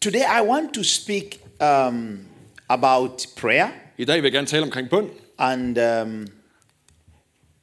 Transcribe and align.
Today 0.00 0.22
I 0.22 0.40
want 0.42 0.74
to 0.74 0.82
speak 0.82 1.40
um, 1.60 2.20
about 2.68 3.26
prayer 3.36 3.68
I 3.98 4.04
dag 4.04 4.16
vil 4.16 4.22
jeg 4.22 4.32
gerne 4.32 4.46
tale 4.46 4.62
omkring 4.62 4.90
bøn. 4.90 5.10
and 5.38 5.78
um, 5.78 6.26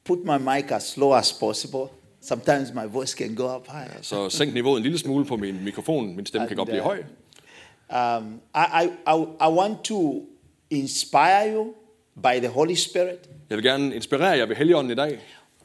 put 0.04 0.18
my 0.24 0.38
mic 0.38 0.70
as 0.70 0.96
low 0.96 1.14
as 1.14 1.32
possible. 1.32 1.86
Sometimes 2.20 2.74
my 2.74 2.86
voice 2.92 3.14
can 3.14 3.34
go 3.34 3.56
up 3.56 3.66
high. 3.68 3.90
Så 4.02 4.30
sænk 4.30 4.54
niveauet 4.54 4.76
en 4.76 4.82
lille 4.82 4.98
smule 4.98 5.24
på 5.24 5.36
min 5.36 5.64
mikrofon. 5.64 6.16
Min 6.16 6.26
stemme 6.26 6.48
kan 6.48 6.56
godt 6.56 6.68
blive 6.68 6.82
høj. 6.82 6.98
Um, 6.98 8.40
I, 8.54 8.82
I, 8.82 8.86
I, 9.06 9.24
I 9.40 9.50
want 9.50 9.84
to 9.84 10.26
inspire 10.70 11.52
you 11.54 11.74
by 12.22 12.38
the 12.38 12.48
Holy 12.48 12.74
Spirit 12.74 13.28
Jeg 13.50 13.56
vil 13.56 13.64
gerne 13.64 13.94
inspirere 13.94 14.38
jer 14.38 14.46
ved 14.46 14.56
Helligånden 14.56 14.92
i 14.92 14.94
dag 14.94 15.18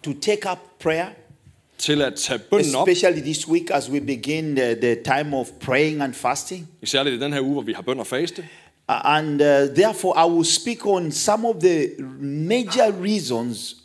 to 0.04 0.14
take 0.22 0.52
up 0.52 0.58
prayer, 0.80 1.08
til 1.84 2.02
at 2.02 2.14
tage 2.16 2.40
bønnen 2.40 2.76
op. 2.76 2.88
especially 2.88 3.22
this 3.22 3.48
week 3.48 3.70
as 3.72 3.90
we 3.90 4.00
begin 4.02 4.56
the, 4.56 4.76
the 4.76 4.96
time 5.04 5.36
of 5.36 5.48
praying 5.60 6.02
and 6.02 6.14
fasting. 6.14 6.68
Især 6.82 7.04
i 7.04 7.18
den 7.20 7.34
her 7.34 7.42
uge, 7.42 7.54
hvor 7.54 7.62
vi 7.62 7.74
har 7.74 7.82
bøn 7.82 8.00
og 8.00 8.08
faste. 8.08 8.42
Uh, 8.90 9.16
And 9.18 9.42
uh, 9.42 9.48
therefore, 9.76 10.28
I 10.28 10.32
will 10.32 10.46
speak 10.46 10.86
on 10.86 11.12
some 11.12 11.48
of 11.48 11.56
the 11.56 11.90
major 12.22 12.92
reasons 13.04 13.76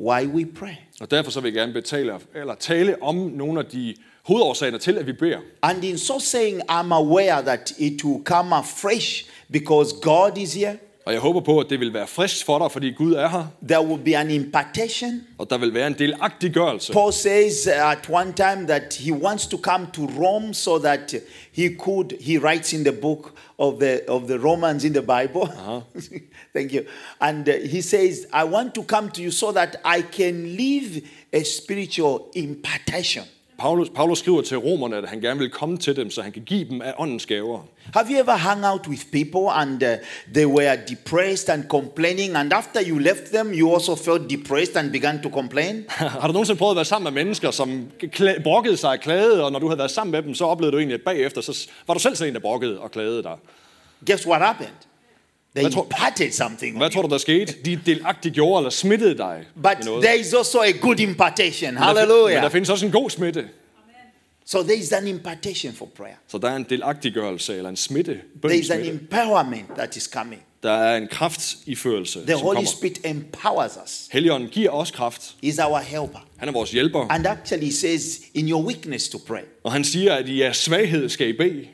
why 0.00 0.26
we 0.26 0.46
pray. 0.54 0.74
Og 1.00 1.10
derfor 1.10 1.30
så 1.30 1.40
vil 1.40 1.48
jeg 1.48 1.54
gerne 1.54 1.72
betale, 1.72 2.12
eller 2.34 2.54
tale 2.54 3.02
om 3.02 3.14
nogle 3.14 3.60
af 3.60 3.66
de 3.66 3.94
hovedårsager 4.24 4.78
til, 4.78 4.98
at 4.98 5.06
vi 5.06 5.12
beder. 5.12 5.38
And 5.62 5.84
in 5.84 5.98
so 5.98 6.18
saying, 6.18 6.62
I'm 6.70 6.92
aware 6.92 7.42
that 7.42 7.72
it 7.78 8.04
will 8.04 8.24
come 8.24 8.54
afresh 8.54 9.24
because 9.52 9.94
God 10.02 10.38
is 10.38 10.54
here. 10.54 10.76
Og 11.06 11.12
jeg 11.12 11.20
håber 11.20 11.40
på, 11.40 11.58
at 11.58 11.66
det 11.70 11.80
vil 11.80 11.94
være 11.94 12.06
frisk 12.06 12.46
for 12.46 12.58
dig, 12.58 12.72
fordi 12.72 12.90
Gud 12.90 13.12
er 13.12 13.28
her. 13.28 13.46
There 13.68 13.86
will 13.86 14.02
be 14.04 14.16
an 14.16 14.30
impartation. 14.30 15.22
Og 15.38 15.50
der 15.50 15.58
vil 15.58 15.74
være 15.74 15.86
en 15.86 15.94
delagtiggørelse. 15.98 16.92
Paul 16.92 17.12
says 17.12 17.66
at 17.66 18.10
one 18.10 18.32
time 18.32 18.66
that 18.66 18.94
he 18.94 19.12
wants 19.12 19.46
to 19.46 19.58
come 19.58 19.86
to 19.92 20.02
Rome 20.02 20.54
so 20.54 20.78
that 20.78 21.14
he 21.52 21.76
could, 21.78 22.12
he 22.20 22.38
writes 22.38 22.72
in 22.72 22.84
the 22.84 22.92
book 22.92 23.32
of 23.58 23.74
the, 23.80 24.00
of 24.08 24.22
the 24.22 24.38
Romans 24.38 24.84
in 24.84 24.92
the 24.92 25.02
Bible. 25.02 25.48
Thank 26.56 26.72
you. 26.72 26.82
And 27.20 27.48
uh, 27.48 27.52
he 27.52 27.82
says, 27.82 28.26
I 28.32 28.44
want 28.44 28.74
to 28.74 28.82
come 28.82 29.10
to 29.10 29.22
you 29.22 29.30
so 29.30 29.52
that 29.52 29.76
I 29.84 30.02
can 30.02 30.56
live 30.56 31.02
a 31.32 31.44
spiritual 31.44 32.30
impartation. 32.34 33.24
Paulus, 33.58 33.88
Paulus 33.94 34.18
skriver 34.18 34.42
til 34.42 34.58
romerne, 34.58 34.96
at 34.96 35.08
han 35.08 35.20
gerne 35.20 35.40
vil 35.40 35.50
komme 35.50 35.76
til 35.76 35.96
dem, 35.96 36.10
så 36.10 36.22
han 36.22 36.32
kan 36.32 36.42
give 36.42 36.68
dem 36.68 36.82
af 36.82 36.94
åndens 36.98 37.26
gaver. 37.26 37.60
Have 37.94 38.06
you 38.10 38.18
ever 38.18 38.38
hung 38.50 38.66
out 38.66 38.88
with 38.88 39.02
people 39.12 39.50
and 39.52 39.82
uh, 39.82 39.88
they 40.34 40.46
were 40.46 40.76
depressed 40.88 41.48
and 41.48 41.64
complaining, 41.68 42.36
and 42.36 42.52
after 42.52 42.80
you 42.88 42.98
left 42.98 43.24
them, 43.34 43.52
you 43.52 43.74
also 43.74 43.94
felt 43.94 44.30
depressed 44.30 44.76
and 44.76 44.92
began 44.92 45.22
to 45.22 45.30
complain? 45.30 45.84
Har 46.20 46.26
du 46.26 46.32
nogensinde 46.32 46.58
prøvet 46.58 46.72
at 46.72 46.76
være 46.76 46.84
sammen 46.84 47.14
med 47.14 47.24
mennesker, 47.24 47.50
som 47.50 47.86
kla- 48.02 48.42
brokkede 48.42 48.76
sig 48.76 48.90
og 48.90 49.00
klagede, 49.00 49.44
og 49.44 49.52
når 49.52 49.58
du 49.58 49.66
havde 49.68 49.78
været 49.78 49.90
sammen 49.90 50.12
med 50.12 50.22
dem, 50.22 50.34
så 50.34 50.44
oplevede 50.44 50.72
du 50.72 50.78
egentlig, 50.78 50.94
at 50.94 51.02
bagefter, 51.04 51.40
så 51.40 51.68
var 51.86 51.94
du 51.94 52.00
selv 52.00 52.16
sådan 52.16 52.30
en, 52.30 52.34
der 52.34 52.40
brokkede 52.40 52.78
og 52.80 52.90
klagede 52.90 53.22
dig. 53.22 53.36
Guess 54.06 54.26
what 54.26 54.42
happened? 54.42 54.74
They 55.54 55.62
Hvad 55.62 55.72
tror- 55.72 55.84
imparted 55.84 56.30
something. 56.32 56.76
Hvad 56.76 56.90
tror 56.90 57.02
du, 57.02 57.08
der 57.08 57.18
skete? 57.18 57.54
De 57.64 57.80
delagtigt 57.86 58.34
gjorde 58.34 58.60
eller 58.60 58.70
smittede 58.70 59.18
dig 59.18 59.44
But 59.62 59.76
there 60.02 60.18
is 60.18 60.32
also 60.34 60.58
a 60.60 60.70
good 60.80 61.00
impartation. 61.00 61.74
Men 61.74 61.82
der, 61.82 61.88
fin- 61.88 61.94
men 61.94 61.96
der 61.96 62.14
Hallelujah. 62.14 62.50
findes 62.52 62.70
også 62.70 62.86
en 62.86 62.92
god 62.92 63.10
smitte. 63.10 63.48
So 64.46 64.62
there 64.62 64.76
is 64.76 64.92
an 64.92 65.06
impartation 65.06 65.72
for 65.74 65.88
prayer. 65.96 66.14
Så 66.28 66.38
der 66.38 66.48
er 66.50 66.56
en 66.56 66.66
delagtiggørelse 66.70 67.56
eller 67.56 67.70
en 67.70 67.76
smitte. 67.76 68.20
There 68.42 68.56
is 68.58 68.70
an 68.70 68.84
empowerment 68.84 69.68
that 69.76 69.96
is 69.96 70.02
coming. 70.02 70.42
Der 70.62 70.70
er 70.72 70.96
en 70.96 71.08
kraftiførelse, 71.08 72.26
The 72.26 72.34
Holy 72.34 72.54
kommer. 72.54 72.70
Spirit 72.70 72.98
empowers 73.04 73.78
us. 73.84 74.08
Helligånden 74.12 74.48
giver 74.48 74.70
os 74.70 74.90
kraft. 74.90 75.22
He's 75.44 75.66
our 75.66 75.78
helper. 75.78 76.26
Han 76.36 76.48
er 76.48 76.52
vores 76.52 76.70
hjælper. 76.70 77.06
And 77.10 77.26
actually 77.26 77.70
says, 77.70 78.20
in 78.34 78.50
your 78.50 78.62
weakness 78.62 79.08
to 79.08 79.18
pray, 79.26 79.40
Og 79.64 79.72
han 79.72 79.84
siger, 79.84 80.14
at 80.14 80.28
i 80.28 80.40
jeres 80.40 80.56
svaghed 80.56 81.08
skal 81.08 81.28
I 81.28 81.32
bede. 81.32 81.66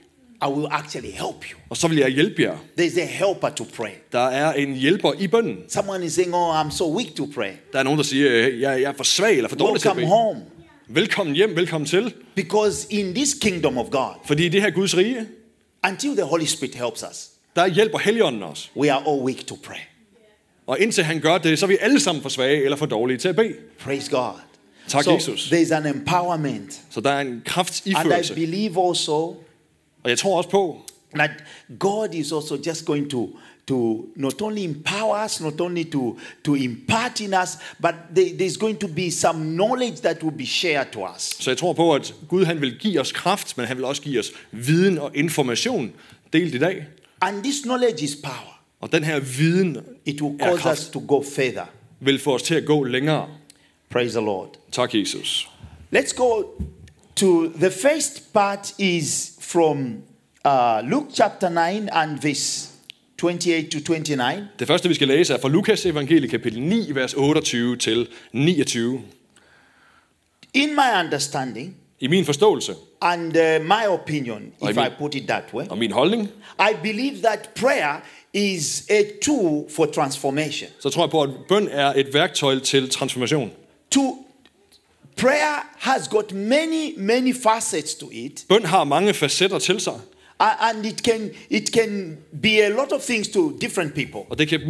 I 0.43 0.49
will 0.49 0.67
actually 0.71 1.11
help 1.11 1.45
you. 1.53 1.59
Og 1.71 1.77
så 1.77 1.89
vil 1.89 1.99
jeg 1.99 2.09
hjælpe 2.11 2.43
jer. 2.43 2.57
There's 2.81 3.01
a 3.01 3.05
helper 3.05 3.49
to 3.49 3.67
pray. 3.77 3.91
Der 4.13 4.19
er 4.29 4.53
en 4.53 4.75
hjælper 4.75 5.13
i 5.19 5.27
bønnen. 5.27 5.57
Someone 5.69 6.05
is 6.05 6.13
saying, 6.13 6.35
Oh, 6.35 6.61
I'm 6.61 6.71
so 6.77 6.97
weak 6.97 7.15
to 7.17 7.29
pray. 7.35 7.51
Der 7.73 7.79
er 7.79 7.83
nogen, 7.83 7.99
der 7.99 8.05
siger, 8.05 8.31
jeg, 8.31 8.61
jeg 8.61 8.83
er 8.83 8.93
for 8.97 9.05
svag 9.05 9.37
eller 9.37 9.49
for 9.49 9.57
dårlig 9.57 9.81
til 9.83 9.89
at 9.89 9.97
Welcome 9.97 10.07
bede. 10.07 10.23
home. 10.23 10.41
Velkommen 10.89 11.37
hjem, 11.37 11.57
velkommen 11.57 11.87
til. 11.89 12.15
Because 12.37 12.87
in 12.91 13.15
this 13.15 13.35
kingdom 13.35 13.79
of 13.79 13.91
God, 13.91 14.15
Fordi 14.27 14.47
i 14.47 14.49
det 14.49 14.63
her 14.63 14.71
Guds 14.71 14.97
rige, 14.97 15.27
until 15.89 16.11
the 16.11 16.23
Holy 16.23 16.45
Spirit 16.45 16.75
helps 16.75 17.05
us, 17.11 17.29
der 17.57 17.67
hjælper 17.67 17.99
Helligånden 17.99 18.43
os. 18.43 18.71
we 18.77 18.93
are 18.93 19.03
all 19.09 19.23
weak 19.23 19.47
to 19.47 19.59
pray. 19.65 19.77
Og 20.67 20.81
indtil 20.81 21.05
han 21.05 21.21
gør 21.21 21.39
det, 21.39 21.59
så 21.59 21.67
er 21.67 21.69
vi 21.69 21.77
alle 21.81 22.01
sammen 22.01 22.23
for 22.23 22.29
svage 22.29 22.65
eller 22.65 22.77
for 22.77 22.87
dårlige 22.87 23.19
til 23.19 23.29
at 23.29 23.37
bede. 23.37 23.55
Praise 23.79 24.11
God. 24.11 24.33
Tak, 24.89 25.05
so 25.05 25.15
Jesus. 25.15 25.53
there's 25.53 25.75
an 25.75 25.87
empowerment. 25.87 26.81
Så 26.91 27.01
der 27.01 27.11
er 27.11 27.21
en 27.21 27.43
And 27.97 28.31
I 28.31 28.35
believe 28.35 28.89
also 28.89 29.37
Og 30.05 30.11
jeg 30.11 30.19
tror 30.19 30.37
også 30.37 30.49
på, 30.51 30.79
that 31.15 31.31
God 31.79 32.15
is 32.15 32.33
also 32.33 32.59
just 32.67 32.85
going 32.85 33.11
to, 33.11 33.39
to 33.67 34.05
not 34.17 34.43
only 34.43 34.63
empower 34.65 35.25
us, 35.25 35.41
not 35.41 35.61
only 35.61 35.85
to, 35.91 36.19
to 36.45 36.55
impart 36.55 37.21
in 37.21 37.35
us, 37.43 37.49
but 37.83 37.95
there- 38.17 38.37
there's 38.39 38.59
going 38.59 38.79
to 38.81 38.89
be 38.89 39.11
some 39.11 39.45
knowledge 39.45 39.97
that 40.03 40.23
will 40.23 40.37
be 40.37 40.47
shared 40.47 40.87
to 40.93 41.01
us. 41.17 41.23
så 41.41 41.51
jeg 41.51 41.59
tror 41.59 41.73
på, 41.73 41.95
at 41.95 42.15
Gud 42.29 42.45
han 42.45 42.61
vil 42.61 42.79
give 42.79 43.01
os 43.01 43.13
kraft, 43.13 43.57
men 43.59 43.67
han 43.67 43.77
vil 43.77 43.85
også 43.85 44.03
give 44.03 44.19
os 44.21 44.33
viden 44.53 44.99
og 44.99 45.11
information 45.17 45.93
delt 46.33 46.55
i 46.55 46.59
dag. 46.59 46.85
And 47.21 47.43
this 47.43 47.61
knowledge 47.63 48.05
is 48.05 48.17
power. 48.23 48.61
Og 48.81 48.93
den 48.93 49.05
her 49.05 49.21
viden 49.21 49.77
It 50.07 50.23
will 50.23 50.37
er 50.41 50.45
cause 50.47 50.57
us 50.57 50.63
kraft, 50.63 50.93
to 50.93 51.03
go 51.09 51.23
further. 51.23 51.65
vil 52.01 52.19
få 52.19 52.35
os 52.35 52.43
til 52.43 52.55
at 52.55 52.65
gå 52.65 52.85
længere. 52.85 53.29
Praise 53.91 54.19
the 54.19 54.25
Lord. 54.27 54.49
Tak, 54.73 54.95
Jesus. 54.95 55.49
Let's 55.97 56.15
go 56.17 56.43
to 57.17 57.49
the 57.49 57.71
first 57.71 58.33
part 58.33 58.75
is 58.79 59.33
from 59.53 60.03
uh, 60.45 60.81
Luke 60.85 61.07
chapter 61.15 61.49
9 61.49 61.89
and 61.93 62.23
verse 62.23 62.69
28 63.19 63.71
to 63.71 63.81
29. 63.81 64.49
Det 64.59 64.67
første, 64.67 64.89
vi 64.89 64.95
skal 64.95 65.09
læse, 65.09 65.35
er 65.35 65.39
fra 65.39 65.49
Lukas 65.49 65.87
evangelie, 65.87 66.29
kapitel 66.29 66.63
9, 66.63 66.91
vers 66.95 67.15
28 67.15 67.77
til 67.77 68.09
29. 68.33 69.01
In 70.55 70.69
my 70.69 71.05
understanding 71.05 71.77
I 72.01 72.07
min 72.07 72.25
forståelse 72.25 72.75
and 73.03 73.37
uh, 73.37 73.67
my 73.67 73.87
opinion, 73.89 74.43
if 74.63 74.77
mean- 74.77 74.87
I 74.87 74.91
put 74.99 75.15
it 75.15 75.29
that 75.29 75.45
way, 75.55 75.67
og 75.69 75.79
min 75.79 75.93
holdning, 75.93 76.29
I 76.59 76.75
believe 76.83 77.23
that 77.23 77.49
prayer 77.55 78.03
is 78.33 78.87
a 78.91 79.03
tool 79.23 79.71
for 79.71 79.87
transformation. 79.87 80.71
så 80.81 80.91
tror 80.91 81.03
jeg 81.03 81.11
på, 81.11 81.23
at 81.23 81.31
bøn 81.49 81.69
er 81.71 81.93
et 81.97 82.15
værktøj 82.15 82.59
til 82.59 82.91
transformation. 82.91 83.51
To 83.91 84.27
prayer 85.17 85.67
has 85.79 86.09
got 86.09 86.33
many, 86.33 86.95
many 86.97 87.35
facets 87.35 87.95
to 87.95 88.09
it, 88.13 88.45
Bøn 88.49 88.65
har 88.65 88.85
mange 88.85 89.15
facetter 89.15 89.59
til 89.59 89.81
sig, 89.81 90.01
and 90.41 90.87
it 90.87 90.99
can 90.99 91.31
it 91.51 91.69
can 91.69 92.17
be 92.43 92.63
a 92.65 92.69
lot 92.69 92.93
of 92.93 93.01
things 93.03 93.29
to 93.29 93.59
different 93.61 93.95
people. 93.95 94.21
og 94.31 94.39
det 94.39 94.49
kan 94.49 94.61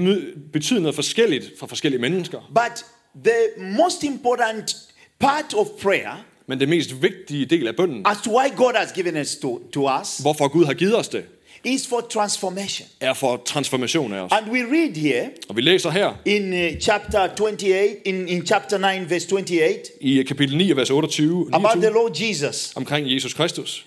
betyde 0.52 0.80
noget 0.80 0.94
forskelligt 0.94 1.52
for 1.58 1.66
forskellige 1.66 2.00
mennesker. 2.00 2.40
But 2.54 2.84
the 3.24 3.64
most 3.76 4.04
important 4.04 4.76
part 5.18 5.54
of 5.54 5.66
prayer, 5.82 6.24
Men 6.46 6.60
det 6.60 6.68
mest 6.68 7.02
vigtige 7.02 7.46
del 7.46 7.68
af 7.68 7.76
bønnen, 7.76 8.02
as 8.06 8.16
to 8.24 8.38
why 8.38 8.56
God 8.56 8.72
has 8.76 8.92
given 8.92 9.16
it 9.16 9.28
to, 9.42 9.62
to 9.72 10.00
us, 10.00 10.18
hvorfor 10.18 10.48
Gud 10.48 10.64
har 10.64 10.74
givet 10.74 10.96
os 10.96 11.08
det, 11.08 11.24
is 11.64 11.86
for 11.86 12.00
transformation. 12.10 12.88
er 13.00 13.14
for 13.14 13.42
transformation 13.44 14.12
af 14.12 14.20
os. 14.20 14.32
And 14.32 14.50
we 14.50 14.58
read 14.58 14.94
here 14.94 15.28
Og 15.48 15.56
vi 15.56 15.60
læser 15.60 15.90
her 15.90 16.14
in 16.24 16.52
uh, 16.52 16.80
chapter 16.80 17.28
28, 17.40 18.06
in, 18.08 18.28
in 18.28 18.46
chapter 18.46 18.78
9, 18.78 19.10
verse 19.10 19.28
28, 19.28 19.78
i 20.00 20.22
kapitel 20.22 20.56
9, 20.56 20.76
vers 20.76 20.90
28, 20.90 21.48
about 21.52 21.70
the 21.70 21.90
29 21.90 21.94
Lord 21.94 22.14
Jesus. 22.14 22.72
omkring 22.76 23.10
Jesus 23.12 23.34
Kristus. 23.34 23.86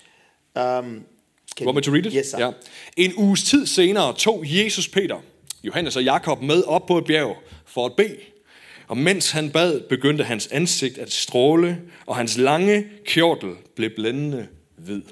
Um, 0.56 0.62
can 1.56 1.66
Want 1.66 1.74
me 1.74 1.82
to 1.82 1.92
read 1.92 2.06
it? 2.06 2.12
Yes, 2.12 2.26
sir. 2.30 2.38
Ja. 2.38 2.50
En 2.96 3.12
uges 3.16 3.42
tid 3.42 3.66
senere 3.66 4.14
tog 4.14 4.44
Jesus 4.46 4.88
Peter, 4.88 5.16
Johannes 5.64 5.96
og 5.96 6.04
Jakob 6.04 6.42
med 6.42 6.62
op 6.62 6.86
på 6.86 6.98
et 6.98 7.04
bjerg 7.04 7.36
for 7.66 7.86
at 7.86 7.92
bede. 7.96 8.16
Og 8.88 8.96
mens 8.96 9.30
han 9.30 9.50
bad, 9.50 9.80
begyndte 9.88 10.24
hans 10.24 10.46
ansigt 10.46 10.98
at 10.98 11.12
stråle, 11.12 11.78
og 12.06 12.16
hans 12.16 12.36
lange 12.38 12.84
kjortel 13.06 13.50
blev 13.76 13.90
blændende 13.96 14.46
hvid. 14.76 15.02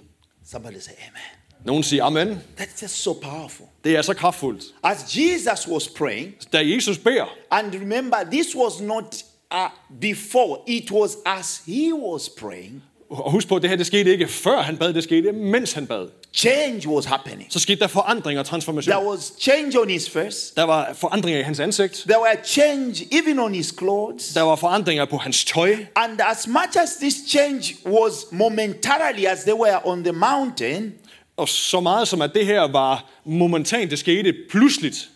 Somebody 0.50 0.74
say 0.80 0.92
amen. 1.08 1.22
Nogen 1.64 1.82
siger 1.82 2.04
amen. 2.04 2.40
That's 2.60 2.82
just 2.82 3.02
so 3.02 3.12
powerful. 3.12 3.66
Det 3.84 3.96
er 3.96 4.02
så 4.02 4.14
kraftfuldt. 4.14 4.64
As 4.82 5.16
Jesus 5.16 5.68
was 5.68 5.88
praying, 5.88 6.34
Da 6.52 6.58
Jesus 6.64 6.98
beder, 6.98 7.26
and 7.50 7.74
remember, 7.74 8.16
this 8.32 8.46
was 8.56 8.80
not 8.80 9.16
uh, 9.54 9.58
before, 10.00 10.58
it 10.66 10.90
was 10.90 11.16
as 11.26 11.62
he 11.66 11.94
was 11.94 12.28
praying, 12.28 12.82
og 13.10 13.30
husk 13.32 13.48
på, 13.48 13.56
at 13.56 13.62
det 13.62 13.70
her 13.70 13.76
det 13.76 13.86
skete 13.86 14.10
ikke 14.12 14.28
før 14.28 14.62
han 14.62 14.76
bad, 14.76 14.94
det 14.94 15.02
skete 15.04 15.32
mens 15.32 15.72
han 15.72 15.86
bad. 15.86 16.08
change 16.34 16.88
was 16.88 17.04
happening. 17.04 17.46
Så 17.50 17.58
skete 17.58 17.80
der 17.80 17.86
forandring 17.86 18.38
og 18.38 18.44
There 18.44 18.50
transformation. 18.50 19.06
was 19.06 19.32
change 19.40 19.80
on 19.80 19.90
his 19.90 20.10
face, 20.10 20.52
Der 20.56 20.62
var 20.62 20.92
forandringer 20.94 21.40
i 21.40 21.42
hans 21.42 21.60
ansigt. 21.60 22.04
there 22.08 22.20
were 22.20 22.36
change 22.44 23.06
even 23.12 23.38
on 23.38 23.54
his 23.54 23.74
clothes. 23.78 24.28
Der 24.34 24.42
var 24.42 24.56
forandringer 24.56 25.04
på 25.04 25.16
hans 25.16 25.44
tøj. 25.44 25.76
And 25.96 26.20
as 26.30 26.46
much 26.46 26.76
as 26.82 26.90
this 27.00 27.14
change 27.28 27.76
was 27.86 28.12
momentarily 28.30 29.24
as 29.26 29.38
they 29.42 29.54
were 29.54 29.86
on 29.86 30.02
the 30.04 30.12
mountain, 30.12 30.92
Og 31.36 31.48
så 31.48 31.80
meget 31.80 32.08
som 32.08 32.22
at 32.22 32.34
det 32.34 32.46
her 32.46 32.60
var 32.62 33.10
momentant, 33.24 33.90
det 33.90 33.98
skete 33.98 34.34
pludseligt, 34.50 35.10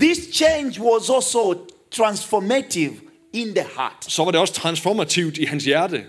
this 0.00 0.18
change 0.32 0.80
was 0.82 1.10
also 1.10 1.54
transformative 1.90 2.92
in 3.32 3.48
the 3.54 3.64
heart. 3.76 4.04
så 4.08 4.24
var 4.24 4.30
det 4.30 4.40
også 4.40 4.54
transformativt 4.54 5.38
i 5.38 5.44
hans 5.44 5.64
hjerte. 5.64 6.04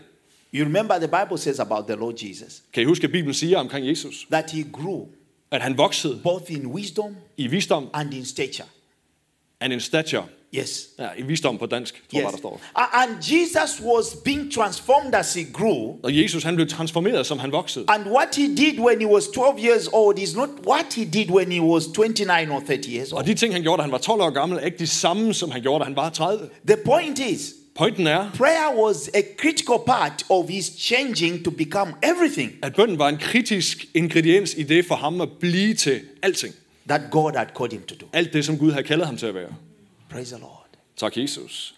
You 0.56 0.66
remember 0.66 0.98
the 1.00 1.07
Bible 1.07 1.38
says 1.38 1.60
about 1.60 1.86
the 1.88 1.95
Lord 1.95 2.13
Jesus 2.24 2.62
Kan 2.74 2.84
I 2.84 2.86
huske, 2.86 3.04
at 3.04 3.12
Bibelen 3.12 3.34
siger 3.34 3.57
omkring 3.57 3.88
Jesus, 3.88 4.28
that 4.31 4.51
he 4.51 4.66
grew 4.74 5.06
at 5.51 5.62
han 5.62 5.78
voksede 5.78 6.19
both 6.24 6.51
in 6.51 6.68
wisdom 6.68 7.16
i 7.38 7.48
visdom 7.48 7.90
and 7.94 8.13
in 8.13 8.25
stature. 8.25 8.68
and 9.60 9.74
in 9.74 9.80
stature. 9.80 10.24
Yes. 10.56 10.88
Ja, 11.00 11.08
i 11.18 11.22
visdom 11.22 11.58
på 11.58 11.66
dansk, 11.66 12.04
tror 12.12 12.20
jeg, 12.20 12.26
Yes. 12.26 12.32
der 12.32 12.38
står. 12.38 12.62
And 12.76 13.12
Jesus 13.32 13.82
was 13.86 14.06
being 14.26 14.54
transformed 14.54 15.16
as 15.16 15.34
he 15.34 15.44
grew. 15.54 15.96
Og 16.04 16.18
Jesus, 16.18 16.44
han 16.44 16.56
blev 16.56 16.68
transformeret, 16.68 17.26
som 17.26 17.40
han 17.40 17.52
voksede. 17.52 17.86
And 17.88 18.04
what 18.08 18.36
he 18.36 18.48
did 18.56 18.80
when 18.80 19.00
he 19.02 19.08
was 19.08 19.28
12 19.28 19.60
years 19.66 19.88
old 19.94 20.20
is 20.20 20.36
not 20.36 20.50
what 20.68 20.94
he 20.96 21.06
did 21.06 21.30
when 21.32 21.52
he 21.52 21.62
was 21.62 21.86
29 21.88 22.52
or 22.52 22.60
30 22.68 22.90
years 22.96 23.12
Og 23.12 23.18
old. 23.18 23.26
de 23.26 23.34
ting, 23.34 23.54
han 23.54 23.62
gjorde, 23.62 23.78
da 23.78 23.82
han 23.82 23.92
var 23.92 23.98
12 23.98 24.22
år 24.22 24.30
gammel, 24.30 24.58
er 24.58 24.66
ikke 24.66 24.78
de 24.78 24.88
samme, 24.88 25.34
som 25.34 25.52
han 25.52 25.62
gjorde, 25.62 25.80
da 25.80 25.84
han 25.86 25.96
var 25.96 26.10
30. 26.10 26.50
The 26.68 26.78
point 26.86 27.20
is, 27.20 27.54
Pointen 27.76 28.08
er, 28.08 28.32
prayer 28.38 28.86
was 28.86 29.10
a 29.14 29.22
critical 29.40 29.76
part 29.86 30.26
of 30.30 30.50
his 30.50 30.72
changing 30.80 31.44
to 31.46 31.52
become 31.52 31.94
everything 32.04 32.52
at 32.64 32.76
bønden 32.76 33.00
var 33.00 33.10
en 33.10 33.18
kritisk 33.18 33.86
ingrediens 33.94 34.54
i 34.58 34.64
det 34.64 34.86
for 34.86 34.96
ham 34.96 35.22
at 35.22 35.30
blive 35.40 35.74
til 35.74 36.02
alting. 36.22 36.54
that 36.90 37.02
God 37.12 37.32
had 37.36 37.48
called 37.58 37.72
him 37.74 37.82
to 37.82 37.96
do. 38.02 38.06
Alt 38.14 38.34
det, 38.34 38.46
som 38.46 38.58
Gud 38.58 38.72
havde 38.72 38.84
kaldet 38.84 39.06
ham 39.08 39.18
til 39.18 39.26
at 39.26 39.36
være. 39.36 39.50
Praise 40.09 40.30
the 40.36 40.39
Lord. 40.42 40.68
Tak, 40.95 41.18
Jesus. 41.18 41.74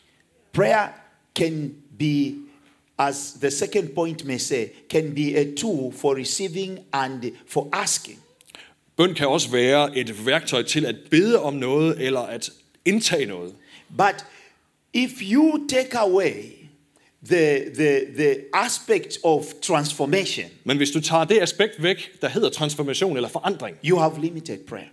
Prayer 0.53 0.93
can 1.35 1.75
be, 1.99 2.35
as 2.97 3.33
the 3.33 3.51
second 3.51 3.95
point 3.95 4.25
may 4.25 4.37
say, 4.37 4.71
can 4.89 5.13
be 5.13 5.35
a 5.35 5.55
tool 5.55 5.91
for 5.91 6.15
receiving 6.15 6.79
and 6.93 7.31
for 7.47 7.69
asking. 7.73 8.19
Bøn 8.97 9.13
kan 9.13 9.27
også 9.27 9.49
være 9.51 9.97
et 9.97 10.25
værktøj 10.25 10.63
til 10.63 10.85
at 10.85 10.95
bede 11.11 11.41
om 11.43 11.53
noget, 11.53 12.05
eller 12.05 12.19
at 12.21 12.49
indtage 12.85 13.25
noget. 13.25 13.55
But 13.97 14.25
if 14.93 15.11
you 15.21 15.67
take 15.69 15.97
away 15.99 16.33
the, 17.25 17.59
the, 17.75 18.05
the 18.15 18.35
aspect 18.53 19.17
of 19.23 19.43
transformation, 19.61 20.45
Men 20.63 20.77
hvis 20.77 20.91
du 20.91 21.01
tager 21.01 21.23
det 21.23 21.41
aspekt 21.41 21.83
væk, 21.83 22.21
der 22.21 22.29
hedder 22.29 22.49
transformation 22.49 23.15
eller 23.15 23.29
forandring, 23.29 23.77
you 23.85 23.97
have 23.99 24.21
limited 24.21 24.57
prayer. 24.67 24.89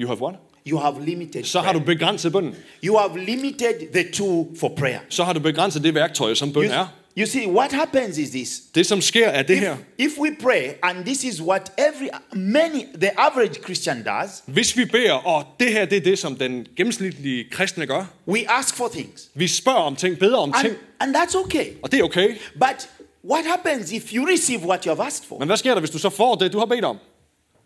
you 0.00 0.06
have 0.06 0.20
what? 0.22 0.34
You 0.66 0.78
have 0.78 1.04
limited 1.06 1.44
så 1.44 1.60
har 1.60 1.72
du 1.72 1.80
begrænset 1.80 2.32
bønden. 2.32 2.54
You 2.84 2.96
have 2.96 3.24
limited 3.24 3.92
the 3.92 4.12
tool 4.12 4.46
for 4.60 4.72
prayer. 4.78 4.98
Så 5.08 5.24
har 5.24 5.32
du 5.32 5.40
begrænset 5.40 5.84
det 5.84 5.94
værktøj, 5.94 6.34
som 6.34 6.52
bøn 6.52 6.70
er. 6.70 6.86
you 7.18 7.26
see, 7.26 7.48
what 7.48 7.72
happens 7.72 8.18
is 8.18 8.30
this. 8.30 8.60
Det, 8.74 8.86
som 8.86 9.00
sker, 9.00 9.28
er 9.28 9.42
det 9.42 9.58
her. 9.58 9.76
If, 9.98 10.12
if 10.12 10.18
we 10.18 10.36
pray, 10.42 10.70
and 10.82 11.04
this 11.04 11.24
is 11.24 11.42
what 11.42 11.72
every 11.78 12.08
many 12.32 12.84
the 13.00 13.20
average 13.20 13.54
Christian 13.64 14.02
does, 14.02 14.30
Hvis 14.46 14.76
vi 14.76 14.84
beder, 14.84 15.12
og 15.12 15.44
det 15.60 15.72
her 15.72 15.84
det 15.84 15.96
er 15.96 16.00
det, 16.00 16.18
som 16.18 16.36
den 16.36 16.66
gennemsnitlige 16.76 17.44
kristne 17.50 17.86
gør. 17.86 18.04
we 18.28 18.50
ask 18.50 18.76
for 18.76 18.88
things. 18.88 19.28
Vi 19.34 19.48
spørger 19.48 19.78
om 19.80 19.96
ting, 19.96 20.18
beder 20.18 20.36
om 20.36 20.52
ting, 20.62 20.74
And, 21.00 21.16
and 21.16 21.16
that's 21.16 21.44
okay. 21.44 21.66
og 21.82 21.92
det 21.92 22.00
er 22.00 22.04
okay. 22.04 22.28
But 22.54 22.88
what 23.30 23.44
happens 23.46 23.92
if 23.92 24.14
you 24.14 24.26
receive 24.26 24.60
what 24.60 24.84
you 24.84 24.94
have 24.94 25.06
asked 25.06 25.28
for? 25.28 25.38
Men 25.38 25.48
hvad 25.48 25.56
sker 25.56 25.72
der, 25.72 25.80
hvis 25.80 25.90
du 25.90 25.98
så 25.98 26.10
får 26.10 26.34
det, 26.34 26.52
du 26.52 26.58
har 26.58 26.66
bedt 26.66 26.84
om? 26.84 26.98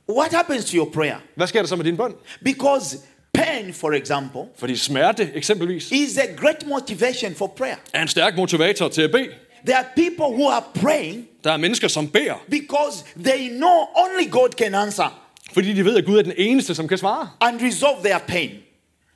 What 0.08 0.32
happens 0.32 0.64
to 0.64 0.76
your 0.76 0.91
prayer? 0.93 1.17
Hvad 1.35 1.47
sker 1.47 1.61
der 1.61 1.67
så 1.69 1.76
med 1.76 1.85
din 1.85 1.97
bøn? 1.97 2.14
Because 2.44 2.99
pain, 3.35 3.75
for 3.75 3.93
example, 3.93 4.41
Fordi 4.58 4.76
smerte, 4.76 5.31
eksempelvis, 5.35 5.91
is 5.93 6.19
a 6.19 6.26
great 6.37 6.67
motivation 6.67 7.35
for 7.35 7.47
prayer. 7.47 7.76
er 7.93 8.03
en 8.03 8.08
stærk 8.08 8.37
motivator 8.37 8.88
til 8.88 9.03
at 9.03 9.11
bede. 9.12 9.29
There 9.67 9.76
are 9.79 9.87
people 9.97 10.25
who 10.43 10.49
are 10.50 10.64
praying 10.75 11.26
Der 11.44 11.53
er 11.53 11.56
mennesker, 11.56 11.88
som 11.88 12.08
beder, 12.08 12.44
because 12.50 13.05
they 13.25 13.49
know 13.49 13.79
only 13.97 14.31
God 14.31 14.49
can 14.58 14.75
answer 14.75 15.23
fordi 15.53 15.73
de 15.73 15.85
ved, 15.85 15.97
at 15.97 16.05
Gud 16.05 16.19
er 16.19 16.23
den 16.23 16.32
eneste, 16.37 16.75
som 16.75 16.88
kan 16.88 16.99
svare 16.99 17.29
and 17.41 17.61
resolve 17.62 18.03
their 18.05 18.19
pain. 18.19 18.50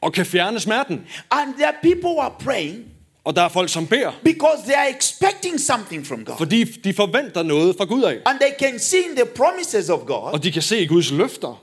og 0.01 0.13
kan 0.13 0.27
fjerne 0.27 0.61
smerten. 0.61 1.07
And 1.31 1.55
there 1.55 1.67
are 1.67 1.77
people 1.83 2.03
who 2.11 2.21
are 2.21 2.33
praying 2.39 2.85
Og 3.25 3.37
der 3.37 3.43
er 3.43 3.49
folk, 3.49 3.69
som 3.69 3.87
beder, 3.87 4.11
because 4.25 4.63
they 4.65 4.75
are 4.75 4.91
expecting 4.97 5.61
something 5.61 6.07
from 6.07 6.25
God. 6.25 6.35
fordi 6.39 6.65
de 6.65 6.95
forventer 6.95 7.43
noget 7.43 7.77
fra 7.77 7.85
Gud 7.85 8.03
af. 8.03 8.17
And 8.27 8.39
they 8.41 8.71
can 8.71 8.79
see 8.79 9.01
in 9.11 9.17
the 9.17 9.25
promises 9.27 9.89
of 9.89 10.01
God 10.07 10.33
Og 10.33 10.43
de 10.43 10.53
kan 10.53 10.63
se 10.63 10.79
i 10.83 10.87
Guds 10.87 11.11
løfter, 11.11 11.63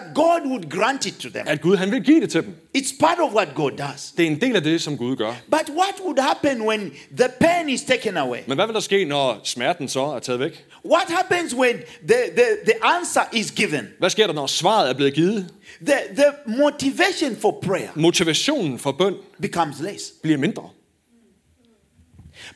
that 0.00 0.14
God 0.14 0.40
would 0.50 0.70
grant 0.70 1.06
it 1.06 1.14
to 1.20 1.28
them. 1.28 1.44
at 1.48 1.60
Gud 1.60 1.76
han 1.76 1.90
vil 1.90 2.02
give 2.04 2.20
det 2.20 2.30
til 2.30 2.42
dem. 2.42 2.54
It's 2.76 2.98
part 3.00 3.18
of 3.18 3.32
what 3.34 3.48
God 3.54 3.70
does. 3.70 4.12
Det 4.16 4.22
er 4.22 4.26
en 4.30 4.40
del 4.40 4.56
af 4.56 4.62
det, 4.62 4.82
som 4.82 4.96
Gud 4.98 5.16
gør. 5.16 5.32
But 5.50 5.68
what 5.76 5.94
would 6.04 6.18
happen 6.18 6.62
when 6.62 6.92
the 7.18 7.28
pain 7.40 7.68
is 7.68 7.82
taken 7.82 8.16
away? 8.16 8.38
Men 8.46 8.56
hvad 8.58 8.66
vil 8.66 8.74
der 8.74 8.80
ske, 8.80 9.04
når 9.04 9.40
smerten 9.44 9.88
så 9.88 10.00
er 10.04 10.18
taget 10.18 10.40
væk? 10.40 10.64
What 10.84 11.08
happens 11.08 11.54
when 11.54 11.76
the, 12.08 12.16
the, 12.36 12.44
the 12.64 12.84
answer 12.84 13.22
is 13.32 13.50
given? 13.50 13.88
Hvad 13.98 14.10
sker 14.10 14.26
der, 14.26 14.34
når 14.34 14.46
svaret 14.46 14.90
er 14.90 14.94
blevet 14.94 15.14
givet? 15.14 15.50
The, 15.86 15.96
the 16.16 16.56
motivation 16.58 17.36
for 17.40 17.58
prayer 17.62 17.88
Motivationen 17.94 18.78
for 18.78 18.92
bøn 18.92 19.14
becomes 19.42 19.76
less. 19.80 20.12
bliver 20.22 20.38
mindre. 20.38 20.68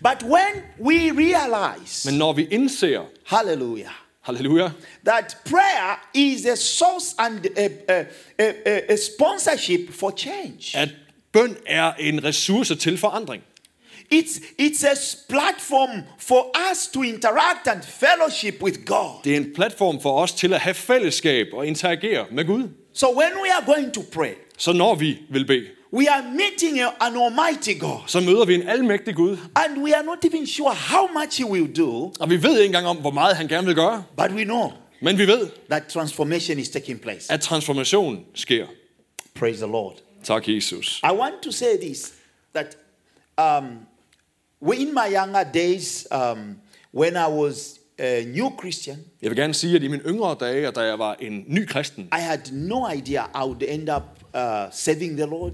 But 0.02 0.22
when 0.22 0.62
we 0.80 0.94
realize, 1.12 2.10
Men 2.10 2.18
når 2.18 2.32
vi 2.32 2.44
indser, 2.50 3.00
hallelujah, 3.26 3.90
halleluja, 4.26 4.70
that 5.04 5.36
prayer 5.44 5.98
is 6.14 6.46
a 6.46 6.56
source 6.56 7.14
and 7.18 7.46
a, 7.56 7.68
a, 7.88 8.06
a, 8.38 8.92
a, 8.92 8.96
sponsorship 8.96 9.92
for 9.92 10.10
change, 10.10 10.74
at 10.74 10.88
bøn 11.32 11.56
er 11.66 11.92
en 11.98 12.24
ressource 12.24 12.76
til 12.76 12.98
forandring. 12.98 13.42
it's, 14.10 14.40
it's 14.58 14.82
a 14.84 14.96
platform 15.28 16.02
for 16.18 16.50
us 16.70 16.88
to 16.88 17.02
interact 17.02 17.68
and 17.68 17.84
fellowship 17.84 18.62
with 18.62 18.84
God. 18.84 19.22
Det 19.24 19.32
er 19.32 19.36
en 19.36 19.52
platform 19.54 20.00
for 20.00 20.22
os 20.22 20.32
til 20.32 20.54
at 20.54 20.60
have 20.60 20.74
fællesskab 20.74 21.46
og 21.52 21.66
interagere 21.66 22.26
med 22.30 22.44
Gud. 22.44 22.68
So 22.92 23.06
when 23.06 23.32
we 23.42 23.48
are 23.52 23.64
going 23.66 23.94
to 23.94 24.02
pray, 24.12 24.34
Så 24.58 24.72
når 24.72 24.94
vi 24.94 25.18
vil 25.30 25.46
bede, 25.46 25.66
we 25.92 26.06
are 26.08 26.22
meeting 26.34 26.80
an 26.80 27.16
almighty 27.16 27.78
God. 27.80 28.00
så 28.06 28.20
møder 28.20 28.44
vi 28.44 28.54
en 28.54 28.68
almægtig 28.68 29.14
Gud. 29.14 29.36
And 29.56 29.82
we 29.82 29.94
are 29.96 30.04
not 30.04 30.24
even 30.24 30.46
sure 30.46 30.74
how 30.74 31.06
much 31.22 31.38
He 31.38 31.44
will 31.50 31.76
do, 31.76 32.12
Og 32.20 32.30
vi 32.30 32.42
ved 32.42 32.52
ikke 32.58 32.66
engang 32.66 32.86
om, 32.86 32.96
hvor 32.96 33.10
meget 33.10 33.36
han 33.36 33.48
gerne 33.48 33.66
vil 33.66 33.74
gøre. 33.74 34.04
but 34.16 34.30
we 34.30 34.44
know 34.44 34.72
Men 35.02 35.18
vi 35.18 35.26
ved, 35.26 35.48
that 35.70 35.82
transformation 35.88 36.58
is 36.58 36.68
taking 36.68 37.00
place. 37.00 37.32
at 37.32 37.40
transformation 37.40 38.24
sker. 38.34 38.66
Praise 39.34 39.56
the 39.58 39.66
Lord. 39.72 39.94
Tak, 40.24 40.48
Jesus. 40.48 41.00
I 41.04 41.12
want 41.12 41.34
to 41.42 41.52
say 41.52 41.76
this 41.86 42.12
that 42.54 42.76
um, 43.38 43.64
in 44.74 44.94
my 44.94 45.14
younger 45.16 45.44
days, 45.54 46.06
um, 46.10 46.56
when 46.94 47.16
I 47.16 47.26
was 47.28 47.78
a 47.98 48.24
new 48.26 48.50
Christian, 48.60 48.96
Jeg 49.22 49.30
vil 49.30 49.36
gerne 49.38 49.54
sige, 49.54 49.76
at 49.76 49.82
i 49.82 49.88
mine 49.88 50.02
yngre 50.06 50.36
dage, 50.40 50.70
da 50.70 50.80
jeg 50.80 50.98
var 50.98 51.16
en 51.20 51.44
ny 51.46 51.66
kristen, 51.68 52.04
I 52.04 52.20
had 52.20 52.38
no 52.52 52.88
idea 52.90 53.22
I 53.34 53.44
would 53.44 53.62
end 53.68 53.88
up 53.88 54.02
uh, 54.34 54.40
serving 54.72 55.16
the 55.16 55.26
Lord. 55.26 55.52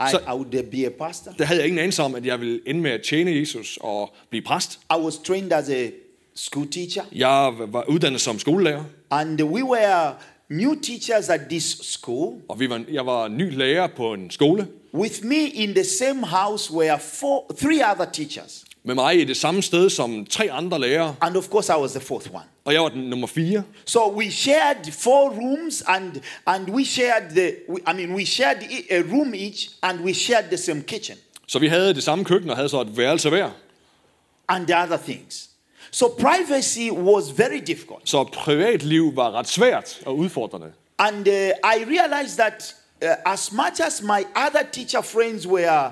I, 0.00 0.10
So- 0.10 0.18
I 0.18 0.34
would 0.34 0.70
be 0.70 0.86
a 0.86 0.90
pastor. 1.08 1.32
der 1.38 1.44
havde 1.44 1.60
jeg 1.60 1.66
ingen 1.68 1.78
anelse 1.78 2.02
om, 2.02 2.14
at 2.14 2.26
jeg 2.26 2.40
ville 2.40 2.60
ende 2.66 2.80
med 2.80 2.90
at 2.90 3.02
tjene 3.02 3.30
Jesus 3.30 3.78
og 3.80 4.14
blive 4.30 4.42
præst. 4.42 4.80
I 4.96 5.00
was 5.00 5.18
trained 5.18 5.52
as 5.52 5.68
a 5.70 5.90
school 6.34 6.68
teacher, 6.70 7.02
Jeg 7.12 7.52
var 7.68 7.84
uddannet 7.88 8.20
som 8.20 8.38
skolelærer, 8.38 8.84
and 9.10 9.42
we 9.42 9.64
were 9.64 10.12
new 10.50 10.74
teachers 10.82 11.28
at 11.28 11.40
this 11.50 11.78
school. 11.82 12.34
og 12.48 12.60
vi 12.60 12.70
var, 12.70 12.82
jeg 12.92 13.06
var 13.06 13.28
ny 13.28 13.56
lærer 13.56 13.86
på 13.96 14.12
en 14.14 14.30
skole. 14.30 14.68
With 14.94 15.24
me 15.24 15.48
in 15.48 15.74
the 15.74 15.84
same 15.84 16.26
house 16.26 16.72
were 16.72 16.98
four, 17.00 17.50
three 17.58 17.80
other 17.92 18.04
teachers, 18.12 18.64
Med 18.84 18.94
mig 18.94 19.20
i 19.20 19.24
det 19.24 19.36
samme 19.36 19.62
sted 19.62 19.90
som 19.90 20.26
tre 20.26 20.48
andre 20.52 20.78
lærere, 20.78 21.14
and 21.20 21.36
of 21.36 21.48
course, 21.48 21.72
I 21.72 21.76
was 21.80 21.90
the 21.92 22.00
fourth 22.00 22.34
one. 22.34 22.44
og 22.64 22.72
jeg 22.74 22.82
var 22.82 22.88
den 22.88 23.02
nummer 23.02 23.26
fire. 23.26 23.62
So 23.86 24.12
we 24.16 24.30
shared 24.30 24.92
four 24.92 25.30
rooms, 25.30 25.82
and 25.86 26.12
and 26.46 26.70
we 26.70 26.84
shared 26.84 27.30
the. 27.30 27.48
I 27.88 27.92
mean, 27.94 28.14
we 28.14 28.24
shared 28.26 28.56
a 28.90 29.00
room 29.12 29.34
each, 29.34 29.70
and 29.82 30.00
we 30.00 30.14
shared 30.14 30.44
the 30.48 30.56
same 30.56 30.82
kitchen 30.82 31.16
Så 31.46 31.58
vi 31.58 31.68
havde 31.68 31.94
det 31.94 32.02
samme 32.02 32.24
køkken 32.24 32.50
og 32.50 32.56
havde 32.56 32.68
så 32.68 32.80
et 32.80 32.96
værelse 32.96 33.28
hver. 33.28 33.50
and 34.48 34.66
the 34.66 34.76
other 34.82 34.96
things. 34.96 35.46
So 35.92 36.06
privacy 36.08 36.90
was 36.90 37.38
very 37.38 37.60
difficult, 37.66 38.00
Så 38.04 38.24
privatliv 38.24 39.16
var 39.16 39.30
ret 39.30 39.48
svært 39.48 40.00
og 40.06 40.18
udfordrende. 40.18 40.72
and 40.98 41.28
uh, 41.28 41.34
I 41.34 41.84
realized 41.86 42.36
that 42.38 42.74
uh, 43.04 43.32
as 43.32 43.52
much 43.52 43.80
as 43.86 44.02
my 44.02 44.22
other 44.46 44.62
teacher 44.72 45.00
friends 45.00 45.46
were 45.46 45.90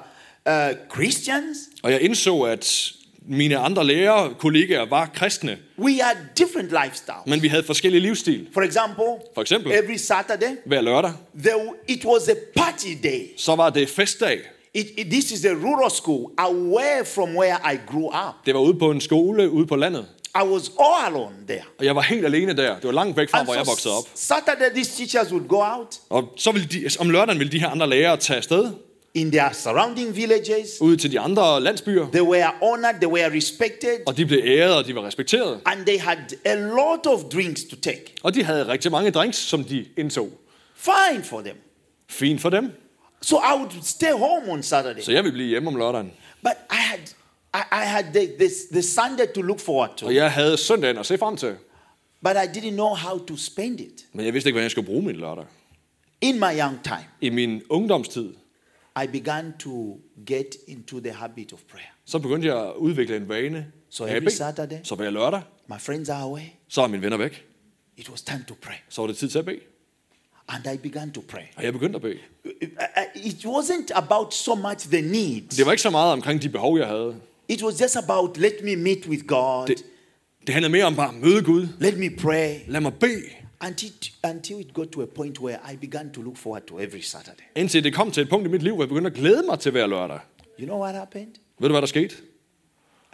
uh, 0.49 0.77
Christians, 0.95 1.57
Og 1.83 1.93
jeg 1.93 2.01
indså, 2.01 2.43
at 2.43 2.93
mine 3.31 3.57
andre 3.57 3.85
lærere, 3.85 4.35
kollegaer 4.39 4.87
var 4.87 5.11
kristne, 5.15 5.59
we 5.79 5.93
had 5.93 6.17
different 6.39 6.71
lifestyles. 6.85 7.27
men 7.27 7.43
vi 7.43 7.49
havde 7.49 7.63
forskellige 7.63 8.03
livsstil. 8.03 8.47
For 8.55 8.63
example, 8.63 9.05
For 9.35 9.41
eksempel? 9.43 9.73
every 9.73 9.97
Saturday 9.97 10.57
Hver 10.67 10.81
lørdag, 10.81 11.13
there, 11.45 11.69
it 11.89 12.05
was 12.05 12.29
a 12.29 12.35
party 12.57 12.93
day. 13.03 13.21
så 13.37 13.55
var 13.55 13.71
det 13.71 13.89
festdag. 13.89 14.39
It, 14.75 14.87
it- 14.99 15.11
this 15.11 15.31
is 15.33 15.45
a 15.45 15.49
rural 15.55 15.91
school 15.91 16.31
away 16.39 17.05
from 17.15 17.37
where 17.37 17.57
I 17.75 17.77
grew 17.87 18.07
up. 18.07 18.35
Det 18.47 18.55
var 18.55 18.61
ude 18.61 18.79
på 18.79 18.91
en 18.91 19.01
skole 19.01 19.51
ude 19.51 19.67
på 19.67 19.77
landet. 19.77 20.07
I 20.35 20.45
was 20.47 20.71
all 20.81 21.15
alone 21.17 21.35
there. 21.49 21.63
Og 21.79 21.85
jeg 21.85 21.97
var 21.97 22.03
helt 22.03 22.25
alene 22.27 22.57
der. 22.57 22.75
Det 22.75 22.85
var 22.85 22.93
langt 22.93 23.17
væk 23.17 23.31
fra, 23.31 23.39
And 23.39 23.47
hvor 23.47 23.55
jeg 23.55 23.67
so 23.67 23.71
voksede 23.73 23.95
op. 23.95 24.05
Saturday, 24.15 24.71
these 24.75 24.97
teachers 24.97 25.33
would 25.33 25.49
go 25.49 25.57
out 25.57 25.97
Og 26.11 26.25
så 26.37 26.53
ville 26.53 26.69
de, 26.69 26.89
om 27.01 27.11
lørdagen 27.11 27.39
ville 27.39 27.53
de 27.53 27.59
her 27.61 27.69
andre 27.69 27.89
lærere 27.89 28.17
tage 28.17 28.37
afsted 28.37 28.65
in 29.21 29.31
their 29.33 29.53
surrounding 29.53 30.17
villages. 30.17 30.81
ud 30.81 30.97
til 30.97 31.13
de 31.13 31.21
andre 31.21 31.61
landsbyer. 31.61 32.11
They 32.11 32.23
were 32.23 32.51
honored, 32.63 32.95
they 33.01 33.07
were 33.11 33.37
respected, 33.37 33.99
Og 34.07 34.17
de 34.17 34.27
blev 34.27 34.41
æret, 34.45 34.77
og 34.77 34.87
de 34.87 34.95
var 34.95 35.07
respekteret. 35.07 35.61
and 35.67 35.87
they 35.87 35.99
had 36.01 36.19
a 36.45 36.55
lot 36.55 37.07
of 37.07 37.21
drinks 37.33 37.65
to 37.65 37.77
take. 37.77 38.15
Og 38.23 38.35
de 38.35 38.45
havde 38.45 38.69
rigtig 38.69 38.91
mange 38.91 39.11
drinks, 39.11 39.37
som 39.39 39.65
de 39.65 39.87
indtog. 39.97 40.31
Fine 40.77 41.25
for 41.25 41.41
them. 41.41 41.57
Fint 42.11 42.41
for 42.41 42.51
dem. 42.51 42.71
So 43.23 43.37
I 43.37 43.57
would 43.59 43.71
stay 43.83 44.13
home 44.13 44.53
on 44.53 44.63
Saturday. 44.63 45.01
Så 45.03 45.13
jeg 45.13 45.25
ville 45.25 45.33
blive 45.33 45.49
hjemme 45.49 45.69
om 45.69 45.77
lørdagen. 45.77 46.13
But 46.43 46.53
I 46.71 46.75
had 46.77 46.99
I, 47.55 47.59
I 47.73 47.85
had 47.87 48.05
the, 48.15 48.27
this, 48.39 48.53
the 48.73 48.83
Sunday 48.83 49.25
to 49.35 49.43
look 49.43 49.61
forward 49.61 49.91
to, 49.97 50.07
Og 50.07 50.15
jeg 50.15 50.33
havde 50.33 50.57
søndagen 50.57 50.99
at 50.99 51.07
se 51.07 51.19
frem 51.19 51.37
til. 51.37 51.55
but 52.23 52.33
I 52.33 52.59
didn't 52.59 52.71
know 52.71 52.95
how 52.95 53.19
to 53.19 53.37
spend 53.37 53.81
it. 53.81 54.05
Men 54.13 54.25
jeg 54.27 54.35
vidste 54.35 54.49
ikke, 54.49 54.55
hvordan 54.55 54.63
jeg 54.65 54.71
skulle 54.71 54.87
bruge 54.87 55.03
min 55.03 55.17
lørdag. 55.17 55.45
In 56.21 56.35
my 56.41 56.59
young 56.61 56.83
time, 56.85 57.05
I 57.21 57.31
min 57.31 57.63
ungdomstid, 57.71 58.29
I 59.05 59.07
began 59.07 59.53
to 59.59 59.97
get 60.27 60.57
into 60.69 61.01
the 61.01 61.13
habit 61.13 61.53
of 61.53 61.59
prayer. 61.71 61.93
så 62.05 62.19
begyndte 62.19 62.49
jeg 62.49 62.67
at 62.67 62.73
udvikle 62.77 63.17
en 63.17 63.29
vane. 63.29 63.67
At 64.01 64.09
every 64.09 64.21
bede. 64.21 64.31
Saturday? 64.31 64.79
Så 64.83 64.95
hver 64.95 65.11
lørdag, 65.11 65.43
My 65.69 65.79
friends 65.79 66.09
are 66.09 66.23
away. 66.23 66.43
så 66.69 66.83
er 66.83 66.87
mine 66.87 67.03
venner 67.03 67.17
væk. 67.17 67.45
It 67.97 68.11
was 68.11 68.23
time 68.23 68.45
to 68.49 68.55
pray. 68.63 68.75
Så 68.89 69.03
var 69.03 69.07
det 69.09 69.17
tid 69.17 69.29
til 69.29 69.39
at 69.39 69.45
bede. 69.45 69.61
And 70.49 70.67
I 70.75 70.77
began 70.77 71.13
to 71.13 71.25
pray. 71.29 71.43
Og 71.57 71.65
jeg 71.65 71.73
begyndte 71.73 71.97
at 71.97 72.03
bede. 72.03 72.19
It 73.15 73.45
wasn't 73.45 73.89
about 73.95 74.35
so 74.35 74.55
much 74.55 74.89
the 74.91 75.01
need. 75.01 75.43
Det 75.57 75.67
var 75.67 75.73
ikke 75.73 75.83
så 75.83 75.91
meget 75.91 76.13
omkring 76.13 76.43
de 76.43 76.49
behov, 76.49 76.79
jeg 76.79 76.87
havde. 76.87 77.17
It 77.49 77.63
was 77.63 77.81
just 77.81 77.97
about 77.97 78.37
let 78.37 78.55
me 78.65 78.77
meet 78.77 79.07
with 79.07 79.25
God. 79.27 79.67
Det, 79.67 79.85
det 80.47 80.55
handlede 80.55 80.73
mere 80.73 80.85
om 80.85 80.97
bare 80.97 81.09
at 81.09 81.15
møde 81.15 81.43
Gud. 81.43 81.69
Let 81.81 81.99
me 81.99 82.11
pray. 82.17 82.55
Lad 82.67 82.81
mig 82.81 82.95
bede. 82.95 83.23
Until, 83.61 83.91
until 84.25 84.61
it 84.61 84.75
got 84.75 84.87
to 84.93 85.03
a 85.03 85.07
point 85.07 85.41
where 85.41 85.59
I 85.73 85.77
began 85.77 86.11
to 86.13 86.23
look 86.23 86.37
forward 86.37 86.63
to 86.63 86.81
every 86.81 87.01
Saturday. 87.03 87.43
Indtil 87.57 87.85
det 87.85 87.95
kom 87.95 88.11
til 88.11 88.23
et 88.23 88.29
punkt 88.29 88.47
i 88.47 88.51
mit 88.51 88.63
liv, 88.63 88.75
hvor 88.75 88.83
jeg 88.85 88.89
begyndte 88.89 89.11
at 89.11 89.15
glæde 89.17 89.43
mig 89.49 89.59
til 89.59 89.73
hver 89.73 89.87
lørdag. 89.87 90.19
You 90.61 90.67
know 90.67 90.79
what 90.81 90.95
happened? 90.95 91.29
Ved 91.59 91.69
du, 91.69 91.73
hvad 91.73 91.81
der 91.83 91.87
skete? 91.87 92.15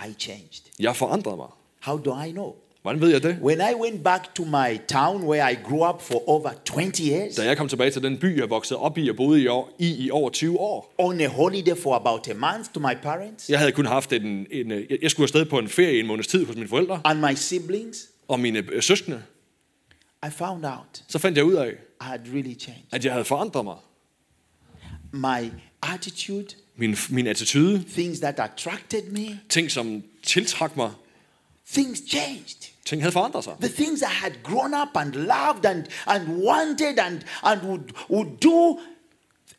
I 0.08 0.12
changed. 0.18 0.62
Jeg 0.80 0.96
forandrede 0.96 1.36
mig. 1.36 1.46
How 1.80 1.98
do 1.98 2.22
I 2.22 2.30
know? 2.30 2.54
Hvordan 2.82 3.00
ved 3.00 3.08
jeg 3.10 3.22
det? 3.22 3.38
When 3.42 3.58
I 3.60 3.74
went 3.74 4.04
back 4.04 4.34
to 4.34 4.44
my 4.44 4.78
town 4.88 5.22
where 5.22 5.52
I 5.52 5.54
grew 5.68 5.88
up 5.88 6.02
for 6.02 6.28
over 6.28 6.50
20 6.64 6.92
years, 7.10 7.34
Da 7.34 7.44
jeg 7.44 7.56
kom 7.56 7.68
tilbage 7.68 7.90
til 7.90 8.02
den 8.02 8.18
by, 8.18 8.40
jeg 8.40 8.50
voksede 8.50 8.78
op 8.80 8.98
i 8.98 9.08
og 9.10 9.16
boede 9.16 9.42
i, 9.42 9.46
år, 9.46 9.70
i, 9.78 10.04
i 10.04 10.10
over 10.10 10.30
20 10.30 10.58
år. 10.60 10.94
on 10.98 11.20
a 11.20 11.26
holiday 11.26 11.76
for 11.76 11.94
about 11.94 12.28
a 12.28 12.34
month 12.34 12.70
to 12.74 12.80
my 12.80 12.94
parents 13.02 13.50
Jeg 13.50 13.58
havde 13.58 13.72
kun 13.72 13.86
haft 13.86 14.12
en, 14.12 14.46
en... 14.50 14.70
øh, 14.70 14.86
Jeg 15.02 15.10
skulle 15.10 15.24
afsted 15.24 15.44
på 15.44 15.58
en 15.58 15.68
ferie 15.68 15.96
i 15.96 16.00
en 16.00 16.06
måneds 16.06 16.26
tid 16.26 16.46
hos 16.46 16.56
mine 16.56 16.68
forældre 16.68 17.00
and 17.04 17.20
my 17.20 17.34
siblings, 17.34 18.08
og 18.28 18.40
mine 18.40 18.64
øh, 18.72 18.82
søskende. 18.82 19.22
I 20.26 20.30
found 20.30 20.64
out 20.64 21.04
Så 21.08 21.18
fandt 21.18 21.36
jeg 21.38 21.44
ud 21.44 21.54
af, 21.54 21.68
I 21.70 22.04
had 22.04 22.20
really 22.34 22.58
changed. 22.60 22.84
at 22.92 23.04
jeg 23.04 23.12
havde 23.12 23.24
forandret 23.24 23.64
mig. 23.64 23.76
My 25.12 25.50
attitude, 25.82 26.46
Min, 26.76 26.96
min 27.08 27.26
attitude, 27.26 27.84
things 27.92 28.18
that 28.20 28.40
attracted 28.40 29.02
me, 29.10 29.40
ting 29.48 29.70
som 29.70 30.02
tiltrak 30.22 30.76
mig, 30.76 30.90
things 31.72 32.02
changed. 32.08 32.70
ting 32.84 33.02
havde 33.02 33.12
forandret 33.12 33.44
sig. 33.44 33.52
The 33.60 33.68
things 33.72 34.00
I 34.02 34.04
had 34.10 34.32
grown 34.42 34.74
up 34.74 34.88
and 34.96 35.12
loved 35.14 35.64
and, 35.66 35.84
and 36.06 36.28
wanted 36.44 36.98
and, 36.98 37.20
and 37.42 37.60
would, 37.62 37.82
would 38.10 38.38
do, 38.40 38.78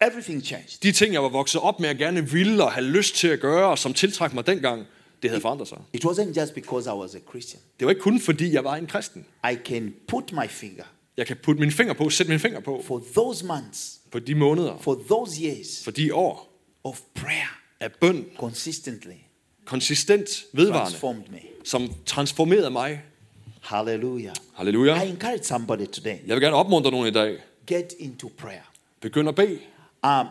everything 0.01 0.45
changed. 0.45 0.83
De 0.83 0.91
ting, 0.91 1.13
jeg 1.13 1.23
var 1.23 1.29
vokset 1.29 1.61
op 1.61 1.79
med 1.79 1.89
at 1.89 1.97
gerne 1.97 2.29
ville 2.31 2.63
og 2.63 2.71
have 2.71 2.85
lyst 2.85 3.15
til 3.15 3.27
at 3.27 3.39
gøre, 3.39 3.69
og 3.69 3.77
som 3.77 3.93
tiltrak 3.93 4.33
mig 4.33 4.47
dengang, 4.47 4.85
det 5.25 5.31
havde 5.31 5.41
forandret 5.41 5.67
sig. 5.67 5.77
It 5.93 6.05
wasn't 6.05 6.39
just 6.39 6.53
because 6.53 6.89
I 6.89 6.93
was 6.93 7.15
a 7.15 7.19
Christian. 7.29 7.61
Det 7.79 7.85
var 7.85 7.91
ikke 7.91 8.01
kun 8.01 8.19
fordi, 8.19 8.53
jeg 8.53 8.63
var 8.63 8.75
en 8.75 8.87
kristen. 8.87 9.25
I 9.51 9.55
can 9.65 9.93
put 10.07 10.31
my 10.31 10.47
finger 10.49 10.83
Jeg 11.17 11.27
kan 11.27 11.37
putte 11.43 11.59
min 11.61 11.71
finger 11.71 11.93
på, 11.93 12.09
sætte 12.09 12.29
min 12.31 12.39
finger 12.39 12.59
på, 12.59 12.81
for 12.85 13.03
those 13.15 13.45
months, 13.45 13.99
på 14.11 14.19
de 14.19 14.35
måneder, 14.35 14.77
for 14.81 15.01
those 15.09 15.43
years 15.43 15.83
for 15.83 15.91
de 15.91 16.13
år 16.15 16.61
of 16.83 16.99
prayer 17.15 17.59
af 17.79 17.91
bøn, 17.91 18.25
consistently 18.37 19.11
konsistent, 19.65 20.29
vedvarende, 20.53 20.89
transformed 20.91 21.23
me. 21.31 21.39
som 21.63 21.93
transformerede 22.05 22.69
mig. 22.69 23.01
Hallelujah. 23.61 24.35
Halleluja. 24.53 25.03
I 25.03 25.09
encourage 25.09 25.43
somebody 25.43 25.85
today 25.85 26.15
Jeg 26.27 26.35
vil 26.35 26.41
gerne 26.41 26.55
opmuntre 26.55 26.91
nogen 26.91 27.07
i 27.07 27.11
dag. 27.11 27.37
get 27.67 27.93
into 27.99 28.29
prayer. 28.37 28.71
Begynd 29.01 29.29
at 29.29 29.35
bede. 29.35 29.59
Um, 30.03 30.27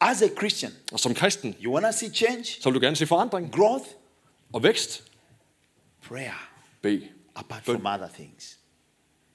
as 0.00 0.22
a 0.22 0.28
Christian, 0.38 0.72
Og 0.92 1.00
som 1.00 1.14
kristen, 1.14 1.54
you 1.64 1.72
want 1.74 1.86
to 1.86 1.92
see 1.98 2.10
change, 2.14 2.44
så 2.44 2.70
vil 2.70 2.74
du 2.74 2.84
gerne 2.84 2.96
se 2.96 3.06
forandring 3.06 3.52
growth, 3.52 3.84
og 4.54 4.62
vækst. 4.62 5.02
prayer, 6.08 6.48
Bed. 6.82 7.00
apart 7.36 7.64
from 7.64 7.86
other 7.86 8.08
things. 8.14 8.58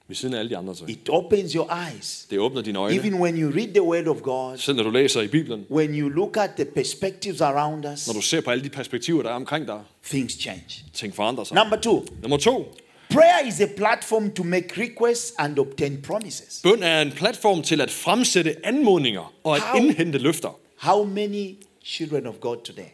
Ved 0.08 0.16
siden 0.16 0.34
af 0.34 0.38
alle 0.38 0.50
de 0.50 0.56
andre 0.56 0.74
ting. 0.74 0.90
It 0.90 1.08
opens 1.08 1.52
your 1.52 1.70
eyes. 1.88 2.26
Det 2.30 2.38
åbner 2.38 2.62
dine 2.62 2.78
øjne. 2.78 2.96
Even 2.96 3.14
when 3.14 3.36
you 3.42 3.50
read 3.50 3.68
the 3.68 3.82
Word 3.82 4.06
of 4.06 4.20
God, 4.22 4.58
Selv 4.58 4.76
når 4.76 4.82
du 4.82 4.90
læser 4.90 5.20
i 5.20 5.28
Bibelen, 5.28 5.66
when 5.70 5.94
you 6.00 6.08
look 6.08 6.36
at 6.36 6.50
the 6.56 6.64
perspectives 6.64 7.40
around 7.40 7.84
us, 7.86 8.06
når 8.06 8.14
du 8.14 8.20
ser 8.20 8.40
på 8.40 8.50
alle 8.50 8.64
de 8.64 8.68
perspektiver, 8.70 9.22
der 9.22 9.30
er 9.30 9.34
omkring 9.34 9.66
dig, 9.66 9.80
things 10.04 10.34
change. 10.34 10.84
ting 10.94 11.14
forandrer 11.14 11.44
sig. 11.44 11.54
Number 11.54 11.76
two, 11.76 12.04
Nummer 12.22 12.36
to. 12.38 12.74
prayer 13.10 13.46
is 13.48 13.60
a 13.60 13.66
platform 13.76 14.30
to 14.30 14.42
make 14.42 14.82
requests 14.82 15.32
and 15.38 15.58
obtain 15.58 16.02
promises. 16.02 16.60
Bøn 16.62 16.82
er 16.82 17.02
en 17.02 17.10
platform 17.12 17.62
til 17.62 17.80
at 17.80 17.90
fremsætte 17.90 18.66
anmodninger 18.66 19.32
og 19.44 19.56
at 19.56 19.62
How? 19.62 19.80
indhente 19.80 20.18
løfter. 20.18 20.58
How 20.76 21.04
many 21.04 21.54
children 21.84 22.26
of 22.26 22.34
God 22.40 22.56
today 22.64 22.88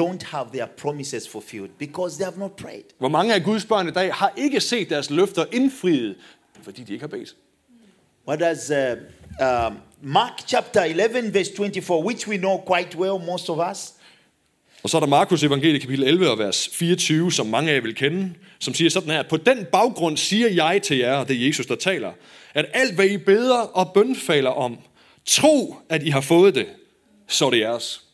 don't 0.00 0.22
have 0.22 0.46
their 0.52 0.66
promises 0.66 1.28
fulfilled 1.28 1.70
because 1.78 2.16
they 2.16 2.24
have 2.24 2.38
not 2.38 2.56
prayed? 2.56 2.84
Hvor 2.98 3.08
mange 3.08 3.34
af 3.34 3.42
Guds 3.42 3.64
børn 3.64 3.88
i 3.88 3.90
dag 3.90 4.14
har 4.14 4.32
ikke 4.36 4.60
set 4.60 4.90
deres 4.90 5.10
løfter 5.10 5.44
indfriet, 5.52 6.16
fordi 6.62 6.82
de 6.82 6.92
ikke 6.92 7.02
har 7.02 7.08
bedt. 7.08 7.36
What 8.28 8.40
does 8.40 8.70
uh, 8.70 8.76
um, 9.46 9.78
Mark 10.02 10.32
chapter 10.46 10.82
11, 10.82 11.34
verse 11.34 11.52
24, 11.56 12.04
which 12.04 12.28
we 12.28 12.36
know 12.36 12.58
quite 12.58 12.98
well, 12.98 13.26
most 13.26 13.50
of 13.50 13.70
us? 13.70 13.92
Og 14.82 14.90
så 14.90 14.96
er 14.96 15.00
der 15.00 15.08
Markus 15.08 15.42
evangelie 15.42 15.80
kapitel 15.80 16.04
11 16.04 16.30
og 16.30 16.38
vers 16.38 16.68
24, 16.72 17.32
som 17.32 17.46
mange 17.46 17.70
af 17.70 17.74
jer 17.74 17.80
vil 17.80 17.94
kende, 17.94 18.34
som 18.58 18.74
siger 18.74 18.90
sådan 18.90 19.10
her, 19.10 19.22
på 19.22 19.36
den 19.36 19.66
baggrund 19.72 20.16
siger 20.16 20.48
jeg 20.48 20.82
til 20.82 20.96
jer, 20.96 21.16
og 21.16 21.28
det 21.28 21.36
er 21.36 21.46
Jesus, 21.46 21.66
der 21.66 21.76
taler, 21.76 22.12
at 22.54 22.66
alt 22.74 22.94
hvad 22.94 23.06
I 23.06 23.16
beder 23.16 23.58
og 23.58 23.92
bønfalder 23.94 24.50
om, 24.50 24.78
tro, 25.26 25.76
at 25.88 26.02
I 26.02 26.08
har 26.08 26.20
fået 26.20 26.54
det, 26.54 26.66
så 27.28 27.46
er 27.46 27.50
det 27.50 27.60
jeres. 27.60 28.07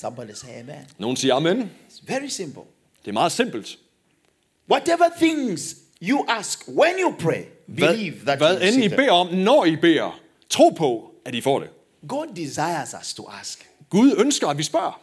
Somebody 0.00 0.34
say 0.34 0.60
amen. 0.60 0.86
Nogen 0.98 1.16
siger 1.16 1.34
amen. 1.34 1.70
It's 1.90 2.02
very 2.06 2.28
simple. 2.28 2.62
Det 3.04 3.08
er 3.08 3.12
meget 3.12 3.32
simpelt. 3.32 3.78
Whatever 4.70 5.04
things 5.20 5.76
you 6.02 6.24
ask 6.28 6.68
when 6.68 6.92
you 7.00 7.14
pray, 7.18 7.42
believe 7.76 8.14
Hvad, 8.14 8.36
that 8.36 8.38
hvad 8.38 8.72
end 8.72 8.84
I 8.84 8.88
beder 8.88 9.12
om, 9.12 9.34
når 9.34 9.64
I 9.64 9.76
beder, 9.76 10.20
tro 10.50 10.68
på, 10.68 11.10
at 11.24 11.34
I 11.34 11.40
får 11.40 11.60
det. 11.60 11.68
God 12.08 12.26
desires 12.36 12.94
us 13.00 13.14
to 13.14 13.28
ask 13.40 13.68
Gud 13.90 14.14
ønsker, 14.18 14.48
at 14.48 14.58
vi 14.58 14.62
spørger, 14.62 15.00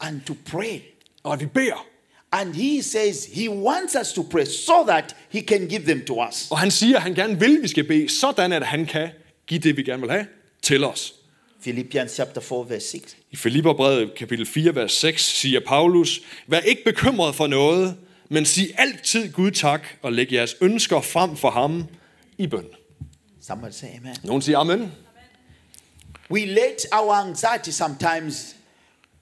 and 0.00 0.20
to 0.20 0.34
pray. 0.46 0.80
og 1.22 1.32
at 1.32 1.40
vi 1.40 1.46
beder. 1.46 1.86
And 2.32 2.54
he 2.54 2.82
says 2.82 3.24
he 3.32 3.50
wants 3.50 3.96
us 4.00 4.12
to 4.12 4.22
pray 4.30 4.44
so 4.44 4.86
that 4.86 5.16
he 5.30 5.40
can 5.40 5.68
give 5.68 5.82
them 5.82 6.04
to 6.06 6.28
us. 6.28 6.50
Og 6.50 6.58
han 6.58 6.70
siger, 6.70 6.96
at 6.96 7.02
han 7.02 7.14
gerne 7.14 7.40
vil, 7.40 7.56
at 7.56 7.62
vi 7.62 7.68
skal 7.68 7.84
bede, 7.84 8.08
sådan 8.08 8.52
at 8.52 8.66
han 8.66 8.86
kan 8.86 9.08
give 9.46 9.60
det, 9.60 9.76
vi 9.76 9.82
gerne 9.82 10.02
vil 10.02 10.10
have, 10.10 10.26
til 10.62 10.84
os. 10.84 11.14
Philippians 11.62 12.12
chapter 12.16 12.40
4, 12.40 12.68
verse 12.68 12.88
6. 12.88 13.16
I 13.30 13.36
Filipperbrevet 13.36 14.14
kapitel 14.14 14.46
4, 14.46 14.74
vers 14.74 14.92
6 14.92 15.24
siger 15.24 15.60
Paulus, 15.66 16.20
Vær 16.46 16.58
ikke 16.58 16.84
bekymret 16.84 17.34
for 17.34 17.46
noget, 17.46 17.96
men 18.28 18.44
sig 18.44 18.68
altid 18.78 19.32
Gud 19.32 19.50
tak, 19.50 19.86
og 20.02 20.12
læg 20.12 20.32
jeres 20.32 20.56
ønsker 20.60 21.00
frem 21.00 21.36
for 21.36 21.50
ham 21.50 21.84
i 22.38 22.46
bøn. 22.46 22.66
Somebody 23.40 23.72
say 23.72 23.86
amen. 23.96 24.16
Nogen 24.24 24.42
siger 24.42 24.58
amen. 24.58 24.92
We 26.30 26.44
let 26.44 26.86
our 26.92 27.12
anxiety 27.12 27.70
sometimes 27.70 28.56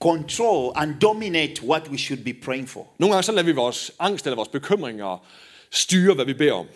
control 0.01 0.73
and 0.77 0.95
dominate 1.01 1.63
what 1.63 1.89
we 1.91 1.99
should 1.99 2.25
be 2.25 2.33
praying 2.45 2.69
for. 2.69 2.87
Nogle 2.99 3.15
gange 3.15 3.23
så 3.23 3.33
lader 3.33 3.45
vi 3.45 3.53
vores 3.53 3.93
angst 3.99 4.27
eller 4.27 4.37
vores 4.37 4.49
bekymringer 4.49 5.27
styre, 5.71 6.15
hvad 6.15 6.25
vi 6.25 6.35
beder 6.35 6.53
om. 6.53 6.67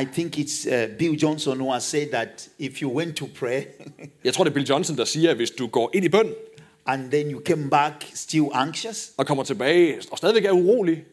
I 0.00 0.04
think 0.04 0.38
it's 0.38 0.66
uh, 0.66 0.98
Bill 0.98 1.14
Johnson 1.22 1.60
who 1.60 1.72
has 1.72 1.84
said 1.84 2.08
that 2.10 2.48
if 2.58 2.82
you 2.82 2.88
went 2.96 3.16
to 3.16 3.26
pray 3.34 3.62
Jeg 4.24 4.34
tror, 4.34 4.44
det 4.44 4.50
er 4.50 4.54
Bill 4.54 4.68
Johnson, 4.68 4.96
der 4.96 5.04
siger, 5.04 5.30
at 5.30 5.36
hvis 5.36 5.50
du 5.50 5.66
går 5.66 5.90
ind 5.94 6.04
i 6.04 6.08
bøn 6.08 6.34
and 6.86 7.10
then 7.10 7.30
you 7.30 7.40
came 7.44 7.70
back 7.70 8.10
still 8.14 8.44
anxious, 8.52 9.10
og 9.16 9.26
kommer 9.26 9.44
tilbage 9.44 9.98
og 10.10 10.18
stadigvæk 10.18 10.44
er 10.44 10.50
urolig, 10.50 11.04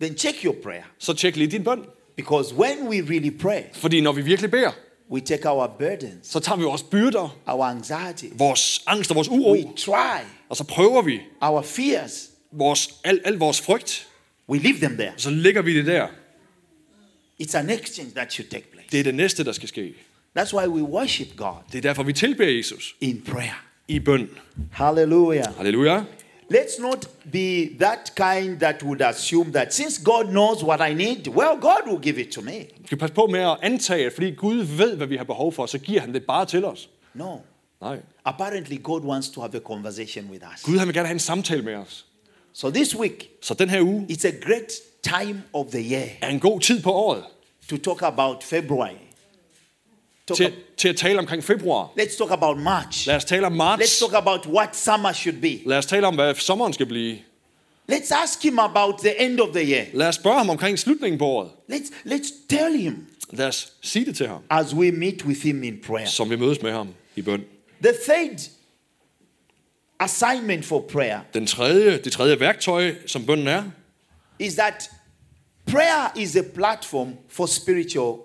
then 0.00 0.16
check 0.18 0.44
your 0.44 0.54
prayer. 0.62 0.82
så 0.98 1.14
tjek 1.14 1.36
lige 1.36 1.48
din 1.50 1.64
bøn. 1.64 1.84
Because 2.16 2.54
when 2.54 2.88
we 2.88 2.96
really 3.00 3.38
pray, 3.38 3.62
Fordi 3.72 4.00
når 4.00 4.12
vi 4.12 4.22
virkelig 4.22 4.50
beder, 4.50 4.70
we 5.10 5.20
take 5.20 5.48
our 5.48 5.66
burdens, 5.78 6.28
så 6.28 6.40
tager 6.40 6.56
vi 6.56 6.64
vores 6.64 6.82
byrder, 6.82 7.36
our 7.46 7.64
anxiety, 7.64 8.24
vores 8.38 8.82
angst 8.86 9.10
og 9.10 9.14
vores 9.14 9.28
uro, 9.28 9.52
we 9.52 9.64
try, 9.76 10.24
og 10.48 10.56
så 10.56 10.64
prøver 10.64 11.02
vi 11.02 11.20
our 11.40 11.62
fears, 11.62 12.30
vores, 12.52 12.94
al, 13.04 13.20
al 13.24 13.34
vores 13.34 13.60
frygt, 13.60 14.08
we 14.48 14.58
leave 14.58 14.78
them 14.78 14.96
there. 14.96 15.12
så 15.16 15.30
lægger 15.30 15.62
vi 15.62 15.76
det 15.76 15.86
der. 15.86 16.06
It's 17.44 17.58
an 17.58 17.70
exchange 17.70 18.10
that 18.14 18.32
should 18.32 18.50
take 18.50 18.70
place. 18.72 18.86
Det 18.92 19.00
er 19.00 19.04
det 19.04 19.14
næste, 19.14 19.44
der 19.44 19.52
skal 19.52 19.68
ske. 19.68 19.94
That's 20.38 20.56
why 20.56 20.66
we 20.66 20.82
worship 20.82 21.28
God 21.36 21.54
Det 21.72 21.78
er 21.78 21.82
derfor, 21.82 22.02
vi 22.02 22.12
tilbeder 22.12 22.50
Jesus 22.50 22.94
in 23.00 23.22
prayer. 23.26 23.64
i 23.88 23.98
bøn. 23.98 24.28
Hallelujah. 24.72 25.56
Halleluja. 25.56 26.04
Let's 26.52 26.80
not 26.82 27.08
be 27.32 27.68
that 27.80 28.12
kind 28.16 28.58
that 28.60 28.82
would 28.82 29.02
assume 29.02 29.52
that 29.52 29.74
since 29.74 30.02
God 30.04 30.24
knows 30.24 30.62
what 30.64 30.90
I 30.90 30.94
need, 30.94 31.28
well, 31.28 31.60
God 31.60 31.88
will 31.92 32.00
give 32.02 32.20
it 32.20 32.32
to 32.32 32.40
me. 32.40 32.52
Vi 32.52 32.86
skal 32.86 32.98
passe 32.98 33.14
på 33.14 33.26
med 33.26 33.40
at 33.40 33.56
antage, 33.62 34.06
at 34.06 34.12
fordi 34.12 34.30
Gud 34.30 34.56
ved, 34.62 34.96
hvad 34.96 35.06
vi 35.06 35.16
har 35.16 35.24
behov 35.24 35.52
for, 35.52 35.66
så 35.66 35.78
giver 35.78 36.00
han 36.00 36.14
det 36.14 36.24
bare 36.26 36.46
til 36.46 36.64
os. 36.64 36.88
No. 37.14 37.36
Nej. 37.80 37.98
Apparently, 38.24 38.76
God 38.82 39.00
wants 39.00 39.28
to 39.28 39.40
have 39.40 39.54
a 39.54 39.60
conversation 39.60 40.30
with 40.30 40.44
us. 40.54 40.62
Gud 40.62 40.78
han 40.78 40.86
vil 40.88 40.94
gerne 40.94 41.06
have 41.06 41.14
en 41.14 41.18
samtale 41.18 41.62
med 41.62 41.74
os. 41.74 42.06
So 42.52 42.70
this 42.70 42.96
week, 42.96 43.28
Så 43.42 43.54
den 43.54 43.68
her 43.68 43.80
uge 43.80 44.06
it's 44.10 44.26
a 44.28 44.32
great 44.46 44.72
time 45.02 45.42
of 45.52 45.66
the 45.72 45.90
year 45.92 46.06
er 46.22 46.28
en 46.28 46.40
god 46.40 46.60
tid 46.60 46.82
på 46.82 46.92
året 46.92 47.22
to 47.68 47.76
talk 47.76 48.02
about 48.02 48.42
February. 48.44 48.96
Talk 50.28 50.36
til, 50.36 50.52
til 50.76 50.88
at 50.88 50.96
tale 50.96 51.18
omkring 51.18 51.44
februar. 51.44 51.90
let's 52.00 52.16
talk 52.18 52.30
about 52.30 52.58
March. 52.58 53.06
Lad 53.06 53.16
os 53.16 53.24
tale 53.24 53.46
om 53.46 53.52
Let's 53.52 53.56
marts. 53.56 53.98
talk 53.98 54.12
about 54.14 54.46
what 54.46 54.76
summer 54.76 55.12
should 55.12 55.40
be. 55.40 55.60
Lad 55.68 55.78
os 55.78 55.86
tale 55.86 56.06
om, 56.06 56.14
hvad 56.14 56.34
sommeren 56.34 56.72
skal 56.72 56.86
blive. 56.86 57.18
Let's 57.92 58.14
ask 58.22 58.42
him 58.42 58.58
about 58.58 58.94
the 58.98 59.22
end 59.22 59.40
of 59.40 59.48
the 59.54 59.72
year. 59.72 59.84
Lad 59.92 60.08
os 60.08 60.14
spørge 60.14 60.38
ham 60.38 60.50
omkring 60.50 60.78
slutningen 60.78 61.18
på 61.18 61.24
året. 61.26 61.50
Let's, 61.72 61.92
let's 62.06 62.32
tell 62.48 62.76
him 62.76 63.06
Lad 63.32 63.46
os 63.48 63.72
sige 63.82 64.04
det 64.04 64.16
til 64.16 64.28
ham, 64.28 64.42
as 64.50 64.74
we 64.74 64.90
meet 64.92 65.24
with 65.24 65.40
him 65.40 65.62
in 65.64 65.78
prayer. 65.86 66.06
som 66.06 66.30
vi 66.30 66.36
mødes 66.36 66.62
med 66.62 66.72
ham 66.72 66.88
i 67.16 67.22
bøn. 67.22 67.44
The 67.82 67.92
third 68.04 68.40
assignment 70.00 70.64
for 70.64 70.80
prayer 70.92 71.20
Den 71.34 71.46
tredje, 71.46 71.98
det 71.98 72.12
tredje 72.12 72.40
værktøj, 72.40 72.94
som 73.06 73.26
bønnen 73.26 73.48
er, 73.48 73.62
is 74.38 74.54
that 74.54 74.90
prayer 75.74 76.12
is 76.16 76.36
a 76.36 76.42
platform 76.42 77.14
for 77.28 77.46
spiritual 77.46 78.18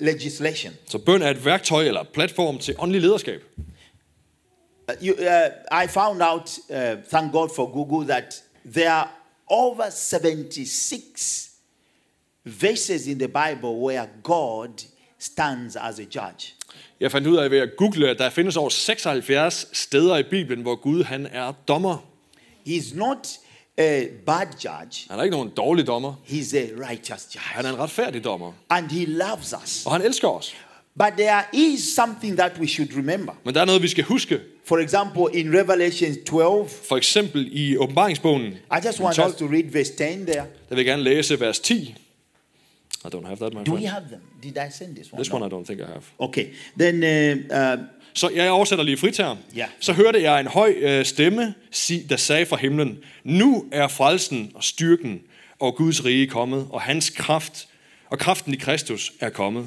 legislation. 0.00 0.72
så 0.86 0.98
bøn 0.98 1.22
er 1.22 1.30
et 1.30 1.44
værktøj 1.44 1.84
eller 1.84 2.04
platform 2.14 2.58
til 2.58 2.74
åndelig 2.78 3.00
lederskab. 3.00 3.42
Uh, 4.88 5.06
you, 5.06 5.14
uh, 5.14 5.84
I 5.84 5.86
found 5.88 6.22
out, 6.22 6.58
uh, 6.68 6.76
thank 7.10 7.32
God 7.32 7.48
for 7.56 7.72
Google, 7.72 8.08
that 8.08 8.42
there 8.72 8.90
are 8.90 9.08
over 9.46 9.90
76 9.90 11.50
verses 12.44 13.06
in 13.06 13.18
the 13.18 13.28
Bible 13.28 13.70
where 13.70 14.06
God 14.22 14.84
stands 15.18 15.76
as 15.76 15.98
a 15.98 16.02
judge. 16.02 16.54
Jeg 17.00 17.12
fandt 17.12 17.26
ud 17.26 17.36
af 17.36 17.50
ved 17.50 17.58
at 17.58 17.70
google, 17.76 18.10
at 18.10 18.18
der 18.18 18.30
findes 18.30 18.56
over 18.56 18.68
76 18.68 19.66
steder 19.72 20.16
i 20.16 20.22
Bibelen, 20.22 20.62
hvor 20.62 20.74
Gud 20.74 21.04
han 21.04 21.26
er 21.26 21.52
dommer. 21.68 21.98
He's 22.66 22.96
not 22.96 23.28
a 23.78 24.04
bad 24.26 24.46
judge, 24.64 25.06
Han 25.10 25.18
er 25.18 25.22
ikke 25.22 25.36
nogen 25.36 25.50
dårlig 25.56 25.86
dommer. 25.86 26.14
he's 26.26 26.56
a 26.56 26.66
righteous 26.90 27.28
Han 27.36 27.64
judge. 27.64 27.68
er 27.68 27.72
en 27.72 27.78
retfærdig 27.78 28.24
dommer. 28.24 28.52
And 28.70 28.90
he 28.90 29.04
loves 29.04 29.54
us. 29.64 29.86
Og 29.86 29.92
han 29.92 30.02
elsker 30.02 30.28
os. 30.28 30.54
But 30.98 31.12
there 31.18 31.42
is 31.52 31.94
something 31.94 32.36
that 32.38 32.52
we 32.60 32.68
should 32.68 32.96
remember. 32.96 33.32
Men 33.44 33.54
der 33.54 33.60
er 33.60 33.64
noget, 33.64 33.82
vi 33.82 33.88
skal 33.88 34.04
huske. 34.04 34.40
For 34.64 34.78
example, 34.78 35.38
in 35.40 35.54
Revelation 35.58 36.14
12, 36.26 36.68
For 36.88 36.96
eksempel 36.96 37.48
i 37.52 37.76
åbenbaringsbogen, 37.76 38.42
I 38.52 38.56
just 38.86 39.00
want 39.00 39.16
12, 39.16 39.30
us 39.32 39.36
to 39.38 39.46
read 39.46 39.64
verse 39.64 39.92
10 39.92 39.96
there. 39.98 40.24
der 40.34 40.44
vil 40.68 40.76
jeg 40.76 40.84
gerne 40.84 41.02
læse 41.02 41.40
vers 41.40 41.60
10. 41.60 41.94
I 43.04 43.08
don't 43.08 43.26
have 43.26 43.36
that, 43.36 43.52
my 43.54 43.58
Do 43.66 43.72
we 43.72 43.78
friend. 43.78 43.86
have 43.88 44.04
them? 44.08 44.20
Did 44.42 44.56
I 44.56 44.70
send 44.78 44.96
this 44.96 45.12
one? 45.12 45.22
This 45.22 45.32
one 45.32 45.46
I 45.46 45.48
don't 45.48 45.64
think 45.66 45.80
I 45.80 45.84
have. 45.86 46.02
Okay. 46.18 46.46
Then 46.78 47.02
uh, 47.02 47.56
uh, 47.56 47.78
Så 48.14 48.28
jeg 48.28 48.50
oversætter 48.50 48.84
lige 48.84 48.96
frit 48.96 49.16
her. 49.16 49.36
Ja. 49.56 49.66
Så 49.80 49.92
hørte 49.92 50.22
jeg 50.22 50.40
en 50.40 50.46
høj 50.46 50.74
øh, 50.78 51.04
stemme, 51.04 51.54
sig- 51.70 52.06
der 52.10 52.16
sagde 52.16 52.46
fra 52.46 52.56
himlen, 52.56 52.98
Nu 53.24 53.64
er 53.72 53.88
frelsen 53.88 54.52
og 54.54 54.64
styrken 54.64 55.20
og 55.60 55.74
Guds 55.76 56.04
rige 56.04 56.26
kommet, 56.26 56.66
og 56.70 56.80
hans 56.82 57.10
kraft 57.10 57.68
og 58.10 58.18
kraften 58.18 58.54
i 58.54 58.56
Kristus 58.56 59.12
er 59.20 59.28
kommet. 59.30 59.66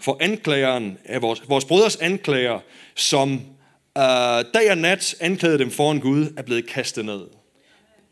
For 0.00 0.16
anklageren 0.20 0.98
af 1.04 1.22
vores, 1.22 1.42
vores 1.48 1.64
brødres 1.64 1.96
anklager, 1.96 2.58
som 2.94 3.32
øh, 3.98 4.02
dag 4.54 4.70
og 4.70 4.78
nat 4.78 5.14
anklagede 5.20 5.58
dem 5.58 5.70
foran 5.70 6.00
Gud, 6.00 6.26
er 6.36 6.42
blevet 6.42 6.66
kastet 6.66 7.04
ned. 7.04 7.20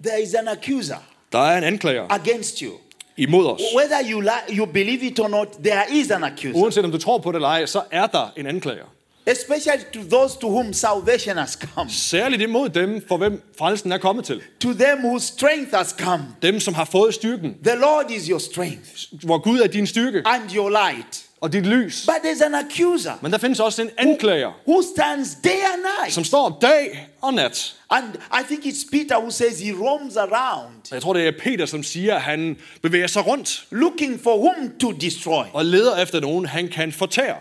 there 0.04 0.22
is 0.22 0.34
an 0.34 0.48
accuser 0.48 0.96
Der 1.32 1.38
er 1.38 1.58
en 1.58 1.64
anklager 1.64 2.06
against 2.10 2.58
you. 2.58 2.72
imod 3.16 3.46
os. 3.46 3.60
Whether 3.76 4.12
you, 4.12 4.22
you 4.58 4.66
believe 4.66 5.02
it 5.06 5.20
or 5.20 5.28
not, 5.28 5.48
there 5.64 5.82
is 5.92 6.10
an 6.10 6.24
accuser. 6.24 6.60
Uanset 6.62 6.84
om 6.84 6.90
du 6.92 6.98
tror 6.98 7.18
på 7.18 7.32
det 7.32 7.36
eller 7.36 7.48
ej, 7.48 7.66
så 7.66 7.82
er 7.90 8.06
der 8.06 8.32
en 8.36 8.46
anklager. 8.46 8.93
Especially 9.26 9.78
to 9.92 10.00
those 10.16 10.38
to 10.40 10.48
whom 10.48 10.72
salvation 10.72 11.36
has 11.36 11.52
come, 11.74 11.90
Særligt 11.90 12.42
imod 12.42 12.68
dem, 12.68 13.04
for 13.08 13.16
hvem 13.16 13.42
frelsen 13.58 13.92
er 13.92 13.98
kommet 13.98 14.24
til. 14.24 14.40
to 14.60 14.72
them 14.72 14.98
whose 15.04 15.26
strength 15.26 15.74
has 15.76 15.94
come. 15.98 16.24
Dem, 16.42 16.60
som 16.60 16.74
har 16.74 16.84
fået 16.84 17.14
styrken. 17.14 17.54
The 17.66 17.74
Lord 17.76 18.10
is 18.10 18.26
your 18.26 18.38
strength 18.38 18.90
Hvor 19.24 19.38
Gud 19.38 19.58
er 19.60 19.66
din 19.66 19.86
styrke 19.86 20.22
and 20.26 20.42
your 20.56 20.68
light. 20.70 21.24
og 21.40 21.52
dit 21.52 21.66
lys. 21.66 22.06
But 22.06 22.14
there's 22.30 22.44
an 22.44 22.54
accuser 22.54 23.12
Men 23.22 23.32
der 23.32 23.38
findes 23.38 23.60
også 23.60 23.82
en 23.82 23.90
anklager, 23.98 24.52
who 24.68 24.82
stands 24.96 25.30
day 25.44 25.50
and 25.74 25.82
night. 26.00 26.14
som 26.14 26.24
står 26.24 26.58
dag 26.62 27.08
og 27.22 27.34
nat. 27.34 27.74
And 27.90 28.04
I 28.14 28.42
think 28.46 28.66
it's 28.66 28.90
Peter 28.92 29.18
who 29.20 29.30
says 29.30 29.60
he 29.60 29.72
roams 29.72 30.16
around 30.16 30.72
Jeg 30.92 31.02
tror, 31.02 31.12
det 31.12 31.26
er 31.28 31.32
Peter, 31.42 31.66
som 31.66 31.82
siger, 31.82 32.14
at 32.14 32.20
han 32.22 32.56
bevæger 32.82 33.06
sig 33.06 33.26
rundt 33.26 33.64
looking 33.70 34.20
for 34.22 34.36
whom 34.38 34.72
to 34.80 34.92
destroy. 34.92 35.44
og 35.52 35.64
leder 35.64 35.96
efter 36.02 36.20
nogen, 36.20 36.46
han 36.46 36.68
kan 36.68 36.92
fortære. 36.92 37.36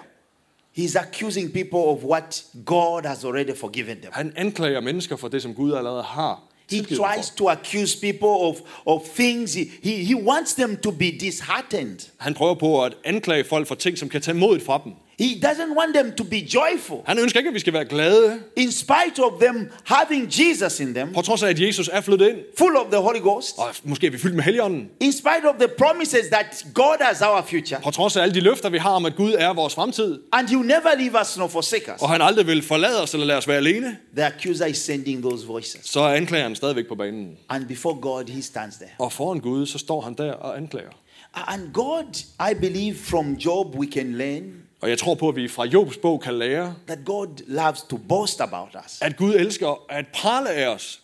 He's 0.78 0.96
accusing 0.96 1.52
people 1.52 1.80
of 1.80 2.04
what 2.04 2.44
God 2.66 3.06
has 3.06 3.24
already 3.24 3.56
forgiven 3.56 3.98
them. 4.02 4.12
Han 4.12 4.34
anklager 4.36 4.80
mennesker 4.80 5.16
for 5.16 5.28
det, 5.28 5.42
som 5.42 5.54
Gud 5.54 5.74
allerede 5.74 6.04
har. 6.04 6.44
He 6.70 6.82
tries 6.82 7.30
to 7.30 7.50
accuse 7.50 8.00
people 8.00 8.28
of, 8.28 8.56
of 8.86 9.02
things. 9.16 9.54
He, 9.54 9.72
he, 9.84 10.04
he 10.04 10.16
wants 10.16 10.54
them 10.54 10.78
to 10.78 10.92
be 10.92 11.12
disheartened. 11.20 12.10
Han 12.18 12.34
prøver 12.34 12.54
på 12.54 12.84
at 12.84 12.94
anklage 13.04 13.44
folk 13.44 13.68
for 13.68 13.76
ting, 13.76 13.98
som 13.98 14.10
kan 14.10 14.22
tage 14.22 14.38
modet 14.38 14.62
fra 14.62 14.82
dem. 14.84 14.94
He 15.20 15.26
doesn't 15.26 15.78
want 15.80 15.96
them 15.96 16.12
to 16.18 16.24
be 16.24 16.36
joyful. 16.38 16.98
Han 17.06 17.20
ønsker 17.20 17.40
ikke, 17.40 17.48
at 17.48 17.54
vi 17.54 17.60
skal 17.60 17.74
være 17.74 17.86
glade, 17.86 18.40
In 18.56 18.72
spite 18.72 19.20
of 19.24 19.42
them 19.42 19.70
having 19.86 20.28
Jesus 20.40 20.80
in 20.80 20.94
them, 20.94 21.14
på 21.14 21.22
trods 21.22 21.44
af, 21.44 21.50
at 21.50 21.60
Jesus 21.60 21.90
er 21.94 22.02
flyttet 22.02 22.28
ind. 22.30 22.38
full 22.58 22.76
of 22.78 22.86
the 22.92 23.02
Holy 23.02 23.20
Ghost, 23.20 23.58
Og 23.58 23.68
måske 23.84 24.08
er 24.08 24.12
vi 24.12 24.18
fyldt 24.18 24.36
med 24.36 24.44
helligånden. 24.44 24.90
in 25.00 25.12
spite 25.12 25.50
of 25.50 25.56
the 25.60 25.68
promises 25.78 26.28
that 26.32 26.66
God 26.74 26.96
has 27.02 27.22
our 27.22 27.42
future, 27.50 27.80
På 27.84 27.92
trods 27.92 28.16
af 28.18 28.22
alle 28.22 28.36
de 28.36 28.40
løfter, 28.40 28.70
vi 28.70 28.78
har 28.78 28.90
om, 28.92 29.06
at 29.06 29.16
Gud 29.16 29.34
er 29.38 29.54
vores 29.54 29.76
fremtid. 29.76 30.20
and 30.32 30.48
He 30.50 30.58
will 30.58 30.68
never 30.68 30.96
leave 30.98 31.22
us 31.22 31.38
nor 31.38 31.48
forsake 31.48 31.92
us. 31.96 32.02
Og 32.02 32.10
han 32.10 32.22
aldrig 32.22 32.48
vil 32.48 32.62
forlade 32.62 33.02
os 33.04 33.14
eller 33.14 33.26
lade 33.28 33.38
os 33.38 33.48
være 33.48 33.58
alene. 33.58 33.98
The 34.16 34.26
accuser 34.26 34.66
is 34.66 34.78
sending 34.78 35.22
those 35.24 35.48
voices. 35.48 35.80
Så 35.84 36.00
er 36.00 36.14
anklageren 36.16 36.56
stadigvæk 36.56 36.88
på 36.88 36.96
banen. 36.96 37.38
And 37.50 37.66
before 37.68 37.96
God, 38.02 38.30
He 38.30 38.42
stands 38.42 38.76
there. 38.76 38.90
Og 39.00 39.12
foran 39.14 39.40
Gud, 39.40 39.66
så 39.66 39.78
står 39.78 40.02
han 40.02 40.14
der 40.14 40.32
og 40.34 40.58
anklager. 40.58 40.90
And 41.34 41.74
God, 41.74 42.24
I 42.52 42.54
believe 42.62 42.96
from 42.96 43.34
Job 43.34 43.76
we 43.76 43.88
can 43.92 44.14
learn 44.14 44.44
Og 44.84 44.90
jeg 44.90 44.98
tror 44.98 45.16
på, 45.16 45.30
at 45.30 45.36
vi 45.36 45.48
fra 45.48 45.66
Jobs 45.66 45.98
bog 45.98 46.22
kan 46.22 46.34
lære, 46.40 46.74
that 46.88 47.00
God 47.06 47.28
loves 47.48 47.82
to 47.82 47.98
boast 48.10 48.42
about 48.42 48.68
us. 48.86 48.98
at 49.02 49.18
Gud 49.18 49.34
elsker 49.36 49.84
at 49.90 50.06
prale 50.14 50.50
af 50.50 50.68
os. 50.68 51.00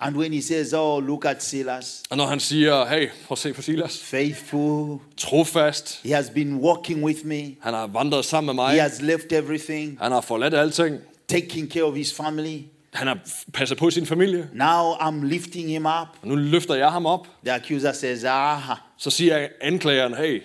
And 0.00 0.16
when 0.16 0.32
He 0.32 0.42
says, 0.42 0.72
Oh, 0.72 1.06
look 1.06 1.24
at 1.24 1.42
Silas, 1.44 2.02
Og 2.10 2.16
når 2.16 2.26
han 2.26 2.40
siger, 2.40 2.86
hey, 2.86 3.08
prøv 3.26 3.32
at 3.34 3.38
se 3.38 3.52
på 3.52 3.62
Silas. 3.62 3.98
faithful, 3.98 4.98
Trofast. 5.16 6.00
he 6.04 6.14
has 6.14 6.30
been 6.30 6.54
walking 6.56 7.04
with 7.04 7.20
me, 7.26 7.42
Han 7.60 7.74
har 7.74 7.86
vandret 7.86 8.24
sammen 8.24 8.56
med 8.56 8.64
he 8.64 8.70
mig. 8.72 8.82
has 8.82 9.00
left 9.02 9.32
everything, 9.32 9.98
Han 10.00 10.12
har 10.12 10.20
forladt 10.20 10.54
alting. 10.54 10.98
taking 11.28 11.72
care 11.72 11.84
of 11.84 11.96
his 11.96 12.14
family. 12.14 12.58
Han 12.92 13.06
har 13.06 13.18
passet 13.52 13.78
på 13.78 13.90
sin 13.90 14.06
familie. 14.06 14.48
Now 14.54 14.92
I'm 14.92 15.24
lifting 15.24 15.68
him 15.68 15.86
up. 15.86 16.08
Og 16.22 16.28
nu 16.28 16.34
løfter 16.34 16.74
jeg 16.74 16.90
ham 16.90 17.06
op. 17.06 17.26
The 17.44 17.52
accuser 17.54 17.92
says, 17.92 18.24
Ah, 18.24 18.62
Så 18.98 19.10
siger 19.10 19.48
anklageren, 19.60 20.14
hey, 20.14 20.42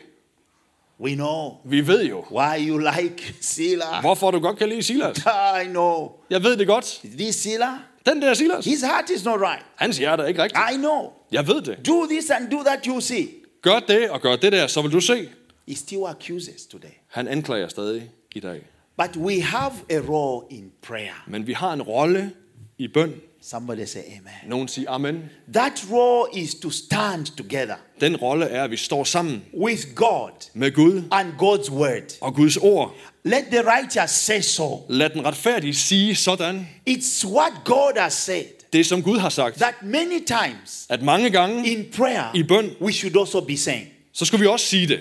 we 1.01 1.13
know 1.15 1.51
vi 1.65 1.87
ved 1.87 2.05
jo, 2.05 2.25
why 2.31 2.69
you 2.69 2.77
like 2.77 3.35
Silas. 3.41 4.01
hvorfor 4.01 4.31
du 4.31 4.39
godt 4.39 4.57
kan 4.57 4.69
lide 4.69 4.83
Silas. 4.83 5.17
I 5.63 5.65
know. 5.67 6.11
Jeg 6.29 6.43
ved 6.43 6.57
det 6.57 6.67
godt. 6.67 7.01
This 7.17 7.35
Silas, 7.35 7.69
Den 8.05 8.21
der 8.21 8.33
Silas, 8.33 8.65
his 8.65 8.81
heart 8.81 9.09
is 9.09 9.25
not 9.25 9.39
right. 9.41 9.65
hans 9.75 9.97
hjerte 9.97 10.23
er 10.23 10.27
ikke 10.27 10.43
rigtigt. 10.43 10.61
I 10.73 10.77
know. 10.77 11.11
Jeg 11.31 11.47
ved 11.47 11.61
det. 11.61 11.87
Do 11.87 12.05
this 12.09 12.29
and 12.29 12.51
do 12.51 12.63
that, 12.63 12.85
you 12.85 12.99
see. 12.99 13.27
Gør 13.61 13.79
det 13.79 14.09
og 14.09 14.21
gør 14.21 14.35
det 14.35 14.51
der, 14.51 14.67
så 14.67 14.81
vil 14.81 14.91
du 14.91 14.99
se. 14.99 15.29
He 15.67 15.75
still 15.75 16.01
accuses 16.07 16.65
today. 16.71 16.87
Han 17.07 17.27
anklager 17.27 17.67
stadig 17.67 18.09
i 18.35 18.39
dag. 18.39 18.61
But 18.97 19.17
we 19.17 19.41
have 19.41 19.71
a 19.91 19.97
role 20.09 20.45
in 20.49 20.71
prayer. 20.81 21.23
Men 21.27 21.47
vi 21.47 21.53
har 21.53 21.73
en 21.73 21.81
rolle 21.81 22.31
i 22.77 22.87
bøn. 22.87 23.13
Somebody 23.41 23.85
say 23.85 23.99
amen. 23.99 24.33
Nogen 24.47 24.67
siger 24.67 24.89
amen. 24.91 25.23
That 25.53 25.85
role 25.91 26.29
is 26.43 26.55
to 26.55 26.69
stand 26.69 27.25
together 27.37 27.75
Den 28.01 28.15
rolle 28.15 28.45
er, 28.45 28.63
at 28.63 28.71
vi 28.71 28.77
står 28.77 29.03
sammen 29.03 29.43
with 29.53 29.93
God 29.95 30.31
med 30.53 30.71
Gud 30.71 31.03
and 31.11 31.33
God's 31.33 31.71
word. 31.71 32.17
og 32.21 32.35
Guds 32.35 32.57
ord. 32.57 32.95
Let 33.23 33.43
the 33.51 33.61
righteous 33.61 34.09
say 34.11 34.39
so. 34.41 34.85
Lad 34.89 35.09
den 35.09 35.25
retfærdige 35.25 35.73
sige 35.73 36.15
sådan. 36.15 36.67
It's 36.89 37.27
what 37.27 37.51
God 37.65 37.91
has 37.97 38.13
said 38.13 38.45
Det 38.73 38.85
som 38.85 39.03
Gud 39.03 39.17
har 39.19 39.29
sagt. 39.29 39.55
that 39.57 39.75
many 39.83 40.19
times 40.27 40.85
At 40.89 41.01
mange 41.01 41.29
gange 41.29 41.69
in 41.71 41.85
prayer 41.97 42.35
i 42.35 42.43
bøn, 42.43 42.71
we 42.81 42.93
should 42.93 43.17
also 43.17 43.41
be 43.41 43.57
saying. 43.57 43.87
så 44.13 44.25
skulle 44.25 44.41
vi 44.41 44.47
også 44.47 44.65
sige 44.65 44.87
det. 44.87 44.99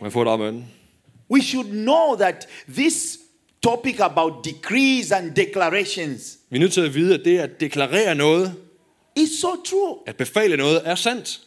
Må 0.00 0.06
jeg 0.06 0.12
få 0.12 0.22
et 0.22 0.28
amen? 0.28 0.64
We 1.30 1.42
should 1.42 1.68
know 1.70 2.16
that 2.16 2.48
this 2.74 3.18
topic 3.64 4.00
about 4.00 4.44
decrees 4.44 5.12
and 5.12 5.30
declarations 5.34 6.38
Vi 6.50 6.56
er 6.56 6.60
nødt 6.60 6.72
til 6.72 6.80
at 6.80 6.94
vide, 6.94 7.14
at 7.14 7.24
det 7.24 7.38
at 7.38 7.60
deklarere 7.60 8.14
noget, 8.14 8.54
is 9.16 9.28
so 9.40 9.48
true. 9.64 9.96
at 10.06 10.16
befale 10.16 10.56
noget, 10.56 10.80
er 10.84 10.94
sandt. 10.94 11.40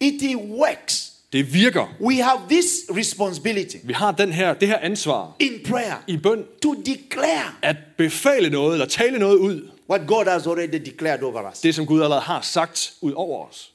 It 0.00 0.36
works. 0.36 1.10
Det 1.32 1.54
virker. 1.54 1.94
We 2.00 2.14
have 2.14 2.38
this 2.50 2.66
responsibility 2.96 3.76
Vi 3.84 3.92
har 3.92 4.12
den 4.12 4.32
her, 4.32 4.54
det 4.54 4.68
her 4.68 4.78
ansvar 4.78 5.36
in 5.38 5.52
prayer 5.68 6.04
i 6.06 6.16
bøn, 6.16 6.44
to 6.62 6.74
declare 6.74 7.52
at 7.62 7.76
befale 7.98 8.50
noget, 8.50 8.72
eller 8.72 8.86
tale 8.86 9.18
noget 9.18 9.36
ud. 9.36 9.68
what 9.90 10.00
God 10.06 10.24
has 10.24 10.46
already 10.46 10.78
declared 10.84 11.22
over 11.22 11.50
us. 11.50 11.60
Det, 11.60 11.74
som 11.74 11.86
Gud 11.86 12.02
allerede 12.02 12.20
har 12.22 12.40
sagt 12.40 12.92
ud 13.00 13.12
over 13.12 13.46
os. 13.48 13.72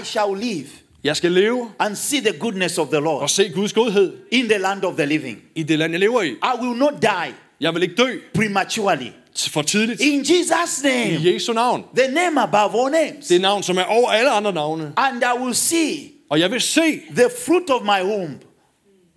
I 0.00 0.04
shall 0.04 0.36
live 0.36 0.66
Jeg 1.04 1.16
skal 1.16 1.32
leve 1.32 1.68
and 1.78 1.96
see 1.96 2.20
the 2.20 2.38
goodness 2.38 2.78
of 2.78 2.88
the 2.88 2.96
og 2.96 3.02
Lord 3.02 3.28
se 3.28 3.48
Guds 3.48 3.72
godhed 3.72 4.12
in 4.30 4.48
the 4.48 4.58
land 4.58 4.84
of 4.84 4.94
the 4.96 5.06
living. 5.06 5.38
i 5.54 5.62
det 5.62 5.78
land, 5.78 5.92
jeg 5.92 6.00
lever 6.00 6.22
i. 6.22 6.28
I 6.28 6.60
will 6.62 6.78
not 6.78 6.92
die 7.02 7.34
Jeg 7.60 7.74
vil 7.74 7.82
ikke 7.82 7.94
dø 7.94 8.18
prematurely. 8.34 9.06
for 9.50 9.62
tidligt. 9.62 10.00
In 10.00 10.20
Jesus' 10.20 10.82
name, 10.82 11.10
I 11.12 11.34
Jesu 11.34 11.52
navn. 11.52 11.84
the 11.96 12.08
name 12.12 12.40
above 12.40 12.80
all 12.84 12.90
names. 12.92 13.26
Det 13.26 13.40
navn, 13.40 13.62
som 13.62 13.76
er 13.78 13.84
over 13.84 14.08
alle 14.08 14.30
andre 14.30 14.52
navne. 14.52 14.92
And 14.96 15.22
I 15.22 15.42
will 15.42 15.54
see 15.54 16.12
Og 16.30 16.40
jeg 16.40 16.50
vil 16.50 16.60
se 16.60 17.00
the 17.16 17.28
fruit 17.46 17.70
of 17.70 17.82
my 17.82 18.02
womb. 18.10 18.30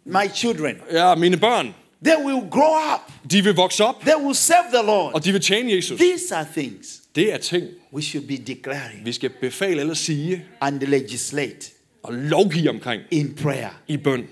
my 0.05 0.27
children, 0.35 0.75
Ja, 0.91 1.15
mine 1.15 1.37
børn, 1.37 1.75
they 2.05 2.15
will 2.25 2.49
grow 2.51 2.75
up. 2.93 3.31
de 3.31 3.43
vil 3.43 3.55
vokse 3.55 3.85
op, 3.85 4.01
They 4.01 4.15
will 4.23 4.35
serve 4.35 4.65
the 4.73 4.85
Lord. 4.85 5.13
og 5.13 5.25
de 5.25 5.31
vil 5.31 5.41
tjene 5.41 5.71
Jesus. 5.71 5.99
These 5.99 6.35
are 6.35 6.45
things 6.57 7.01
Det 7.19 7.33
er 7.33 7.37
ting, 7.37 7.67
we 7.93 8.01
should 8.01 8.27
be 8.27 8.37
declaring 8.37 9.05
vi 9.05 9.11
skal 9.11 9.29
befale 9.29 9.81
eller 9.81 9.93
sige 9.93 10.45
and 10.61 10.79
legislate 10.79 11.71
og 12.03 12.13
lovgive 12.13 12.69
omkring 12.69 13.03
in 13.11 13.35
prayer. 13.35 13.81
i 13.87 13.97
bøn. 13.97 14.27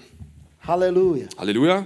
Hallelujah. 0.59 1.27
Halleluja. 1.37 1.83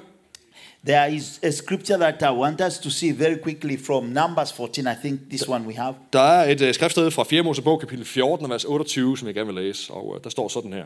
There 0.85 1.15
is 1.15 1.39
a 1.43 1.51
scripture 1.51 1.97
that 1.97 2.21
I 2.21 2.33
want 2.33 2.61
us 2.61 2.77
to 2.79 2.89
see 2.89 3.19
very 3.19 3.35
quickly 3.43 3.79
from 3.85 4.03
Numbers 4.03 4.53
14. 4.53 4.87
I 4.87 4.95
think 5.03 5.29
this 5.29 5.47
one 5.47 5.67
we 5.67 5.73
have. 5.73 5.95
Der 6.13 6.19
er 6.19 6.51
et 6.51 6.61
uh, 6.61 6.71
skriftsted 6.71 7.11
fra 7.11 7.23
4. 7.23 7.43
Mosebog, 7.43 7.79
kapitel 7.79 8.05
14, 8.05 8.49
vers 8.49 8.65
28, 8.65 9.17
som 9.17 9.27
jeg 9.27 9.35
gerne 9.35 9.53
vil 9.53 9.63
læse, 9.63 9.93
og 9.93 10.07
uh, 10.07 10.17
der 10.23 10.29
står 10.29 10.47
sådan 10.47 10.73
her. 10.73 10.85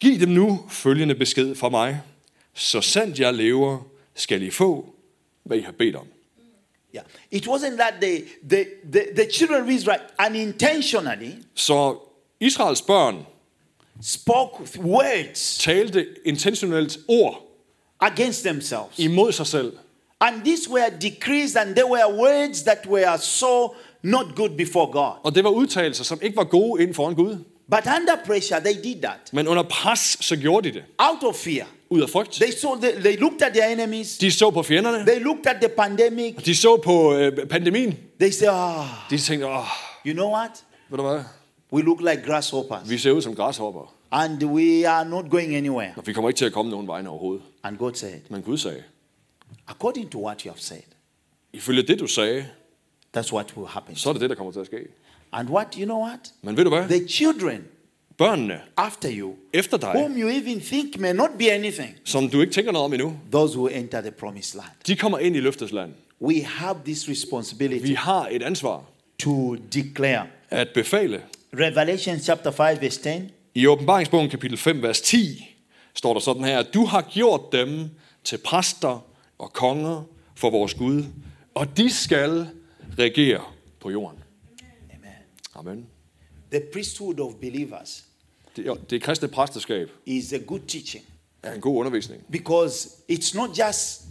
Giv 0.00 0.20
dem 0.20 0.28
nu 0.28 0.60
følgende 0.70 1.14
besked 1.14 1.54
fra 1.54 1.68
mig. 1.68 2.00
Så 2.54 2.80
sandt 2.80 3.20
jeg 3.20 3.34
lever, 3.34 3.78
skal 4.14 4.42
I 4.42 4.50
få, 4.50 4.94
hvad 5.44 5.56
I 5.56 5.60
har 5.60 5.72
bedt 5.72 5.96
om. 5.96 6.06
Yeah. 6.94 7.02
It 7.30 7.46
wasn't 7.46 7.76
that 7.78 7.94
the, 8.00 8.24
the, 8.50 8.64
the, 8.92 9.02
the 9.16 9.26
children 9.32 9.62
of 9.62 9.68
Israel 9.68 10.00
unintentionally 10.18 11.32
Så 11.54 11.98
Israels 12.40 12.82
børn 12.82 13.26
spoke 14.02 14.60
with 14.60 14.78
words 14.78 15.58
talte 15.58 16.06
intentionelt 16.24 16.98
ord 17.08 17.34
against 18.00 18.42
themselves. 18.44 18.98
imod 18.98 19.32
sig 19.32 19.46
selv. 19.46 19.72
And 20.20 20.44
these 20.44 20.70
were 20.70 20.90
decrees 21.00 21.56
and 21.56 21.74
they 21.74 21.84
were 21.84 22.18
words 22.18 22.62
that 22.62 22.86
were 22.86 23.18
so 23.18 23.74
not 24.02 24.26
good 24.36 24.50
before 24.56 24.92
God. 24.92 25.12
Og 25.22 25.34
det 25.34 25.44
var 25.44 25.50
udtalelser, 25.50 26.04
som 26.04 26.18
ikke 26.22 26.36
var 26.36 26.44
gode 26.44 26.82
inden 26.82 26.94
foran 26.94 27.14
Gud. 27.14 27.36
But 27.70 27.86
under 27.86 28.16
pressure, 28.26 28.60
they 28.60 28.74
did 28.84 29.02
that. 29.02 29.18
Men 29.32 29.48
under 29.48 29.62
pres, 29.62 30.16
så 30.20 30.36
gjorde 30.36 30.68
de 30.68 30.74
det. 30.74 30.84
Out 30.98 31.22
of 31.22 31.34
fear. 31.34 31.64
Ud 31.90 32.00
af 32.02 32.10
frygt. 32.10 32.32
They 32.32 32.50
saw 32.60 32.74
the, 32.74 32.92
they 32.92 33.16
looked 33.16 33.42
at 33.42 33.52
their 33.54 33.72
enemies. 33.72 34.18
De 34.18 34.30
så 34.30 34.50
på 34.50 34.62
fjenderne. 34.62 35.06
They 35.06 35.22
looked 35.24 35.46
at 35.46 35.56
the 35.60 35.68
pandemic. 35.68 36.34
De 36.34 36.54
så 36.54 36.76
på 36.76 37.14
øh, 37.14 37.46
pandemien. 37.46 37.98
They 38.20 38.30
said, 38.30 38.48
ah, 38.52 38.86
De 39.10 39.18
tænkte, 39.18 39.46
åh, 39.46 39.66
you 40.06 40.12
know 40.14 40.30
what? 40.32 40.64
ved 40.90 40.98
du 40.98 41.04
hvad? 41.04 41.20
We 41.72 41.82
look 41.82 42.00
like 42.00 42.22
grasshoppers. 42.26 42.90
Vi 42.90 42.98
ser 42.98 43.10
ud 43.10 43.22
som 43.22 43.34
græshopper. 43.34 43.94
And 44.10 44.44
we 44.44 44.88
are 44.88 45.04
not 45.04 45.30
going 45.30 45.56
anywhere. 45.56 45.92
Og 45.96 46.06
vi 46.06 46.12
kommer 46.12 46.28
ikke 46.28 46.38
til 46.38 46.44
at 46.44 46.52
komme 46.52 46.70
nogen 46.70 46.86
vegne 46.86 47.08
overhovedet. 47.08 47.42
And 47.62 47.76
God 47.78 47.94
said, 47.94 48.20
Men 48.30 48.42
Gud 48.42 48.58
sagde, 48.58 48.82
according 49.68 50.10
to 50.10 50.24
what 50.26 50.40
you 50.40 50.50
have 50.50 50.60
said, 50.60 50.82
ifølge 51.52 51.82
det 51.82 52.00
du 52.00 52.06
sagde, 52.06 52.46
that's 53.16 53.32
what 53.32 53.56
will 53.56 53.68
happen. 53.68 53.96
så 53.96 54.08
er 54.08 54.12
det 54.12 54.20
det, 54.20 54.30
der 54.30 54.36
kommer 54.36 54.52
til 54.52 54.60
at 54.60 54.66
ske. 54.66 54.76
And 55.32 55.48
what, 55.50 55.74
you 55.74 55.84
know 55.84 56.02
what? 56.02 56.20
Men 56.42 56.56
ved 56.56 56.64
du 56.64 56.70
hvad? 56.70 56.88
The 56.88 57.08
children 57.08 57.64
Børnene 58.18 58.60
after 58.76 59.08
you, 59.18 59.34
efter 59.52 59.76
dig, 59.76 59.88
whom 59.96 60.16
you 60.16 60.28
even 60.28 60.60
think 60.60 60.98
may 61.00 61.12
not 61.14 61.30
be 61.38 61.52
anything, 61.52 61.96
som 62.04 62.28
du 62.30 62.40
ikke 62.40 62.52
tænker 62.52 62.72
noget 62.72 62.84
om 62.84 62.92
endnu, 62.92 63.16
those 63.32 63.56
who 63.58 63.68
enter 63.68 64.00
the 64.00 64.10
promised 64.10 64.60
land. 64.60 64.70
de 64.86 64.96
kommer 64.96 65.18
ind 65.18 65.36
i 65.36 65.40
løftets 65.40 65.72
land. 65.72 65.92
We 66.22 66.44
have 66.44 66.76
this 66.84 67.08
Vi 67.08 67.12
responsibility 67.12 67.92
har 67.96 68.28
et 68.30 68.42
ansvar 68.42 68.84
to 69.18 69.54
declare. 69.54 70.26
at 70.50 70.68
befale. 70.74 71.22
Revelation 71.54 72.18
chapter 72.18 72.50
5, 72.50 72.80
verse 72.80 73.02
10. 73.02 73.32
I 73.54 73.66
åbenbaringsbogen 73.66 74.30
kapitel 74.30 74.56
5, 74.58 74.82
vers 74.82 75.00
10, 75.00 75.56
står 75.94 76.12
der 76.12 76.20
sådan 76.20 76.44
her, 76.44 76.62
du 76.62 76.84
har 76.84 77.02
gjort 77.02 77.40
dem 77.52 77.90
til 78.24 78.38
præster 78.38 79.06
og 79.38 79.52
konger 79.52 80.02
for 80.34 80.50
vores 80.50 80.74
Gud, 80.74 81.04
og 81.54 81.76
de 81.76 81.90
skal 81.90 82.46
regere 82.98 83.40
på 83.80 83.90
jorden. 83.90 84.18
Amen. 85.54 85.68
Amen. 85.68 85.86
The 86.54 86.62
priesthood 86.72 87.20
of 87.20 87.32
believers 87.40 88.04
Det, 88.56 88.90
det 88.90 89.02
kristne 89.02 89.28
præsteskab 89.28 89.88
is 90.06 90.32
a 90.32 90.38
good 90.46 90.60
teaching. 90.68 91.04
Er 91.42 91.52
en 91.54 91.60
god 91.60 91.76
undervisning. 91.76 92.22
because 92.32 92.88
it's 93.12 93.36
not 93.36 93.50
just 93.58 94.02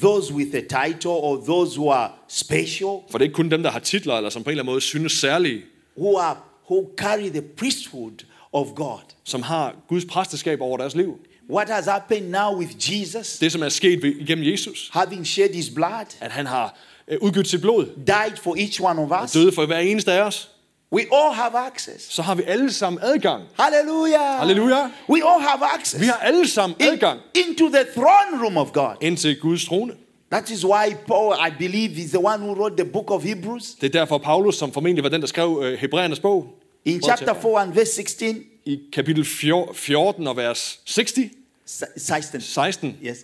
those 0.00 0.34
with 0.34 0.54
a 0.56 0.60
title 0.86 1.10
or 1.10 1.36
those 1.44 1.76
who 1.78 1.90
are 1.90 2.10
special, 2.28 2.88
For 3.10 3.18
det 3.18 3.20
er 3.20 3.22
ikke 3.22 3.34
kun 3.34 3.50
dem, 3.50 3.62
der 3.62 3.70
har 3.70 3.78
titler, 3.78 4.14
eller 4.16 4.30
som 4.30 4.44
på 4.44 4.50
en 4.50 4.52
eller 4.52 4.62
anden 4.62 4.72
måde 4.72 4.80
synes 4.80 5.12
særlige, 5.12 5.62
who 5.96 6.16
are 6.18 6.36
who 6.70 6.88
carry 6.96 7.28
the 7.28 7.42
priesthood 7.42 8.24
of 8.52 8.66
God. 8.74 9.00
som 9.24 9.42
har 9.42 9.76
Guds 9.88 10.04
præsteskab 10.04 10.60
over 10.60 10.78
deres 10.78 10.94
liv. 10.94 11.18
What 11.50 11.68
has 11.68 11.84
happened 11.84 12.28
now 12.30 12.58
with 12.58 12.72
Jesus, 12.92 13.38
Det, 13.38 13.52
som 13.52 13.62
er 13.62 13.68
sket 13.68 14.02
ved- 14.02 14.16
igennem 14.16 14.44
Jesus, 14.44 14.90
having 14.92 15.26
shed 15.26 15.54
his 15.54 15.70
blood, 15.70 16.06
at 16.20 16.30
han 16.30 16.46
har 16.46 16.78
øh, 17.08 17.18
udgivet 17.20 17.48
sit 17.48 17.60
blod, 17.60 17.86
died 18.06 18.36
for 18.36 18.56
each 18.58 18.82
one 18.82 19.00
of 19.02 19.24
us, 19.24 19.32
døde 19.32 19.52
for 19.52 19.66
hver 19.66 19.78
eneste 19.78 20.12
af 20.12 20.20
os, 20.22 20.50
we 20.92 21.00
all 21.12 21.34
have 21.34 21.56
access. 21.58 22.02
så 22.14 22.22
har 22.22 22.34
vi 22.34 22.42
alle 22.46 22.72
sammen 22.72 23.02
adgang. 23.02 23.42
Hallelujah. 23.60 24.38
Halleluja. 24.38 24.90
We 25.08 25.20
all 25.28 25.40
have 25.42 25.64
access 25.74 26.00
Vi 26.00 26.06
har 26.06 26.14
alle 26.22 26.48
sammen 26.48 26.76
in- 26.80 26.86
adgang 26.88 27.20
into 27.34 27.68
the 27.68 27.84
throne 27.94 28.44
room 28.44 28.56
of 28.56 28.72
God. 28.72 28.94
ind 29.00 29.16
til 29.16 29.40
Guds 29.40 29.64
trone. 29.64 29.92
That 30.32 30.50
is 30.50 30.64
why 30.66 30.94
Paul, 31.06 31.34
I 31.48 31.50
believe, 31.58 31.90
is 32.04 32.10
the 32.10 32.18
one 32.18 32.38
who 32.44 32.54
wrote 32.54 32.76
the 32.76 32.92
book 32.92 33.10
of 33.10 33.22
Hebrews. 33.22 33.64
Det 33.80 33.86
er 33.94 33.98
derfor 34.00 34.18
Paulus, 34.18 34.56
som 34.56 34.72
formentlig 34.72 35.02
var 35.04 35.10
den, 35.10 35.20
der 35.20 35.26
skrev 35.26 35.60
øh, 35.64 35.78
Hebræernes 35.78 36.20
bog, 36.20 36.46
In 36.84 37.02
chapter 37.02 37.34
4 37.34 37.62
and 37.62 37.72
verse 37.72 37.92
16, 37.92 38.42
i 38.64 38.78
kapitel 38.92 39.24
4 39.24 39.66
14 39.74 40.26
og 40.26 40.36
vers 40.36 40.80
60, 40.86 41.18
S- 41.66 41.84
16. 41.96 42.40
16. 42.40 42.96
Yes. 43.04 43.16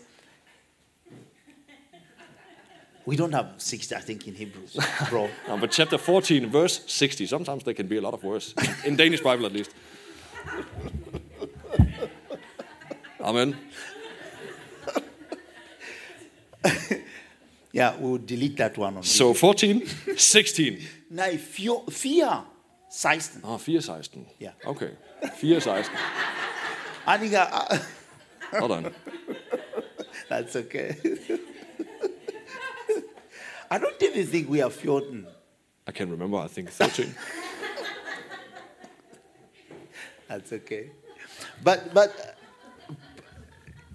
We 3.07 3.15
don't 3.17 3.33
have 3.33 3.55
60, 3.59 3.95
I 3.95 4.01
think, 4.01 4.27
in 4.27 4.35
Hebrews, 4.35 4.77
bro. 5.09 5.29
No, 5.49 5.57
but 5.59 5.71
chapter 5.71 5.97
14, 5.97 6.51
verse 6.51 6.81
60. 6.87 7.27
Sometimes 7.27 7.63
there 7.63 7.75
can 7.75 7.87
be 7.87 7.99
a 7.99 8.01
lot 8.01 8.15
of 8.15 8.25
words. 8.25 8.53
In 8.85 8.97
Danish 8.97 9.21
Bible 9.23 9.47
at 9.47 9.53
least. 9.53 9.71
Amen. 13.21 13.57
Yeah, 17.73 17.95
we'll 18.01 18.17
delete 18.17 18.57
that 18.57 18.79
one. 18.79 18.97
On 18.97 19.03
So 19.03 19.35
14, 19.35 19.87
16. 20.17 20.79
Nej, 21.11 21.37
fear, 21.37 21.75
fear 21.91 22.45
16. 22.89 23.43
Nå, 23.43 23.49
ah, 23.55 23.59
4, 23.59 23.81
16. 23.83 24.27
Ja. 24.41 24.53
Okay. 24.65 24.97
4, 25.21 25.61
16. 25.61 25.91
I 27.07 27.19
think 27.19 27.35
I, 27.35 27.79
Sådan. 28.59 28.95
that's 30.31 30.57
okay. 30.57 30.97
I 33.71 33.79
don't 33.79 34.03
even 34.03 34.27
think 34.27 34.49
we 34.51 34.63
are 34.63 34.71
14. 34.71 35.27
I 35.89 35.93
can 35.93 36.11
remember, 36.11 36.39
I 36.39 36.49
think 36.49 36.71
13. 36.71 37.05
That's 40.29 40.53
okay. 40.53 40.91
But 41.65 41.79
but 41.95 42.11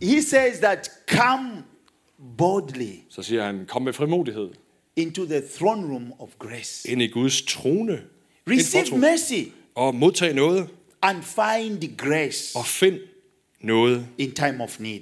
he 0.02 0.22
says 0.22 0.60
that 0.60 0.90
come 1.08 1.64
boldly 2.38 3.04
Så 3.10 3.24
siger 3.24 3.46
han, 3.46 3.66
kom 3.66 3.82
med 3.82 3.94
frimodighed 3.94 4.50
into 4.96 5.26
the 5.26 5.42
throne 5.42 5.88
room 5.88 6.14
of 6.20 6.30
grace. 6.40 6.92
ind 6.92 7.02
i 7.02 7.08
Guds 7.08 7.42
trone. 7.42 8.04
Receive 8.48 8.98
mercy 8.98 9.50
og 9.76 9.96
modtag 9.96 10.34
noget, 10.34 10.70
and 11.02 11.24
find 11.24 11.98
grace 11.98 12.58
og 12.58 12.66
find 12.66 13.00
noget, 13.62 14.08
in 14.18 14.32
time 14.32 14.64
of 14.64 14.80
need. 14.80 15.02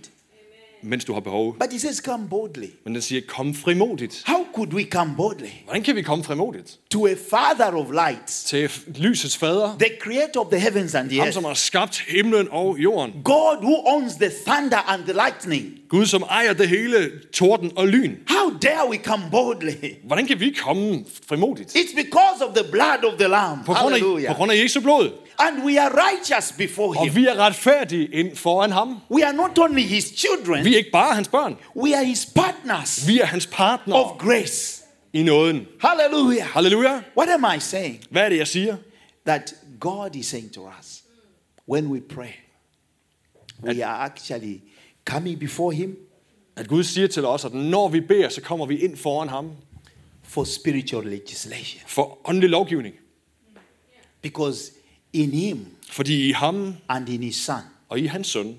Mens 0.83 1.05
du 1.05 1.13
har 1.13 1.19
behov. 1.19 1.53
But 1.59 1.71
he 1.71 1.79
says, 1.79 1.97
come 1.97 2.27
boldly. 2.29 2.65
Men 2.85 2.93
den 2.93 3.01
siger, 3.01 3.21
kom 3.27 3.53
frimodigt. 3.55 4.23
How 4.25 4.45
could 4.55 4.73
we 4.73 4.83
come 4.83 5.13
boldly? 5.17 5.47
Hvordan 5.65 5.83
kan 5.83 5.95
vi 5.95 6.01
komme 6.01 6.23
frimodigt? 6.23 6.79
To 6.91 7.07
a 7.07 7.13
father 7.29 7.73
of 7.73 7.87
lights, 7.91 8.43
Til 8.43 8.71
lysets 8.95 9.37
fader, 9.37 9.75
the 9.79 9.89
creator 10.01 10.39
of 10.39 10.47
the 10.51 10.59
heavens 10.59 10.95
and 10.95 11.09
the 11.09 11.17
ham 11.17 11.25
earth. 11.25 11.33
som 11.33 11.43
har 11.43 11.53
skabt 11.53 12.03
himlen 12.07 12.47
og 12.51 12.77
jorden. 12.79 13.13
God 13.23 13.57
who 13.61 13.75
owns 13.95 14.13
the 14.13 14.31
thunder 14.47 14.77
and 14.93 15.03
the 15.03 15.13
lightning. 15.13 15.65
Gud 15.89 16.05
som 16.05 16.23
ejer 16.29 16.53
det 16.53 16.69
hele, 16.69 17.11
torden 17.33 17.71
og 17.75 17.87
lyn. 17.87 18.15
How 18.27 18.49
dare 18.61 18.89
we 18.89 18.97
come 18.97 19.23
boldly? 19.31 19.93
Hvordan 20.03 20.27
kan 20.27 20.39
vi 20.39 20.55
komme 20.63 21.05
frimodigt? 21.27 21.75
It's 21.75 21.95
because 21.95 22.45
of 22.47 22.55
the 22.55 22.71
blood 22.71 23.03
of 23.13 23.19
the 23.19 23.27
Lamb. 23.27 23.65
På 23.65 23.73
grund 23.73 23.95
af, 23.95 23.99
på 24.01 24.05
Hallelujah. 24.05 24.35
grund 24.35 24.51
af 24.51 24.55
Jesu 24.63 24.81
blod. 24.81 25.09
And 25.39 25.63
we 25.65 25.81
are 25.81 25.91
righteous 26.11 26.51
before 26.57 26.87
Og 26.99 27.03
him. 27.05 27.15
vi 27.15 27.25
er 27.25 27.35
retfærdige 27.35 28.07
ind 28.13 28.35
foran 28.35 28.71
ham. 28.71 28.97
We 29.11 29.25
are 29.25 29.33
not 29.33 29.59
only 29.59 29.81
his 29.81 30.03
children, 30.17 30.65
Vi 30.65 30.73
er 30.73 30.77
ikke 30.77 30.91
bare 30.91 31.15
hans 31.15 31.27
børn. 31.27 31.57
we 31.75 31.95
are 31.97 32.05
his 32.05 32.25
partners 32.35 33.07
Vi 33.07 33.19
er 33.19 33.25
hans 33.25 33.47
partner 33.47 33.95
of 33.95 34.17
grace. 34.17 34.83
i 35.13 35.23
nåden. 35.23 35.67
Hallelujah. 35.81 36.45
Halleluja. 36.47 37.01
What 37.17 37.29
am 37.29 37.45
I 37.57 37.59
saying? 37.59 38.03
Hvad 38.11 38.21
er 38.21 38.29
det, 38.29 38.37
jeg 38.37 38.47
siger? 38.47 38.77
That 39.25 39.55
God 39.79 40.15
is 40.15 40.25
saying 40.25 40.53
to 40.53 40.67
us 40.79 41.03
when 41.69 41.87
we 41.87 42.01
pray, 42.09 42.31
we 43.63 43.85
are 43.85 44.05
actually 44.05 44.61
coming 45.05 45.39
before 45.39 45.73
him 45.75 45.97
At 46.55 46.67
Gud 46.67 46.83
siger 46.83 47.07
til 47.07 47.25
os, 47.25 47.45
at 47.45 47.53
når 47.53 47.87
vi 47.89 47.99
beder, 48.01 48.29
så 48.29 48.41
kommer 48.41 48.65
vi 48.65 48.77
ind 48.77 48.97
foran 48.97 49.29
ham 49.29 49.51
for 50.23 50.43
spiritual 50.43 51.05
legislation. 51.07 51.81
for 51.87 52.17
åndelig 52.29 52.49
lovgivning. 52.49 52.95
Because 54.21 54.71
in 55.13 55.29
him 55.31 55.65
Fordi 55.91 56.29
i 56.29 56.31
ham 56.31 56.73
and 56.89 57.09
in 57.09 57.23
his 57.23 57.35
son, 57.35 57.61
og 57.89 57.99
i 57.99 58.05
hans 58.05 58.27
søn, 58.27 58.57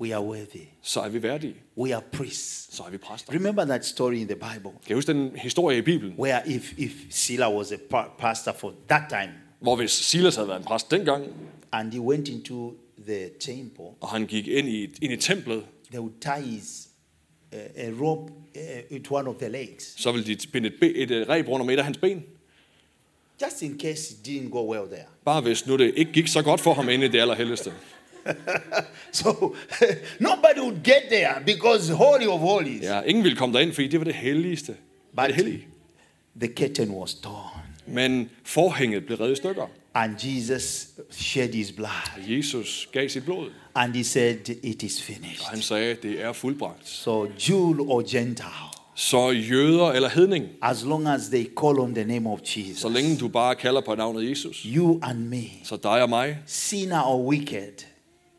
we 0.00 0.14
are 0.14 0.24
worthy. 0.24 0.60
så 0.82 1.00
er 1.00 1.08
vi 1.08 1.22
værdige. 1.22 1.54
We 1.78 1.94
are 1.94 2.02
priests. 2.12 2.76
Så 2.76 2.82
er 2.82 2.90
vi 2.90 2.98
præster. 2.98 3.32
Remember 3.32 3.64
that 3.64 3.86
story 3.86 4.14
in 4.14 4.26
the 4.28 4.36
Bible 4.36 4.70
Kan 4.86 4.90
I 4.90 4.94
huske 4.94 5.12
den 5.12 5.30
historie 5.36 5.78
i 5.78 5.82
Bibelen, 5.82 6.14
where 6.18 6.42
if, 6.50 6.78
if 6.78 6.92
Sila 7.10 7.56
was 7.56 7.72
a 7.72 7.76
pa- 7.94 8.16
pastor 8.18 8.52
for 8.52 8.74
that 8.88 9.02
time 9.08 9.32
hvor 9.60 9.76
hvis 9.76 9.90
Silas 9.90 10.36
havde 10.36 10.48
været 10.48 10.58
en 10.58 10.64
præst 10.64 10.90
dengang, 10.90 11.26
and 11.72 11.92
he 11.92 12.00
went 12.00 12.28
into 12.28 12.74
the 13.06 13.28
temple 13.40 13.84
og 14.00 14.08
han 14.08 14.26
gik 14.26 14.48
ind 14.48 14.68
i, 14.68 14.82
ind 15.02 15.12
i 15.12 15.16
templet 15.16 15.62
they 15.90 15.98
would 16.00 16.12
tie 16.20 16.42
his, 16.50 16.88
uh, 17.52 17.58
a 17.76 17.90
rope 18.02 18.32
uh, 18.92 19.00
to 19.02 19.14
one 19.14 19.28
of 19.28 19.36
the 19.36 19.48
legs, 19.48 20.02
så 20.02 20.12
ville 20.12 20.34
de 20.34 20.46
binde 20.52 20.68
et, 20.68 20.74
be, 20.80 20.94
et 20.94 21.10
øh, 21.10 21.28
reb 21.28 21.48
rundt 21.48 21.62
om 21.62 21.70
et 21.70 21.78
af 21.78 21.84
hans 21.84 21.98
ben. 21.98 22.22
Just 23.44 23.62
in 23.62 23.78
case 23.78 24.10
it 24.14 24.26
didn't 24.26 24.50
go 24.50 24.70
well 24.72 24.86
there. 24.86 25.06
Bare 25.24 25.40
hvis 25.40 25.66
nu 25.66 25.76
det 25.76 25.92
ikke 25.96 26.12
gik 26.12 26.28
så 26.28 26.42
godt 26.42 26.60
for 26.60 26.74
ham 26.74 26.88
inde 26.88 27.04
i 27.06 27.08
det 27.08 27.20
allerhelligste. 27.20 27.72
So 29.12 29.54
nobody 30.20 30.58
would 30.60 30.76
get 30.84 31.02
there 31.10 31.34
because 31.46 31.92
holy 31.92 32.26
of 32.26 32.40
holies. 32.40 32.82
Ja, 32.82 33.00
ingen 33.02 33.24
ville 33.24 33.36
komme 33.36 33.54
derind, 33.58 33.72
fordi 33.72 33.88
det 33.88 34.00
var 34.00 34.04
det 34.04 34.14
helligste. 34.14 34.74
But 35.16 35.26
det 35.26 35.34
hellige. 35.34 35.66
the 36.40 36.48
curtain 36.48 36.90
was 36.90 37.14
torn, 37.14 37.60
Men 37.86 38.30
forhænget 38.44 39.06
blev 39.06 39.18
revet 39.18 39.32
i 39.32 39.36
stykker. 39.36 39.66
and 39.94 40.14
Jesus 40.24 40.86
shed 41.10 41.48
his 41.52 41.72
blood, 41.72 42.26
Jesus 42.28 42.88
gav 42.92 43.08
sit 43.08 43.24
blod. 43.24 43.50
and 43.74 43.94
he 43.94 44.04
said, 44.04 44.48
"It 44.62 44.82
is 44.82 45.02
finished." 45.02 45.40
Og 45.40 45.46
han 45.50 45.62
sagde, 45.62 45.94
det 45.94 46.22
er 46.22 46.32
fuldbragt. 46.32 46.88
So 46.88 47.26
Jew 47.48 47.90
or 47.90 48.02
Gentile, 48.16 48.70
Så 48.98 49.30
jøder 49.30 49.92
eller 49.92 50.08
hedning, 50.08 50.44
as 50.62 50.84
long 50.84 51.06
as 51.06 51.28
they 51.28 51.44
call 51.60 51.78
on 51.78 51.94
the 51.94 52.04
name 52.04 52.30
of 52.30 52.38
Jesus, 52.56 52.78
så 52.78 52.88
længe 52.88 53.16
du 53.16 53.28
bare 53.28 53.54
kalder 53.54 53.80
på 53.80 53.94
navnet 53.94 54.30
Jesus, 54.30 54.56
you 54.56 55.00
and 55.02 55.18
me, 55.18 55.42
så 55.64 55.76
dig 55.76 56.02
og 56.02 56.08
mig, 56.08 56.38
sinner 56.46 57.02
or 57.02 57.28
wicked, 57.28 57.84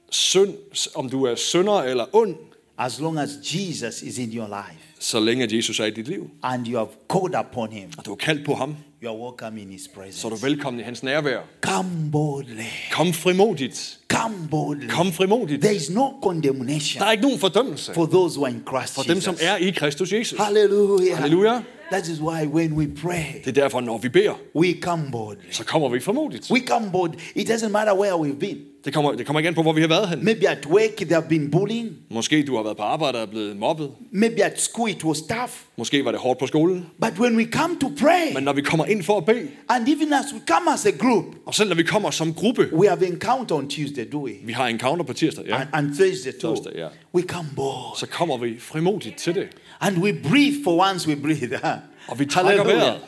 synd, 0.10 0.54
om 0.96 1.10
du 1.10 1.24
er 1.24 1.36
synder 1.36 1.82
eller 1.82 2.06
ond, 2.14 2.36
as 2.78 3.00
long 3.00 3.18
as 3.20 3.30
Jesus 3.44 4.02
is 4.02 4.18
in 4.18 4.30
your 4.34 4.48
life 4.48 4.84
så 5.00 5.20
længe 5.20 5.56
Jesus 5.56 5.80
er 5.80 5.86
i 5.86 5.92
dit 5.92 6.08
liv, 6.08 6.30
and 6.44 6.68
you 6.68 6.78
have 6.78 6.90
called 7.14 7.36
upon 7.40 7.72
him, 7.72 7.90
og 7.98 8.06
du 8.06 8.12
er 8.12 8.16
kaldt 8.16 8.46
på 8.46 8.54
ham, 8.56 8.76
you 9.04 9.12
are 9.12 9.18
welcome 9.32 9.62
in 9.62 9.70
his 9.70 9.82
så 9.82 9.90
er 9.96 10.02
presence. 10.04 10.30
du 10.30 10.36
velkommen 10.36 10.80
i 10.80 10.84
hans 10.84 11.04
nærvær. 11.04 11.40
Come 11.62 12.12
boldly. 12.12 12.62
Kom 12.92 13.14
frimodigt. 13.14 14.00
Come 14.10 14.36
boldly. 14.52 14.90
Kom 14.90 15.12
frimodigt. 15.14 15.62
There 15.62 15.76
is 15.76 15.90
no 15.90 16.10
condemnation 16.24 17.00
Der 17.02 17.06
er 17.08 17.12
ikke 17.12 17.22
nogen 17.24 17.40
fordømmelse 17.40 17.94
for 17.94 18.06
those 18.06 18.38
who 18.40 18.46
are 18.46 18.54
in 18.54 18.64
Christ 18.68 18.94
for 18.94 19.02
dem, 19.04 19.22
som 19.22 19.34
Jesus. 19.34 19.48
er 19.48 19.56
i 19.56 19.70
Kristus 19.70 20.14
Jesus. 20.14 20.40
Hallelujah. 20.40 21.18
Halleluja. 21.18 21.62
That 21.92 22.08
is 22.08 22.20
why 22.22 22.46
when 22.46 22.74
we 22.74 22.88
pray, 23.02 23.24
Det 23.46 23.58
er 23.58 23.62
derfor, 23.62 23.82
når 23.82 23.98
vi 23.98 24.10
beder, 24.10 24.34
we 24.56 24.74
come 24.82 25.12
boldly. 25.12 25.52
så 25.52 25.64
kommer 25.66 25.90
vi 25.90 26.00
frimodigt. 26.00 26.52
We 26.52 26.60
come 26.68 26.92
bold. 26.92 27.14
It 27.36 27.50
doesn't 27.50 27.70
matter 27.70 27.94
where 27.96 28.14
we've 28.14 28.40
been. 28.40 28.58
Det 28.88 28.94
kommer, 28.94 29.12
det 29.12 29.26
kommer 29.26 29.40
ikke 29.40 29.48
an 29.48 29.56
på, 29.56 29.62
hvor 29.62 29.74
vi 29.74 29.82
har 29.82 29.88
været 29.88 30.10
hen. 30.10 30.26
Maybe 30.26 30.50
at 30.50 30.66
work 30.66 30.96
there 30.96 31.14
have 31.14 31.30
been 31.30 31.52
bullying. 31.52 31.98
Måske 32.10 32.44
du 32.44 32.56
har 32.56 32.64
været 32.64 32.78
på 32.78 32.84
arbejde 32.84 33.18
og 33.18 33.22
er 33.22 33.26
blevet 33.26 33.58
mobbet. 33.58 33.92
Maybe 34.12 34.44
at 34.44 34.62
school 34.62 34.90
it 34.90 35.04
was 35.04 35.22
tough. 35.22 35.52
Måske 35.78 36.06
var 36.06 36.12
det 36.12 36.20
hårdt 36.20 36.40
på 36.40 36.48
skolen. 36.48 36.86
But 37.02 37.20
when 37.20 37.38
we 37.38 37.46
come 37.52 37.80
to 37.80 37.92
pray, 38.00 38.34
Men 38.34 38.44
når 38.44 38.54
vi 38.54 38.62
kommer 38.62 38.86
ind 38.86 39.04
for 39.04 39.18
at 39.18 39.26
bede, 39.26 39.48
and 39.70 39.88
even 39.90 40.14
as 40.14 40.34
we 40.34 40.40
come 40.48 40.74
as 40.74 40.86
a 40.86 40.92
group, 40.92 41.26
og 41.46 41.56
selv 41.56 41.70
når 41.70 41.76
vi 41.76 41.84
kommer 41.84 42.12
som 42.12 42.34
gruppe, 42.34 42.70
we 42.74 42.88
have 42.88 43.08
encounter 43.08 43.56
on 43.56 43.70
Tuesday, 43.70 44.12
do 44.12 44.24
we? 44.26 44.32
vi 44.44 44.54
har 44.54 44.68
en 44.68 44.80
counter 44.80 45.06
på 45.06 45.14
tirsdag, 45.14 45.46
ja, 45.48 45.56
And, 45.56 45.70
and 45.74 45.96
Thursday 45.96 46.32
too. 46.32 46.56
Thursday, 46.56 46.80
yeah. 46.80 46.92
We 47.16 47.22
come 47.22 47.50
bold. 47.56 47.98
så 47.98 48.08
kommer 48.08 48.38
vi 48.38 48.60
frimodigt 48.60 49.18
til 49.18 49.36
det. 49.36 49.48
And 49.80 49.98
we 49.98 50.14
breathe 50.30 50.64
for 50.64 50.92
once 50.92 51.10
we 51.10 51.16
breathe. 51.16 51.60
Og 52.10 52.20
vi 52.20 52.26
trækker 52.26 52.64
vejret. 52.64 53.00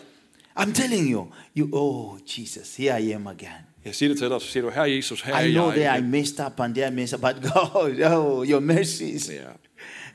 I'm 0.60 0.74
telling 0.74 1.12
you, 1.12 1.28
you, 1.58 1.70
oh 1.74 2.18
Jesus, 2.28 2.76
here 2.76 3.02
I 3.02 3.12
am 3.12 3.28
again. 3.28 3.69
Jeg 3.86 3.96
siger 3.96 4.10
det 4.10 4.18
til 4.18 4.30
dig, 4.30 4.42
så 4.42 4.48
siger 4.48 4.64
du, 4.64 4.70
her 4.70 4.84
Jesus, 4.84 5.22
her 5.22 5.36
er 5.36 5.44
I 5.44 5.52
know 5.52 5.66
that 5.70 5.78
I 5.78 5.82
jeg. 5.82 6.04
messed 6.04 6.46
up 6.46 6.60
and 6.60 6.76
there 6.76 6.88
I 6.88 6.92
messed 6.96 7.20
up, 7.20 7.22
but 7.22 7.44
God, 7.54 8.02
oh, 8.04 8.48
your 8.50 8.60
mercies. 8.60 9.30
Ja. 9.30 9.48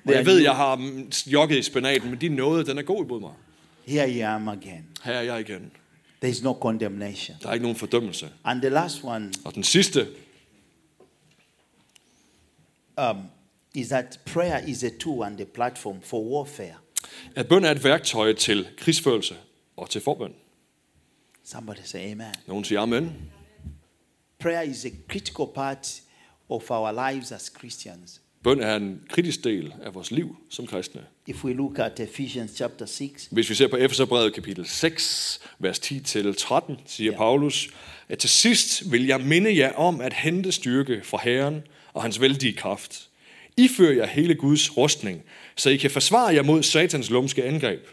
Og 0.07 0.13
jeg 0.13 0.27
ved, 0.27 0.39
jeg 0.39 0.57
har 0.57 0.93
jogget 1.27 1.59
i 1.59 1.63
spinaten, 1.63 2.11
men 2.11 2.19
din 2.19 2.33
nåde, 2.33 2.67
den 2.67 2.79
er 2.79 2.83
god 2.83 3.05
imod 3.05 3.21
mig. 3.21 3.33
Here 3.87 4.11
I 4.11 4.21
am 4.21 4.49
again. 4.49 4.85
Her 5.05 5.13
er 5.13 5.23
jeg 5.23 5.41
igen. 5.41 5.71
There 6.21 6.31
is 6.31 6.43
no 6.43 6.53
condemnation. 6.53 7.37
Der 7.43 7.49
er 7.49 7.53
ikke 7.53 7.63
nogen 7.63 7.77
fordømmelse. 7.77 8.29
And 8.45 8.61
the 8.61 8.71
last 8.71 9.05
one 9.05 9.33
Og 9.45 9.55
den 9.55 9.65
sidste, 9.65 10.07
um, 13.11 13.17
is 13.75 13.89
that 13.89 14.21
prayer 14.27 14.59
is 14.67 14.85
a 14.85 14.91
tool 15.01 15.23
and 15.25 15.41
a 15.41 15.45
platform 15.55 15.97
for 16.03 16.21
warfare. 16.37 16.75
at 17.35 17.49
bøn 17.49 17.65
er 17.65 17.71
et 17.71 17.85
værktøj 17.85 18.33
til 18.33 18.67
krigsførelse 18.79 19.37
og 19.77 19.91
til 19.91 20.01
forbøn. 20.01 20.33
Somebody 21.45 21.77
say 21.85 21.99
amen. 22.13 22.27
Nogen 22.47 22.65
siger 22.65 22.81
amen. 22.81 23.13
Prayer 24.45 24.63
is 24.63 24.85
a 24.85 24.89
critical 25.09 25.47
part 25.55 26.01
of 26.49 26.71
our 26.71 27.11
lives 27.11 27.33
as 27.33 27.53
Christians. 27.59 28.21
Bøn 28.43 28.61
er 28.61 28.77
en 28.77 29.01
kritisk 29.09 29.45
del 29.45 29.75
af 29.83 29.95
vores 29.95 30.11
liv 30.11 30.37
som 30.51 30.67
kristne. 30.67 31.01
If 31.27 31.45
we 31.45 31.53
look 31.53 31.79
at 31.79 32.01
Ephesians 32.01 32.51
chapter 32.57 32.87
6, 32.87 33.29
Hvis 33.31 33.51
vi 33.51 33.55
ser 33.55 33.69
på 33.69 33.77
Efeserbrevet 33.77 34.35
kapitel 34.35 34.67
6, 34.67 35.41
vers 35.59 35.79
10-13, 35.79 36.73
siger 36.87 37.13
Ja. 37.13 37.17
Paulus, 37.17 37.69
at 38.09 38.19
til 38.19 38.31
sidst 38.31 38.93
vil 38.93 39.07
jeg 39.07 39.21
minde 39.21 39.59
jer 39.59 39.73
om 39.73 40.01
at 40.01 40.13
hente 40.13 40.53
styrke 40.53 41.01
fra 41.05 41.19
Herren 41.23 41.63
og 41.93 42.03
hans 42.03 42.21
vældige 42.21 42.53
kraft. 42.53 43.09
I 43.57 43.69
fører 43.69 43.95
jer 43.95 44.07
hele 44.07 44.35
Guds 44.35 44.77
rustning, 44.77 45.23
så 45.57 45.71
I 45.71 45.77
kan 45.77 45.91
forsvare 45.91 46.35
jer 46.35 46.43
mod 46.43 46.63
satans 46.63 47.11
lumske 47.11 47.45
angreb. 47.45 47.87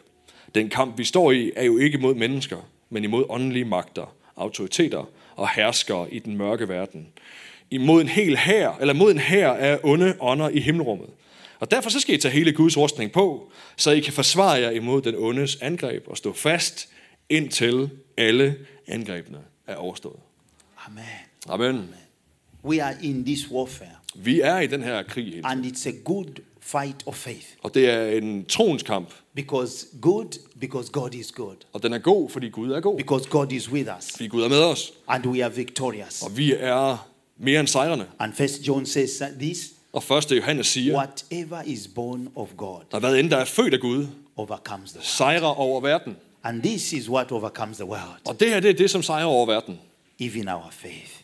Den 0.55 0.69
kamp, 0.69 0.97
vi 0.97 1.03
står 1.03 1.31
i, 1.31 1.51
er 1.55 1.63
jo 1.63 1.77
ikke 1.77 1.97
mod 1.97 2.15
mennesker, 2.15 2.69
men 2.89 3.03
imod 3.03 3.25
åndelige 3.29 3.65
magter, 3.65 4.15
autoriteter 4.35 5.05
og 5.35 5.49
herskere 5.55 6.13
i 6.13 6.19
den 6.19 6.37
mørke 6.37 6.69
verden. 6.69 7.07
Imod 7.71 8.01
en 8.01 8.07
hel 8.07 8.37
hær, 8.37 8.77
eller 8.81 8.93
mod 8.93 9.11
en 9.11 9.19
hær 9.19 9.49
af 9.49 9.79
onde 9.83 10.15
ånder 10.19 10.49
i 10.49 10.59
himmelrummet. 10.59 11.09
Og 11.59 11.71
derfor 11.71 11.89
så 11.89 11.99
skal 11.99 12.15
I 12.15 12.17
tage 12.17 12.31
hele 12.31 12.53
Guds 12.53 12.77
rustning 12.77 13.11
på, 13.11 13.51
så 13.77 13.91
I 13.91 13.99
kan 13.99 14.13
forsvare 14.13 14.51
jer 14.59 14.69
imod 14.69 15.01
den 15.01 15.15
ondes 15.17 15.55
angreb 15.61 16.03
og 16.07 16.17
stå 16.17 16.33
fast, 16.33 16.89
indtil 17.29 17.89
alle 18.17 18.55
angrebene 18.87 19.37
er 19.67 19.75
overstået. 19.75 20.19
amen. 20.87 21.03
Amen. 21.49 21.89
We 22.65 22.83
are 22.83 22.95
in 23.03 23.25
this 23.25 23.51
warfare, 23.51 23.95
Vi 24.15 24.41
er 24.41 24.59
i 24.59 24.67
den 24.67 24.83
her 24.83 25.03
krig 25.03 25.41
and 25.43 25.65
it's 25.65 25.87
a 25.89 25.91
good 26.03 26.25
fight 26.71 26.95
of 27.05 27.15
faith 27.15 27.45
Og 27.63 27.73
det 27.73 27.89
er 27.89 28.05
en 28.05 28.45
troens 28.45 28.83
kamp. 28.83 29.09
because 29.35 29.87
good, 30.01 30.39
because 30.59 30.89
God 30.91 31.13
is 31.13 31.31
good, 31.31 31.55
Og 31.73 31.83
den 31.83 31.93
er 31.93 31.97
god, 31.97 32.29
fordi 32.29 32.49
Gud 32.49 32.71
er 32.71 32.79
god. 32.79 32.97
because 32.97 33.29
God 33.29 33.51
is 33.51 33.71
with 33.71 33.89
us, 33.99 34.11
Fordi 34.11 34.27
Gud 34.27 34.43
er 34.43 34.49
med 34.49 34.63
os. 34.63 34.93
and 35.07 35.25
we 35.25 35.43
are 35.45 35.53
victorious. 35.53 36.21
Og 36.21 36.37
vi 36.37 36.53
er 36.59 37.07
mere 37.39 37.59
end 37.59 37.67
sejrende. 37.67 38.05
And 38.19 38.33
First 38.33 38.67
John 38.67 38.85
says 38.85 39.21
this: 39.39 39.69
Og 39.93 40.03
første 40.03 40.35
Johannes 40.35 40.67
siger, 40.67 40.93
whatever 40.95 41.61
is 41.65 41.87
born 41.95 42.29
of 42.35 42.49
God 42.57 42.81
at 42.93 42.99
hvad 42.99 43.15
end 43.15 43.29
der 43.29 43.37
er 43.37 43.45
født 43.45 43.73
af 43.73 43.79
Gud, 43.79 44.07
overcomes 44.35 44.89
the 44.91 44.97
world, 44.97 45.05
sejrer 45.05 45.59
over 45.59 45.81
verden. 45.81 46.15
and 46.43 46.61
this 46.63 46.93
is 46.93 47.09
what 47.09 47.31
overcomes 47.31 47.77
the 47.77 47.85
world, 47.85 48.27
Og 48.27 48.39
det 48.39 48.49
her, 48.49 48.59
det 48.59 48.69
er 48.69 48.73
det, 48.73 48.89
som 48.89 49.03
sejrer 49.03 49.25
over 49.25 49.45
verden. 49.45 49.79
even 50.19 50.47
our 50.49 50.67
faith. 50.71 51.20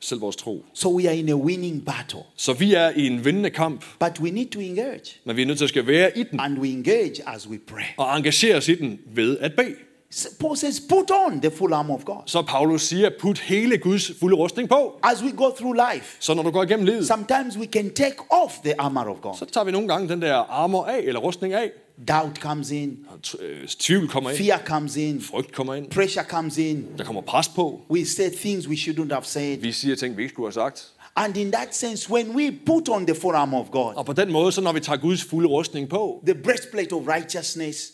Selv 0.00 0.20
vores 0.20 0.36
tro. 0.36 0.64
So 0.74 0.96
we 0.96 1.08
are 1.08 1.16
in 1.16 1.28
a 1.28 1.34
winning 1.34 1.84
battle, 1.86 2.20
Så 2.36 2.52
vi 2.52 2.74
er 2.74 2.90
i 2.96 3.06
en 3.06 3.24
vindende 3.24 3.50
kamp, 3.50 3.84
but 4.00 4.20
we 4.20 4.30
need 4.30 4.46
to 4.46 4.60
engage, 4.60 5.20
men 5.24 5.36
vi 5.36 5.42
er 5.42 5.46
nødt 5.46 5.58
til 5.58 5.64
at 5.64 5.68
skal 5.68 5.86
være 5.86 6.18
i 6.18 6.22
den. 6.22 6.40
and 6.40 6.58
we 6.58 6.68
engage 6.68 7.28
as 7.28 7.48
we 7.48 7.58
pray. 7.66 7.82
Og 7.96 8.16
engagere 8.16 8.56
os 8.56 8.68
i 8.68 8.74
den 8.74 8.98
ved 9.14 9.38
at 9.38 9.52
bede. 9.56 9.74
So 10.16 10.28
Paul 10.40 10.56
says, 10.56 10.80
put 10.80 11.10
on 11.26 11.40
the 11.40 11.50
full 11.50 11.72
armor 11.74 11.94
of 11.94 12.04
God. 12.04 12.16
Så 12.26 12.42
Paulus 12.42 12.82
siger, 12.82 13.10
put 13.20 13.38
hele 13.38 13.78
Guds 13.78 14.12
fulde 14.20 14.36
rustning 14.36 14.68
på. 14.68 15.00
As 15.02 15.22
we 15.22 15.30
go 15.30 15.50
through 15.50 15.76
life, 15.92 16.16
Så 16.20 16.34
når 16.34 16.42
du 16.42 16.50
går 16.50 16.62
igennem 16.62 16.86
livet, 16.86 17.06
sometimes 17.06 17.58
we 17.58 17.66
can 17.66 17.90
take 17.90 18.14
off 18.30 18.52
the 18.64 18.80
armor 18.80 19.00
of 19.00 19.16
God. 19.22 19.34
så 19.38 19.44
tager 19.44 19.64
vi 19.64 19.70
nogle 19.70 19.88
gange 19.88 20.08
den 20.08 20.22
der 20.22 20.34
armor 20.34 20.84
af, 20.84 20.98
eller 20.98 21.20
rustning 21.20 21.54
af. 21.54 21.70
Doubt 22.08 22.36
comes 22.38 22.70
in, 22.70 22.98
øh, 23.40 23.68
tvivl 23.68 24.08
kommer 24.08 24.30
ind, 24.30 24.38
fear 24.38 24.62
comes 24.66 24.96
in, 24.96 25.22
frygt 25.22 25.52
kommer 25.52 25.74
ind, 25.74 25.90
pressure 25.90 26.24
comes 26.24 26.58
in. 26.58 26.86
der 26.98 27.04
kommer 27.04 27.22
pres 27.22 27.48
på. 27.48 27.80
We 27.90 28.06
say 28.06 28.30
things 28.30 28.68
we 28.68 28.74
shouldn't 28.74 29.12
have 29.12 29.24
said. 29.24 29.56
Vi 29.56 29.72
siger 29.72 29.96
ting, 29.96 30.16
vi 30.16 30.22
ikke 30.22 30.32
skulle 30.32 30.46
have 30.46 30.52
sagt. 30.52 30.86
And 31.16 31.36
in 31.36 31.52
that 31.52 31.74
sense, 31.74 32.10
when 32.10 32.30
we 32.36 32.52
put 32.66 32.88
on 32.88 33.06
the 33.06 33.14
full 33.14 33.34
armor 33.34 33.60
of 33.60 33.70
God, 33.70 33.92
Og 33.94 34.06
på 34.06 34.12
den 34.12 34.32
måde, 34.32 34.52
så 34.52 34.60
når 34.60 34.72
vi 34.72 34.80
tager 34.80 34.96
Guds 34.96 35.24
fulde 35.24 35.48
rustning 35.48 35.88
på, 35.88 36.22
the 36.26 36.34
breastplate 36.34 36.92
of 36.92 37.02
righteousness, 37.08 37.92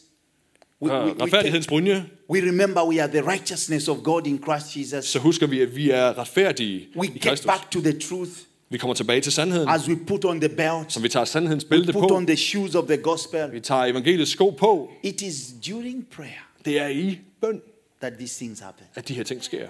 we, 0.83 0.91
we, 0.91 0.97
øh, 0.99 1.05
we, 1.07 1.11
take- 1.13 1.23
retfærdighedens 1.23 1.67
brynje, 1.67 2.05
we 2.31 2.39
remember 2.41 2.83
we 2.89 3.03
are 3.03 3.11
the 3.13 3.31
righteousness 3.31 3.89
of 3.89 3.97
God 4.03 4.27
in 4.27 4.43
Christ 4.43 4.77
Jesus. 4.77 5.05
så 5.11 5.19
husker 5.19 5.47
vi, 5.47 5.61
at 5.61 5.77
vi 5.77 5.91
er 5.91 6.19
retfærdige 6.19 6.89
We 6.97 7.07
i 7.07 7.11
get 7.11 7.23
Kristus. 7.23 7.47
back 7.47 7.71
to 7.71 7.81
the 7.81 7.99
truth 8.01 8.31
Vi 8.71 8.79
kommer 8.79 8.95
tilbage 8.95 9.21
til 9.21 9.33
sandheden, 9.33 9.69
as 9.69 9.89
we 9.89 9.97
put 10.07 10.25
on 10.25 10.41
the 10.41 10.49
belt, 10.49 10.93
så 10.93 11.01
vi 11.01 11.09
tager 11.09 11.25
sandhedens 11.25 11.65
bælte 11.65 11.93
put 11.93 12.09
på. 12.09 12.17
on 12.17 12.27
the 12.27 12.37
shoes 12.37 12.75
of 12.75 12.85
the 12.89 12.97
gospel. 12.97 13.53
Vi 13.53 13.61
tager 13.61 13.85
evangeliets 13.85 14.31
sko 14.31 14.51
på. 14.51 14.91
It 15.03 15.23
is 15.23 15.55
during 15.69 16.07
prayer 16.11 16.49
Det 16.65 16.81
er 16.81 16.89
i 16.89 17.19
bøn, 17.41 17.61
that 18.01 18.13
these 18.19 18.45
things 18.45 18.61
happen. 18.61 18.87
at 18.95 19.09
de 19.09 19.15
her 19.15 19.23
ting 19.23 19.45
sker. 19.45 19.69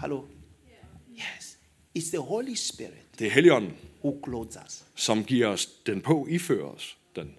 Hello? 0.00 0.20
Yes. 1.14 1.58
It's 1.98 2.10
the 2.10 2.18
Holy 2.18 2.54
Spirit 2.54 2.92
Det 3.18 3.26
er 3.26 3.30
Helligånden, 3.30 3.72
who 4.04 4.16
clothes 4.24 4.56
us. 4.66 4.82
som 4.96 5.24
giver 5.24 5.46
os 5.46 5.66
den 5.66 6.00
på, 6.00 6.26
ifører 6.30 6.74
os 6.74 6.96
den. 7.16 7.30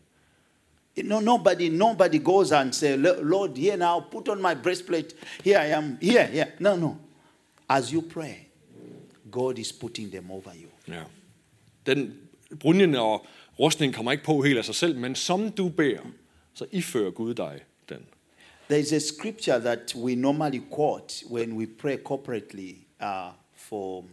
No, 0.95 1.19
nobody, 1.19 1.69
nobody 1.69 2.19
goes 2.19 2.51
and 2.51 2.73
say, 2.73 2.95
Lord, 2.97 3.58
here 3.58 3.77
now, 3.77 3.99
put 4.12 4.29
on 4.29 4.41
my 4.41 4.53
breastplate. 4.53 5.15
Here 5.43 5.58
I 5.58 5.65
am. 5.77 5.97
Here, 6.01 6.25
here. 6.27 6.53
No, 6.60 6.75
no. 6.75 6.97
As 7.67 7.91
you 7.91 8.01
pray, 8.01 8.47
God 9.32 9.58
is 9.58 9.71
putting 9.71 10.12
them 10.12 10.32
over 10.32 10.51
you. 10.53 10.67
Ja. 10.88 11.03
Den 11.86 12.13
brynjen 12.60 12.95
og 12.95 13.25
rustningen 13.60 13.93
kommer 13.93 14.12
ikke 14.12 14.23
på 14.23 14.41
helt 14.41 14.58
af 14.58 14.65
sig 14.65 14.75
selv, 14.75 14.97
men 14.97 15.15
som 15.15 15.51
du 15.51 15.69
beder, 15.69 16.01
så 16.53 16.65
ifører 16.71 17.12
Gud 17.12 17.34
dig 17.34 17.60
den. 17.89 18.06
There 18.69 18.79
is 18.79 18.91
a 18.93 18.99
scripture 18.99 19.60
that 19.60 19.95
we 19.95 20.15
normally 20.15 20.62
quote 20.75 21.25
when 21.29 21.53
we 21.53 21.65
pray 21.65 21.97
corporately 21.97 22.75
uh, 23.01 23.32
for, 23.56 24.06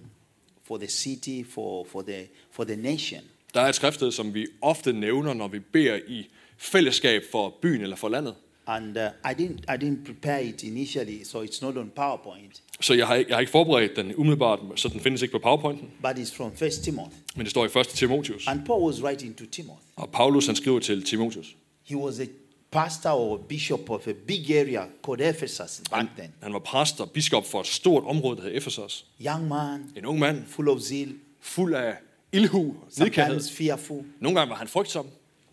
for 0.63 0.79
the 0.79 0.89
city, 0.89 1.45
for, 1.45 1.85
for, 1.85 2.03
the, 2.03 2.29
for 2.51 2.65
the 2.65 2.77
nation. 2.77 3.21
Der 3.55 3.61
er 3.61 3.69
et 3.69 3.75
skriftsted, 3.75 4.11
som 4.13 4.35
vi 4.35 4.47
ofte 4.63 4.93
nævner, 4.93 5.35
når 5.35 5.49
vi 5.49 5.59
beder 5.59 6.01
i 6.09 6.31
fællesskab 6.61 7.23
for 7.33 7.55
byen 7.63 7.81
eller 7.81 7.97
for 7.97 8.09
landet. 8.09 8.35
And 8.67 8.97
uh, 8.97 9.03
I, 9.03 9.35
didn't, 9.43 9.75
I 9.75 9.85
didn't 9.85 10.05
prepare 10.05 10.43
it 10.45 10.63
initially, 10.63 11.25
so 11.25 11.43
it's 11.45 11.63
not 11.63 11.77
on 11.77 11.91
PowerPoint, 11.97 12.63
Så 12.81 12.95
jeg 12.95 13.07
har, 13.07 13.15
ikke, 13.15 13.29
jeg 13.29 13.37
har 13.37 13.41
ikke 13.41 13.53
forberedt 13.53 13.97
den 13.97 14.15
umiddelbart, 14.15 14.59
så 14.77 14.89
den 14.89 15.01
findes 15.01 15.23
ikke 15.23 15.33
på 15.33 15.39
PowerPointen, 15.39 15.91
but 16.03 16.11
it's 16.11 16.37
from 16.37 16.57
First 16.57 16.83
Timothy. 16.85 17.15
men 17.37 17.45
det 17.45 17.51
står 17.51 17.65
i 17.77 17.81
1. 17.81 17.89
Timotius. 17.89 18.47
And 18.49 18.67
Paul 18.67 18.83
was 18.83 19.03
writing 19.03 19.37
to 19.39 19.45
Timothy. 19.53 19.81
Og 19.97 20.11
Paulus 20.11 20.47
han 20.47 20.57
skriver 20.57 20.81
til 20.81 21.03
Timotius. 21.03 21.57
He 21.85 21.97
was 21.97 22.21
a 22.21 22.25
pastor 22.71 23.11
or 23.11 23.37
bishop 23.37 23.91
of 23.91 24.07
a 24.09 24.13
big 24.27 24.51
area 24.51 24.85
called 25.07 25.29
Ephesus 25.35 25.83
back 25.91 26.09
then. 26.19 26.33
Han 26.43 26.53
var 26.53 26.59
præst 26.59 27.01
og 27.01 27.11
biskop 27.11 27.47
for 27.47 27.61
et 27.61 27.67
stort 27.67 28.05
område, 28.07 28.37
der 28.37 28.43
hed 28.43 28.57
Ephesus. 28.57 29.07
Young 29.27 29.49
man, 29.49 29.85
En 29.97 30.07
ung 30.07 30.19
mand, 30.19 30.45
full 30.47 30.69
of 30.69 30.81
zeal, 30.81 31.13
fuld 31.41 31.75
af 31.75 31.95
ildhu, 32.33 32.75
nidkærhed. 32.99 33.41
sometimes 33.41 33.53
fearful. 33.57 34.05
Nogle 34.21 34.39
gange 34.39 34.51
var 34.51 34.57
han 34.57 34.69
frygtsom. 34.69 35.07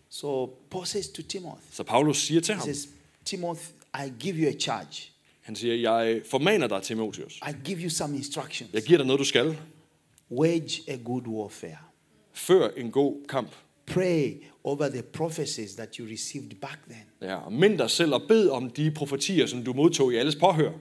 So 0.10 0.46
Paul 0.70 0.86
says 0.86 1.08
to 1.10 1.22
Timothy, 1.22 1.62
Så 1.72 1.84
Paulus 1.84 2.18
siger 2.18 2.42
til 2.42 2.54
he 2.54 2.60
ham, 2.60 2.66
says, 2.66 2.90
Timothy, 3.26 3.72
I 3.96 4.12
give 4.20 4.36
you 4.36 4.48
a 4.50 4.54
charge. 4.60 5.10
han 5.42 5.56
siger, 5.56 5.76
jeg 5.76 6.22
formaner 6.30 6.68
dig, 6.68 6.82
Timotius. 6.84 7.40
I 7.50 7.52
give 7.66 7.80
you 7.80 7.90
some 7.90 8.16
instructions. 8.18 8.74
Jeg 8.74 8.84
giver 8.84 8.98
dig 8.98 9.08
noget, 9.08 9.20
du 9.20 9.26
skal. 9.26 9.58
Wage 10.32 10.82
a 10.88 10.96
good 11.06 11.28
warfare. 11.28 11.78
Før 12.34 12.70
en 12.78 12.92
god 12.92 13.16
kamp. 13.30 13.50
Pray 13.86 14.34
over 14.64 14.90
the 14.90 15.02
prophecies 15.02 15.72
that 15.76 15.96
you 15.96 16.08
received 16.12 16.50
back 16.62 16.80
then. 16.90 17.30
Ja, 17.30 17.36
og 17.36 17.54
mind 17.54 17.78
dig 17.78 17.90
selv 17.90 18.14
og 18.14 18.22
bed 18.28 18.50
om 18.50 18.70
de 18.70 18.92
profetier, 18.92 19.46
som 19.46 19.64
du 19.64 19.74
modtog 19.74 20.14
i 20.14 20.16
alles 20.16 20.36
påhør. 20.36 20.72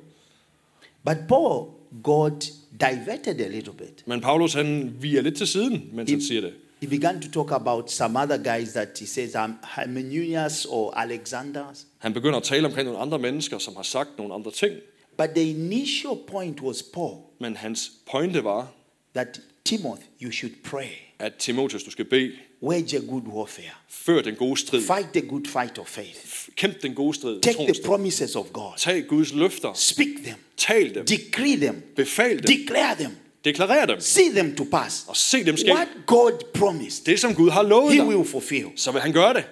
But 1.05 1.17
Paul 1.29 1.69
got 2.03 2.45
diverted 2.73 3.41
a 3.41 3.49
little 3.49 3.73
bit. 3.73 4.03
Men 4.07 4.21
Paulus 4.21 4.53
han 4.55 4.97
viger 5.01 5.23
lidt 5.23 5.37
til 5.37 5.47
siden, 5.47 5.91
mens 5.93 6.11
han 6.11 6.23
siger 6.23 6.41
det. 6.41 6.53
He 6.83 6.87
began 6.87 7.21
to 7.21 7.29
talk 7.31 7.51
about 7.53 7.91
some 7.91 8.17
other 8.23 8.39
guys 8.39 8.73
that 8.73 8.99
he 8.99 9.07
says, 9.07 9.35
um, 9.35 9.55
Hymenaeus 9.63 10.67
or 10.67 10.93
Alexander. 10.99 11.65
Han 11.99 12.13
begynder 12.13 12.37
at 12.37 12.43
tale 12.43 12.67
omkring 12.67 12.85
nogle 12.87 13.01
andre 13.01 13.19
mennesker, 13.19 13.59
som 13.59 13.77
har 13.77 13.83
sagt 13.83 14.11
nogle 14.19 14.35
andre 14.35 14.51
ting. 14.51 14.75
But 15.19 15.31
the 15.31 15.51
initial 15.51 16.17
point 16.27 16.61
was 16.61 16.83
Paul 16.83 17.17
Men 17.41 17.57
hans 17.57 17.93
pointe 18.11 18.45
var, 18.45 18.69
that 19.15 19.41
Timothy, 19.65 20.03
you 20.23 20.33
should 20.33 20.53
pray, 20.65 20.89
at 21.19 21.33
Timotius, 21.39 21.83
du 21.83 21.91
skal 21.91 22.05
bede, 22.05 22.33
wage 22.63 22.97
a 22.97 23.01
good 23.01 23.23
warfare, 23.23 23.71
før 23.89 24.23
den 24.23 24.35
gode 24.35 24.57
strid. 24.61 24.83
fight 24.83 25.07
the 25.13 25.21
good 25.29 25.47
fight 25.47 25.79
of 25.79 25.87
faith, 25.87 26.49
Kæmp 26.57 26.83
den 26.83 26.95
gode 26.95 27.15
strid. 27.15 27.41
take 27.43 27.73
the 27.75 27.83
promises 27.85 28.37
of 28.37 28.47
God, 28.53 28.73
Tag 28.79 29.05
Guds 29.09 29.33
løfter. 29.35 29.73
speak 29.75 30.09
them, 30.25 30.37
Tal 30.57 30.95
dem. 30.95 31.07
decree 31.07 31.57
them, 31.57 31.83
Befal 31.97 32.31
dem. 32.39 32.43
declare 32.59 32.95
them, 32.95 33.13
Deklar 33.47 33.87
dem. 33.87 34.01
see 34.01 34.31
them 34.31 34.57
to 34.57 34.65
pass. 34.71 35.05
Og 35.09 35.17
se 35.17 35.45
dem 35.45 35.57
ske. 35.57 35.73
What 35.73 35.89
God 36.07 36.33
promised, 36.55 37.05
Det, 37.07 37.21
som 37.21 37.35
Gud 37.35 37.51
har 37.51 37.63
lovet 37.63 37.93
He 37.93 37.99
dig, 38.01 38.07
will 38.09 38.25
fulfill. 38.29 38.67
så 38.77 38.93
vil 38.93 39.01
han 39.01 39.13
gøre 39.13 39.35
det. 39.35 39.45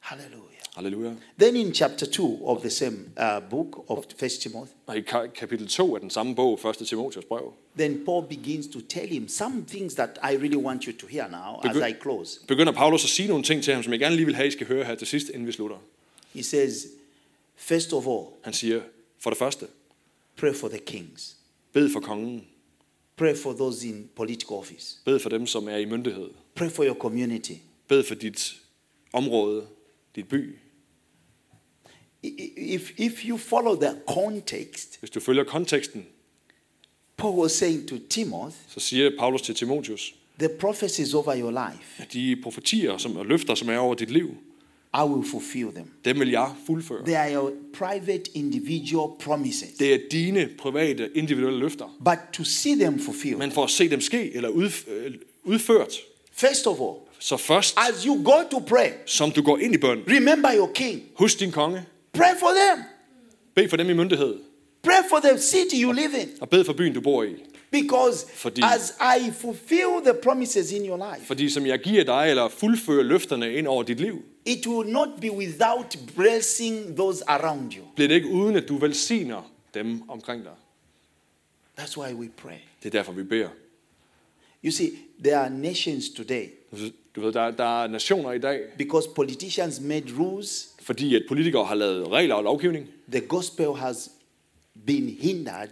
Hallelujah. 0.00 0.44
Halleluja. 0.76 1.12
Then 1.38 1.56
in 1.56 1.74
chapter 1.74 2.06
2 2.06 2.46
of 2.48 2.60
the 2.60 2.70
same 2.70 2.96
uh, 3.20 3.40
book 3.50 3.84
of 3.90 4.04
First 4.18 4.42
Timothy, 4.42 4.70
Og 4.86 4.96
i 4.96 5.00
ka- 5.00 5.26
kapitel 5.26 5.68
2 5.68 5.94
af 5.94 6.00
den 6.00 6.10
samme 6.10 6.34
bog, 6.34 6.60
1. 6.80 6.86
Timotius 6.86 7.24
brev, 7.24 7.52
then 7.78 8.04
Paul 8.04 8.26
begins 8.28 8.66
to 8.66 8.80
tell 8.88 9.08
him 9.08 9.28
some 9.28 9.64
things 9.68 9.94
that 9.94 10.10
I 10.22 10.36
really 10.36 10.56
want 10.56 10.84
you 10.84 10.92
to 10.98 11.06
hear 11.06 11.28
now 11.28 11.60
as 11.70 11.76
Begyn- 11.76 11.86
I 11.88 11.94
close. 12.02 12.40
begynder 12.48 12.72
Paulus 12.72 13.04
at 13.04 13.10
sige 13.10 13.28
nogle 13.28 13.44
ting 13.44 13.62
til 13.64 13.74
ham, 13.74 13.82
som 13.82 13.92
jeg 13.92 14.00
gerne 14.00 14.16
lige 14.16 14.26
vil 14.26 14.34
have, 14.34 14.48
I 14.48 14.50
skal 14.50 14.66
høre 14.66 14.84
her 14.84 14.94
til 14.94 15.06
sidst, 15.06 15.28
inden 15.28 15.46
vi 15.46 15.52
slutter. 15.52 15.76
He 16.34 16.42
says, 16.42 16.86
first 17.56 17.92
of 17.92 18.06
all, 18.06 18.26
Han 18.42 18.52
siger, 18.52 18.80
for 19.20 19.30
det 19.30 19.38
første, 19.38 19.66
pray 20.36 20.54
for 20.54 20.68
the 20.68 20.78
kings, 20.78 21.36
bed 21.72 21.90
for 21.92 22.00
kongen, 22.00 22.44
pray 23.16 23.34
for 23.36 23.52
those 23.52 23.86
in 23.86 24.08
political 24.16 24.56
office, 24.56 24.98
bed 25.04 25.18
for 25.18 25.28
dem, 25.28 25.46
som 25.46 25.68
er 25.68 25.76
i 25.76 25.84
myndighed, 25.84 26.28
pray 26.54 26.68
for 26.70 26.84
your 26.84 26.94
community. 26.94 27.54
bed 27.88 28.02
for 28.04 28.14
dit 28.14 28.54
område, 29.12 29.66
dit 30.16 30.28
by. 30.28 30.58
If, 32.22 32.92
if 32.98 33.24
you 33.24 33.36
follow 33.36 33.80
the 33.80 33.94
context, 34.14 34.98
Hvis 35.00 35.10
du 35.10 35.20
følger 35.20 35.44
konteksten, 35.44 36.06
Paul 37.16 37.38
was 37.38 37.52
saying 37.52 37.88
to 37.88 37.96
Timothy, 38.10 38.56
så 38.68 38.80
siger 38.80 39.10
Paulus 39.18 39.42
til 39.42 39.54
Timotius, 39.54 40.14
the 40.38 40.48
prophecies 40.48 41.14
over 41.14 41.36
your 41.40 41.50
life, 41.50 42.06
de 42.12 42.36
profetier 42.42 42.98
som, 42.98 43.16
og 43.16 43.26
løfter, 43.26 43.54
som 43.54 43.68
er 43.68 43.78
over 43.78 43.94
dit 43.94 44.10
liv, 44.10 44.36
I 44.94 45.02
will 45.04 45.30
fulfill 45.30 45.66
them. 45.74 45.90
dem 46.04 46.20
vil 46.20 46.30
jeg 46.30 46.50
fuldføre. 46.66 47.04
They 47.04 47.14
are 47.14 47.34
your 47.34 47.52
private 47.74 48.22
individual 48.34 49.08
promises. 49.20 49.68
Det 49.78 49.94
er 49.94 49.98
dine 50.12 50.48
private, 50.58 51.10
individuelle 51.14 51.58
løfter. 51.58 51.96
But 52.04 52.18
to 52.32 52.44
see 52.44 52.74
them 52.74 52.98
fulfilled, 53.00 53.38
Men 53.38 53.50
for 53.52 53.64
at 53.64 53.70
se 53.70 53.88
dem 53.90 54.00
ske 54.00 54.34
eller 54.34 54.50
øh, 54.88 55.14
udført, 55.44 55.92
first 56.32 56.66
of 56.66 56.80
all, 56.80 56.96
så 57.18 57.36
først, 57.36 57.74
as 57.76 58.02
you 58.04 58.22
go 58.24 58.32
to 58.50 58.58
pray, 58.58 58.88
som 59.06 59.30
du 59.30 59.42
går 59.42 59.58
ind 59.58 59.74
i 59.74 59.78
bøn, 59.78 59.98
remember 60.08 60.48
your 60.56 60.70
king. 60.74 61.02
husk 61.14 61.40
din 61.40 61.50
konge, 61.52 61.82
Pray 62.12 62.38
for 62.40 62.48
them. 62.48 62.84
bed 63.54 63.68
for 63.68 63.76
dem 63.76 63.90
i 63.90 63.92
myndighed, 63.92 64.34
Pray 64.82 65.08
for 65.10 65.16
the 65.28 65.38
city 65.40 65.82
you 65.82 65.92
live 65.92 66.10
in. 66.22 66.28
og 66.40 66.48
bed 66.48 66.64
for 66.64 66.72
byen, 66.72 66.92
du 66.94 67.00
bor 67.00 67.22
i. 67.22 67.28
Because 67.70 68.26
Fordi- 68.34 68.62
as 68.64 68.92
I 69.18 69.30
fulfill 69.40 69.88
the 70.04 70.14
promises 70.22 70.72
in 70.72 70.86
your 70.88 70.96
life, 71.14 71.26
Fordi 71.26 71.48
som 71.50 71.66
jeg 71.66 71.78
giver 71.78 72.04
dig, 72.04 72.26
eller 72.30 72.48
fuldfører 72.48 73.02
løfterne 73.02 73.54
ind 73.54 73.66
over 73.66 73.82
dit 73.82 74.00
liv, 74.00 74.22
it 74.48 74.66
will 74.66 74.90
not 74.90 75.08
be 75.20 75.30
without 75.30 75.96
blessing 76.16 76.96
those 76.96 77.24
around 77.26 77.72
you. 77.72 77.84
bliver 77.94 78.08
det 78.08 78.14
ikke 78.14 78.28
uden, 78.28 78.56
at 78.56 78.68
du 78.68 78.76
velsigner 78.76 79.52
dem 79.74 80.10
omkring 80.10 80.44
dig. 80.44 80.52
That's 81.78 81.96
why 82.00 82.12
we 82.14 82.28
pray. 82.36 82.58
Det 82.82 82.86
er 82.86 82.90
derfor, 82.90 83.12
vi 83.12 83.22
beder. 83.22 83.48
You 84.64 84.70
see, 84.70 84.90
there 85.24 85.36
are 85.36 85.50
nations 85.50 86.08
today 86.10 86.48
Du 87.18 87.20
ved, 87.20 87.32
der, 87.32 87.50
der 87.50 87.82
er 87.82 87.86
nationer 87.86 88.32
i 88.32 88.38
dag, 88.38 88.60
because 88.78 89.08
politicians 89.14 89.80
made 89.80 90.04
rules, 90.18 90.68
fordi 90.82 91.14
at 91.14 91.22
politikere 91.28 91.64
har 91.64 91.74
lavet 91.74 92.08
regler 92.08 92.34
og 92.34 92.42
lovgivning, 92.42 92.88
the 93.12 93.20
gospel 93.20 93.74
has 93.74 94.10
been 94.86 95.08
hindered 95.20 95.68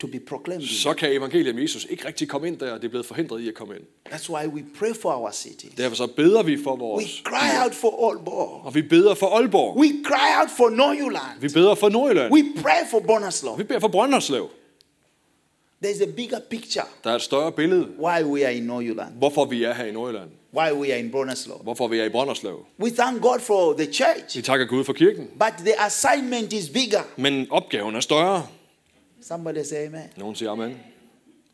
to 0.00 0.06
be 0.06 0.20
proclaimed. 0.20 0.66
så 0.66 0.92
kan 0.92 1.12
evangeliet 1.12 1.52
om 1.54 1.58
Jesus 1.58 1.86
ikke 1.90 2.06
rigtig 2.06 2.28
komme 2.28 2.48
ind 2.48 2.58
der, 2.58 2.72
og 2.72 2.78
det 2.80 2.84
er 2.84 2.88
blevet 2.90 3.06
forhindret 3.06 3.40
i 3.40 3.48
at 3.48 3.54
komme 3.54 3.74
ind. 3.74 3.82
That's 4.08 4.30
why 4.32 4.46
we 4.46 4.64
pray 4.78 4.94
for 5.02 5.10
our 5.10 5.30
cities. 5.30 5.72
Derfor 5.76 5.96
så 5.96 6.06
beder 6.06 6.42
vi 6.42 6.58
for 6.64 6.72
We 6.72 6.78
vores, 6.78 7.22
cry 7.24 7.64
out 7.64 7.74
for 7.74 8.08
Aalborg. 8.10 8.66
og 8.66 8.74
vi 8.74 8.82
beder 8.82 9.14
for 9.14 9.26
Aalborg, 9.26 9.76
We 9.76 9.88
cry 10.04 10.40
out 10.40 10.50
for 10.56 10.68
Nordjylland. 10.70 11.40
vi 11.40 11.48
beder 11.48 11.74
for 11.74 11.88
Nordjylland, 11.88 12.32
We 12.32 12.44
pray 12.62 12.90
for 12.90 13.00
Bonaslow. 13.00 13.56
vi 13.56 13.62
beder 13.64 13.80
for 13.80 13.88
Brønderslev. 13.88 14.48
There's 15.84 16.02
a 16.02 16.06
bigger 16.16 16.38
picture 16.50 16.84
Der 17.04 17.10
er 17.10 17.14
et 17.14 17.22
større 17.22 17.52
billede, 17.52 17.88
why 17.98 18.22
we 18.22 18.44
are 18.46 18.54
in 18.54 18.62
Nordjylland, 18.62 19.12
hvorfor 19.18 19.44
vi 19.44 19.64
er 19.64 19.74
her 19.74 19.84
i 19.84 19.92
Nordjylland, 19.92 20.30
why 20.56 20.72
we 20.72 20.92
are 20.92 20.98
in 21.00 21.10
Bonaslow. 21.10 21.62
hvorfor 21.62 21.88
vi 21.88 21.98
er 21.98 22.04
i 22.04 22.08
Brønderslev. 22.08 22.64
We 22.80 22.90
thank 22.90 23.22
God 23.22 23.38
for 23.40 23.72
the 23.72 23.92
church, 23.92 24.36
Vi 24.36 24.42
takker 24.42 24.66
Gud 24.66 24.84
for 24.84 24.92
kirken, 24.92 25.26
but 25.26 25.52
the 25.58 25.84
assignment 25.86 26.52
is 26.52 26.68
bigger. 26.68 27.00
men 27.16 27.46
opgaven 27.50 27.94
er 27.96 28.00
større. 28.00 28.46
Somebody 29.22 29.64
say 29.64 29.86
amen. 29.86 30.08
Nogen 30.16 30.34
siger 30.36 30.50
amen. 30.50 30.76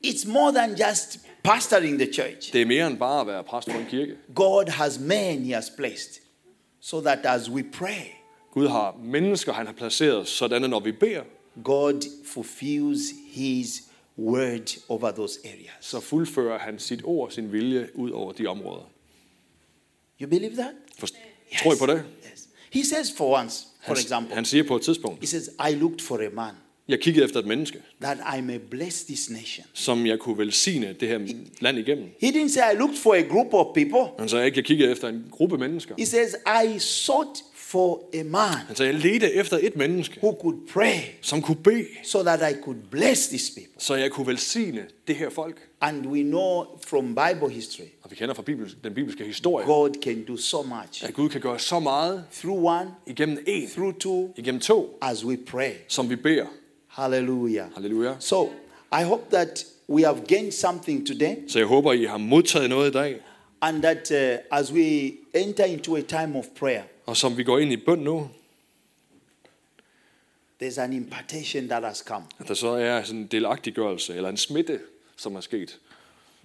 It's 0.07 0.29
more 0.29 0.53
than 0.53 0.71
just 0.71 1.19
pastoring 1.43 1.99
the 1.99 2.13
church. 2.13 2.53
Det 2.53 2.63
er 2.63 2.67
mere 2.67 2.87
end 2.87 2.99
bare 2.99 3.21
at 3.21 3.27
være 3.27 3.45
præst 3.45 3.71
for 3.71 3.79
en 3.79 3.87
kirke. 3.91 4.17
God 4.35 4.69
has 4.69 4.99
men 4.99 5.45
he 5.45 5.55
has 5.55 5.71
placed 5.77 6.21
so 6.81 7.01
that 7.01 7.19
as 7.25 7.51
we 7.51 7.63
pray, 7.73 8.05
Gud 8.53 8.69
har 8.69 8.97
mennesker, 9.05 9.53
han 9.53 9.67
har 9.67 9.73
placeret, 9.73 10.29
sådan 10.29 10.65
at 10.65 10.71
når 10.71 10.81
vi 10.81 10.93
beder, 10.93 11.23
God 11.65 12.03
fulfills 12.27 13.01
his 13.31 13.83
word 14.19 14.77
over 14.89 15.11
those 15.11 15.41
areas. 15.45 15.71
så 15.81 16.01
fuldfører 16.01 16.59
han 16.59 16.79
sit 16.79 17.01
ord, 17.05 17.31
sin 17.31 17.53
vilje 17.53 17.89
ud 17.95 18.11
over 18.11 18.33
de 18.33 18.47
områder. 18.47 18.91
You 20.21 20.29
believe 20.29 20.55
that? 20.57 20.73
For, 20.99 21.07
Tror 21.63 21.75
I 21.75 21.79
på 21.79 21.87
det? 21.87 22.05
Yes. 22.33 22.49
He 22.71 22.85
says 22.85 23.13
for 23.17 23.39
once, 23.39 23.67
for 23.85 23.95
Han, 23.95 23.97
example, 23.97 24.35
han 24.35 24.45
siger 24.45 24.65
på 24.65 24.77
et 24.77 24.83
tidspunkt, 24.83 25.21
he 25.21 25.27
says, 25.27 25.51
I 25.71 25.75
looked 25.75 26.01
for 26.01 26.17
a 26.17 26.31
man 26.33 26.55
jeg 26.89 27.01
kiggede 27.01 27.25
efter 27.25 27.41
et 27.41 27.47
menneske, 27.47 27.79
that 28.01 28.19
I 28.39 28.41
may 28.41 28.59
bless 28.71 29.05
this 29.05 29.31
nation. 29.31 29.67
som 29.73 30.07
jeg 30.07 30.19
kunne 30.19 30.39
velsigne 30.39 30.93
det 31.01 31.09
her 31.09 31.19
land 31.61 31.79
igennem. 31.79 32.05
He 32.21 32.29
didn't 32.31 32.49
say 32.49 32.61
I 32.75 32.77
looked 32.79 32.97
for 32.99 33.15
a 33.15 33.21
group 33.23 33.55
of 33.55 33.75
people. 33.75 34.13
Han 34.19 34.29
sagde 34.29 34.47
ikke, 34.47 34.57
jeg 34.59 34.65
kiggede 34.65 34.91
efter 34.91 35.09
en 35.09 35.25
gruppe 35.31 35.59
mennesker. 35.59 35.95
He 35.99 36.07
says, 36.07 36.35
I 36.65 36.79
sought 36.79 37.43
for 37.55 38.11
a 38.15 38.23
man 38.23 38.41
Han 38.67 38.77
sagde, 38.77 38.93
jeg 38.93 39.01
ledte 39.01 39.33
efter 39.33 39.59
et 39.63 39.77
menneske, 39.77 40.19
who 40.23 40.37
could 40.41 40.57
pray 40.73 40.99
som 41.23 41.43
kunne 41.43 41.57
bede, 41.57 41.87
so 42.05 42.23
that 42.23 42.53
I 42.53 42.61
could 42.63 42.77
bless 42.91 43.29
these 43.29 43.53
people. 43.55 43.73
så 43.79 43.95
jeg 43.95 44.11
kunne 44.11 44.27
velsigne 44.27 44.85
det 45.09 45.17
her 45.17 45.31
folk. 45.31 45.57
And 45.81 46.07
we 46.07 46.23
know 46.23 46.65
from 46.87 47.07
Bible 47.15 47.51
history, 47.55 47.85
Og 48.03 48.11
vi 48.11 48.17
kender 48.17 48.35
fra 48.35 48.43
Bibel, 48.43 48.75
den 48.85 48.95
bibelske 48.95 49.25
historie, 49.25 49.67
God 49.67 49.91
can 50.03 50.25
do 50.25 50.37
so 50.37 50.63
much 50.63 51.05
at 51.05 51.15
Gud 51.15 51.29
kan 51.29 51.41
gøre 51.41 51.59
så 51.59 51.79
meget 51.79 52.25
through 52.33 52.65
one, 52.65 52.91
igennem 53.07 53.39
en, 53.47 53.69
through 53.69 53.95
two, 53.99 54.33
igennem 54.37 54.61
to, 54.61 54.99
as 55.03 55.25
we 55.25 55.37
pray. 55.37 55.71
som 55.89 56.11
vi 56.11 56.17
beder. 56.17 56.47
Hallelujah. 56.97 57.67
Halleluja. 57.75 58.17
So 58.21 58.45
I 59.01 59.03
hope 59.05 59.31
that 59.31 59.65
we 59.89 60.03
have 60.03 60.27
gained 60.27 60.53
something 60.53 61.07
today 61.07 61.37
Så 61.49 61.59
jeg 61.59 61.67
håber, 61.69 61.93
I 61.93 62.05
har 62.05 62.17
modtaget 62.19 62.69
noget 62.71 62.91
i 62.91 62.93
dag, 62.93 63.21
and 63.61 63.83
that 63.83 64.11
uh, 64.11 64.59
as 64.59 64.73
we 64.73 65.13
enter 65.35 65.65
into 65.65 65.97
a 65.97 66.01
time 66.01 66.39
of 66.39 66.45
prayer, 66.59 66.83
og 67.07 67.17
som 67.17 67.37
vi 67.37 67.45
går 67.45 67.59
ind 67.59 67.73
i 67.73 67.77
bøn 67.77 67.99
nu, 67.99 68.29
there's 70.63 70.79
an 70.81 70.93
impartation 70.93 71.69
that 71.69 71.83
has 71.85 71.99
come. 71.99 72.25
at 72.39 72.49
der 72.49 72.55
så 72.55 72.69
er 72.69 73.03
sådan 73.03 73.21
en 73.21 73.27
delagtiggørelse, 73.27 74.15
eller 74.15 74.29
en 74.29 74.37
smitte, 74.37 74.81
som 75.17 75.35
er 75.37 75.41
sket. 75.41 75.79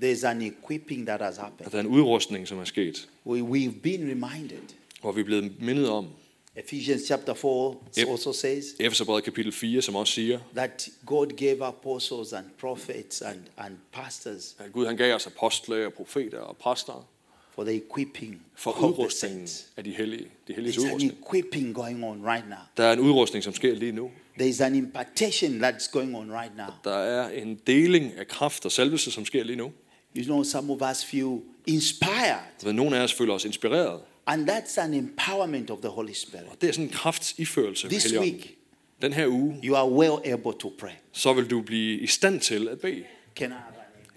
there's 0.04 0.26
an 0.28 0.42
equipping 0.42 1.06
that 1.08 1.22
has 1.22 1.38
happened. 1.38 1.66
at 1.66 1.72
der 1.72 1.78
er 1.78 1.82
en 1.84 1.88
udrustning, 1.90 2.48
som 2.48 2.60
er 2.60 2.66
sket, 2.66 3.08
We, 3.26 3.40
we've 3.42 3.80
been 3.84 4.02
reminded. 4.10 4.60
hvor 5.02 5.12
vi 5.12 5.22
er 5.22 5.26
blevet 5.26 5.54
mindet 5.62 5.90
om, 5.90 6.08
Ephesians 6.56 7.02
chapter 7.08 7.34
4 7.34 7.76
Yep. 8.00 8.08
also 8.08 8.32
says 8.34 8.66
Efeserbrevet 8.80 9.24
kapitel 9.24 9.52
4, 9.52 9.82
som 9.82 9.96
også 9.96 10.14
siger, 10.14 10.40
that 10.56 10.90
God 11.06 11.28
gave 11.38 11.66
apostles 11.66 12.34
and 12.34 12.46
prophets 12.60 13.22
and, 13.22 13.40
and 13.58 13.74
pastors 13.92 14.56
at 14.60 14.72
Gud 14.74 14.86
han 14.86 14.98
gav 14.98 15.16
os 15.16 15.28
apostle 15.28 15.86
og 15.86 15.94
profeter 15.94 16.40
og 16.40 16.58
præster 16.58 17.08
for 17.56 17.64
the 17.64 17.76
equipping 17.76 18.42
for 18.56 18.84
udrustningen 18.84 19.48
af 19.78 19.84
de 19.84 19.92
hellige. 19.92 20.28
De 20.48 20.54
hellige 20.54 20.74
There's 20.74 20.82
an 20.82 20.88
udrustning. 20.90 21.18
equipping 21.28 21.76
going 21.76 22.04
on 22.04 22.22
right 22.26 22.48
now. 22.50 22.58
Der 22.78 22.84
er 22.84 22.94
en 22.94 23.00
udrustning, 23.00 23.44
som 23.44 23.54
sker 23.54 23.76
lige 23.76 23.92
nu. 23.92 24.12
There's 24.40 24.64
an 24.64 24.76
impartation 24.76 25.64
that's 25.64 25.92
going 25.92 26.16
on 26.16 26.32
right 26.32 26.58
now. 26.58 26.66
Der 26.84 26.96
er 26.98 27.30
en 27.30 27.56
deling 27.68 28.14
af 28.18 28.28
kraft 28.28 28.66
og 28.66 28.72
salvelse, 28.72 29.12
som 29.12 29.26
sker 29.26 29.44
lige 29.44 29.56
nu. 29.56 29.72
You 30.18 30.24
know, 30.24 30.44
some 30.44 30.74
of 30.74 30.82
us 30.92 31.06
feel 31.06 31.40
inspired, 31.68 32.40
Så 32.58 32.72
nogle 32.72 32.98
af 32.98 33.04
os 33.04 33.14
føler 33.14 33.34
os 33.34 33.46
inspireret. 33.46 34.02
And 34.28 34.50
that's 34.50 34.78
an 34.82 34.94
empowerment 34.94 35.70
of 35.70 35.78
the 35.80 35.90
Holy 35.90 36.14
Spirit. 36.14 36.46
Og 36.52 36.58
det 36.62 36.68
er 36.70 36.74
sådan 36.74 36.86
en 36.86 36.92
kraftsiførelse 36.92 37.88
This 37.90 38.04
Helligånden. 38.04 38.34
week, 38.36 38.58
Den 39.02 39.14
her 39.14 39.28
uge, 39.28 39.60
you 39.64 39.76
are 39.76 39.90
well 39.92 40.34
able 40.34 40.54
to 40.60 40.74
pray. 40.80 40.90
så 41.12 41.34
vil 41.34 41.50
du 41.50 41.62
blive 41.62 42.00
i 42.00 42.08
stand 42.08 42.40
til 42.40 42.68
at 42.68 42.80
bede. 42.80 43.04
Can 43.36 43.52
I? 43.52 43.54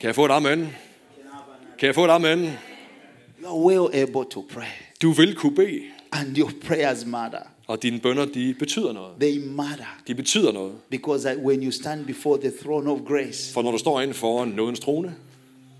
Kan 0.00 0.06
jeg 0.06 0.14
få 0.14 0.24
et 0.24 0.30
amen? 0.30 0.68
Kan 1.78 1.86
jeg 1.86 1.94
få 1.94 2.04
et 2.04 2.10
amen? 2.10 2.50
You 3.44 3.48
are 3.48 3.58
well 3.74 4.02
able 4.02 4.30
to 4.30 4.46
pray, 4.52 4.64
Du 5.02 5.10
vil 5.12 5.34
kunne 5.34 5.54
bede, 5.54 5.80
and 6.12 6.38
your 6.38 6.50
prayers 6.66 7.06
matter. 7.06 7.38
og 7.66 7.82
dine 7.82 8.00
bønder, 8.00 8.24
de 8.26 8.54
betyder 8.58 8.92
noget. 8.92 9.12
They 9.20 9.38
matter 9.46 9.98
De 10.06 10.14
betyder 10.14 10.52
noget. 10.52 10.72
because 10.90 11.36
when 11.38 11.62
you 11.64 11.70
stand 11.70 12.06
before 12.06 12.40
the 12.40 12.52
throne 12.62 12.90
of 12.90 12.98
grace, 13.06 13.52
For 13.52 13.62
når 13.62 13.70
du 13.72 13.78
står 13.78 14.00
inde 14.00 14.14
foran 14.14 14.48
nådens 14.48 14.80
trone, 14.80 15.14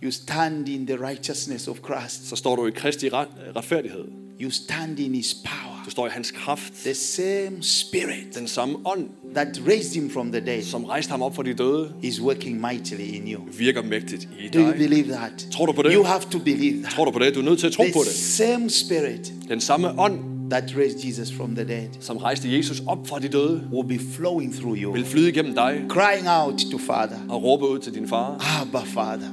you 0.04 0.10
stand 0.10 0.68
in 0.68 0.86
the 0.86 0.96
righteousness 1.08 1.68
of 1.68 1.76
Christ. 1.84 2.28
så 2.28 2.36
står 2.36 2.56
du 2.56 2.66
i 2.66 2.70
Kristi 2.70 3.08
ret, 3.08 3.28
retfærdighed. 3.56 4.04
You 4.40 4.50
stand 4.50 4.98
in 5.00 5.14
His 5.14 5.34
power. 5.44 5.82
Du 5.84 5.90
står 5.90 6.06
i 6.06 6.10
hans 6.10 6.30
kraft. 6.30 6.72
The 6.84 6.94
same 6.94 7.50
Spirit 7.62 8.34
Den 8.34 8.48
samme 8.48 8.76
ånd, 8.84 9.08
that 9.34 9.60
raised 9.68 9.94
Him 10.02 10.10
from 10.10 10.32
the 10.32 10.40
dead 10.46 10.62
som 10.62 10.84
rejste 10.84 11.10
ham 11.10 11.22
op 11.22 11.36
fra 11.36 11.42
de 11.42 11.54
døde, 11.54 11.92
is 12.02 12.20
working 12.20 12.60
mightily 12.60 13.14
in 13.14 13.32
you. 13.32 13.40
virker 13.58 13.82
mægtigt 13.82 14.28
i 14.40 14.48
Do 14.48 14.58
you 14.58 14.66
dig. 14.70 14.74
believe 14.78 15.08
that? 15.12 15.46
Tror 15.52 15.66
du 15.66 15.72
på 15.72 15.82
det? 15.82 15.92
You 15.94 16.04
have 16.04 16.22
to 16.32 16.38
believe 16.38 16.82
that. 16.82 16.92
Tror 16.92 17.04
du 17.04 17.10
på 17.10 17.18
det? 17.18 17.34
Du 17.34 17.40
er 17.40 17.44
nødt 17.44 17.58
til 17.58 17.66
at 17.66 17.72
tro 17.72 17.82
på 17.82 18.00
The 18.02 18.10
det. 18.10 18.18
same 18.18 18.70
Spirit 18.70 19.32
Den 19.48 19.60
samme 19.60 20.00
ånd, 20.00 20.18
that 20.50 20.76
raised 20.76 21.04
Jesus 21.08 21.32
from 21.36 21.54
the 21.54 21.64
dead 21.68 21.88
som 22.00 22.16
rejste 22.16 22.56
Jesus 22.56 22.82
op 22.86 23.06
fra 23.08 23.18
de 23.18 23.28
døde, 23.28 23.62
will 23.72 23.98
be 23.98 24.04
flowing 24.12 24.54
through 24.54 24.78
you, 24.78 24.92
vil 24.92 25.04
flyde 25.04 25.28
igennem 25.28 25.54
dig 25.54 25.82
crying 25.88 26.26
out 26.28 26.58
to 26.72 26.78
Father, 26.78 27.18
og 27.28 27.42
råbe 27.42 27.68
ud 27.68 27.78
til 27.78 27.94
din 27.94 28.08
far. 28.08 28.60
Abba, 28.60 28.78
Father. 28.80 29.28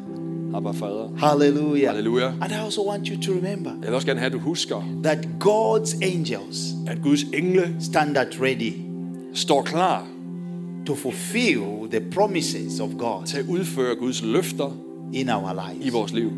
Abba, 0.55 0.71
fader. 0.73 1.09
Hallelujah. 1.17 1.87
Halleluja. 1.93 2.27
And 2.41 2.51
I 2.51 2.59
also 2.59 2.81
want 2.87 3.07
you 3.07 3.21
to 3.21 3.31
remember 3.33 3.71
Jeg 3.71 3.87
vil 3.87 3.93
også 3.93 4.07
gerne 4.07 4.19
have, 4.19 4.27
at 4.27 4.33
du 4.33 4.39
husker, 4.39 4.83
that 5.03 5.27
God's 5.39 5.95
angels 6.03 6.73
at 6.87 7.01
Guds 7.01 7.23
engle 7.23 7.75
stand 7.79 8.17
at 8.17 8.41
ready 8.41 8.73
står 9.33 9.61
klar 9.61 10.07
to 10.85 10.95
fulfill 10.95 11.89
the 11.91 12.01
promises 12.11 12.79
of 12.79 12.89
God 12.97 13.25
til 13.25 13.37
at 13.37 13.45
udføre 13.49 13.95
Guds 13.95 14.23
løfter 14.23 14.71
in 15.13 15.29
our 15.29 15.51
i 15.51 15.73
lives 15.73 15.93
vores 15.93 16.13
liv, 16.13 16.31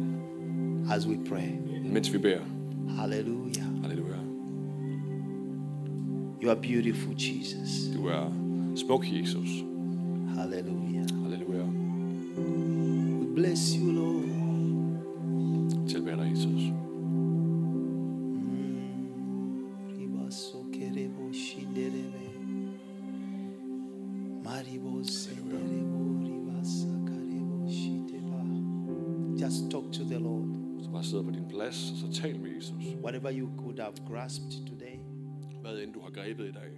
as 0.91 1.07
we 1.07 1.17
pray. 1.29 1.47
mens 1.93 2.13
vi 2.13 2.17
beder. 2.17 2.39
Hallelujah. 2.99 3.65
Halleluja. 3.81 4.15
You 6.43 6.49
are 6.49 6.59
beautiful, 6.61 7.13
Jesus. 7.17 7.69
Du 7.95 8.07
er 8.07 8.33
smuk, 8.75 9.05
Jesus. 9.11 9.49
Hallelujah. 10.35 10.82
Bless 13.35 13.75
you, 13.75 13.91
Lord. 13.91 14.29
Tilbær 15.87 16.15
dig, 16.15 16.31
Jesus. 16.31 16.61
Mm, 18.33 19.65
Ribaso 19.97 20.57
kerebo 20.73 21.31
shinderebe. 21.33 22.29
Maribo 24.43 25.03
senderebo 25.03 25.99
ribasa 26.23 26.87
karebo 27.07 27.67
shiteba. 27.69 28.43
Just 29.41 29.71
talk 29.71 29.91
to 29.91 30.03
the 30.03 30.19
Lord. 30.19 30.47
Bare 30.93 31.03
sidder 31.03 31.23
på 31.23 31.31
din 31.31 31.45
plads, 31.49 31.91
og 31.91 31.97
så 31.97 32.21
tal 32.21 32.39
med 32.39 32.49
Jesus. 32.55 32.75
Whatever 33.03 33.31
you 33.39 33.49
could 33.57 33.79
have 33.79 33.93
grasped 34.07 34.51
today, 34.67 34.99
Hvad 35.61 35.77
end 35.83 35.93
du 35.93 35.99
har 36.01 36.11
grebet 36.11 36.45
i 36.45 36.51
dag, 36.51 36.71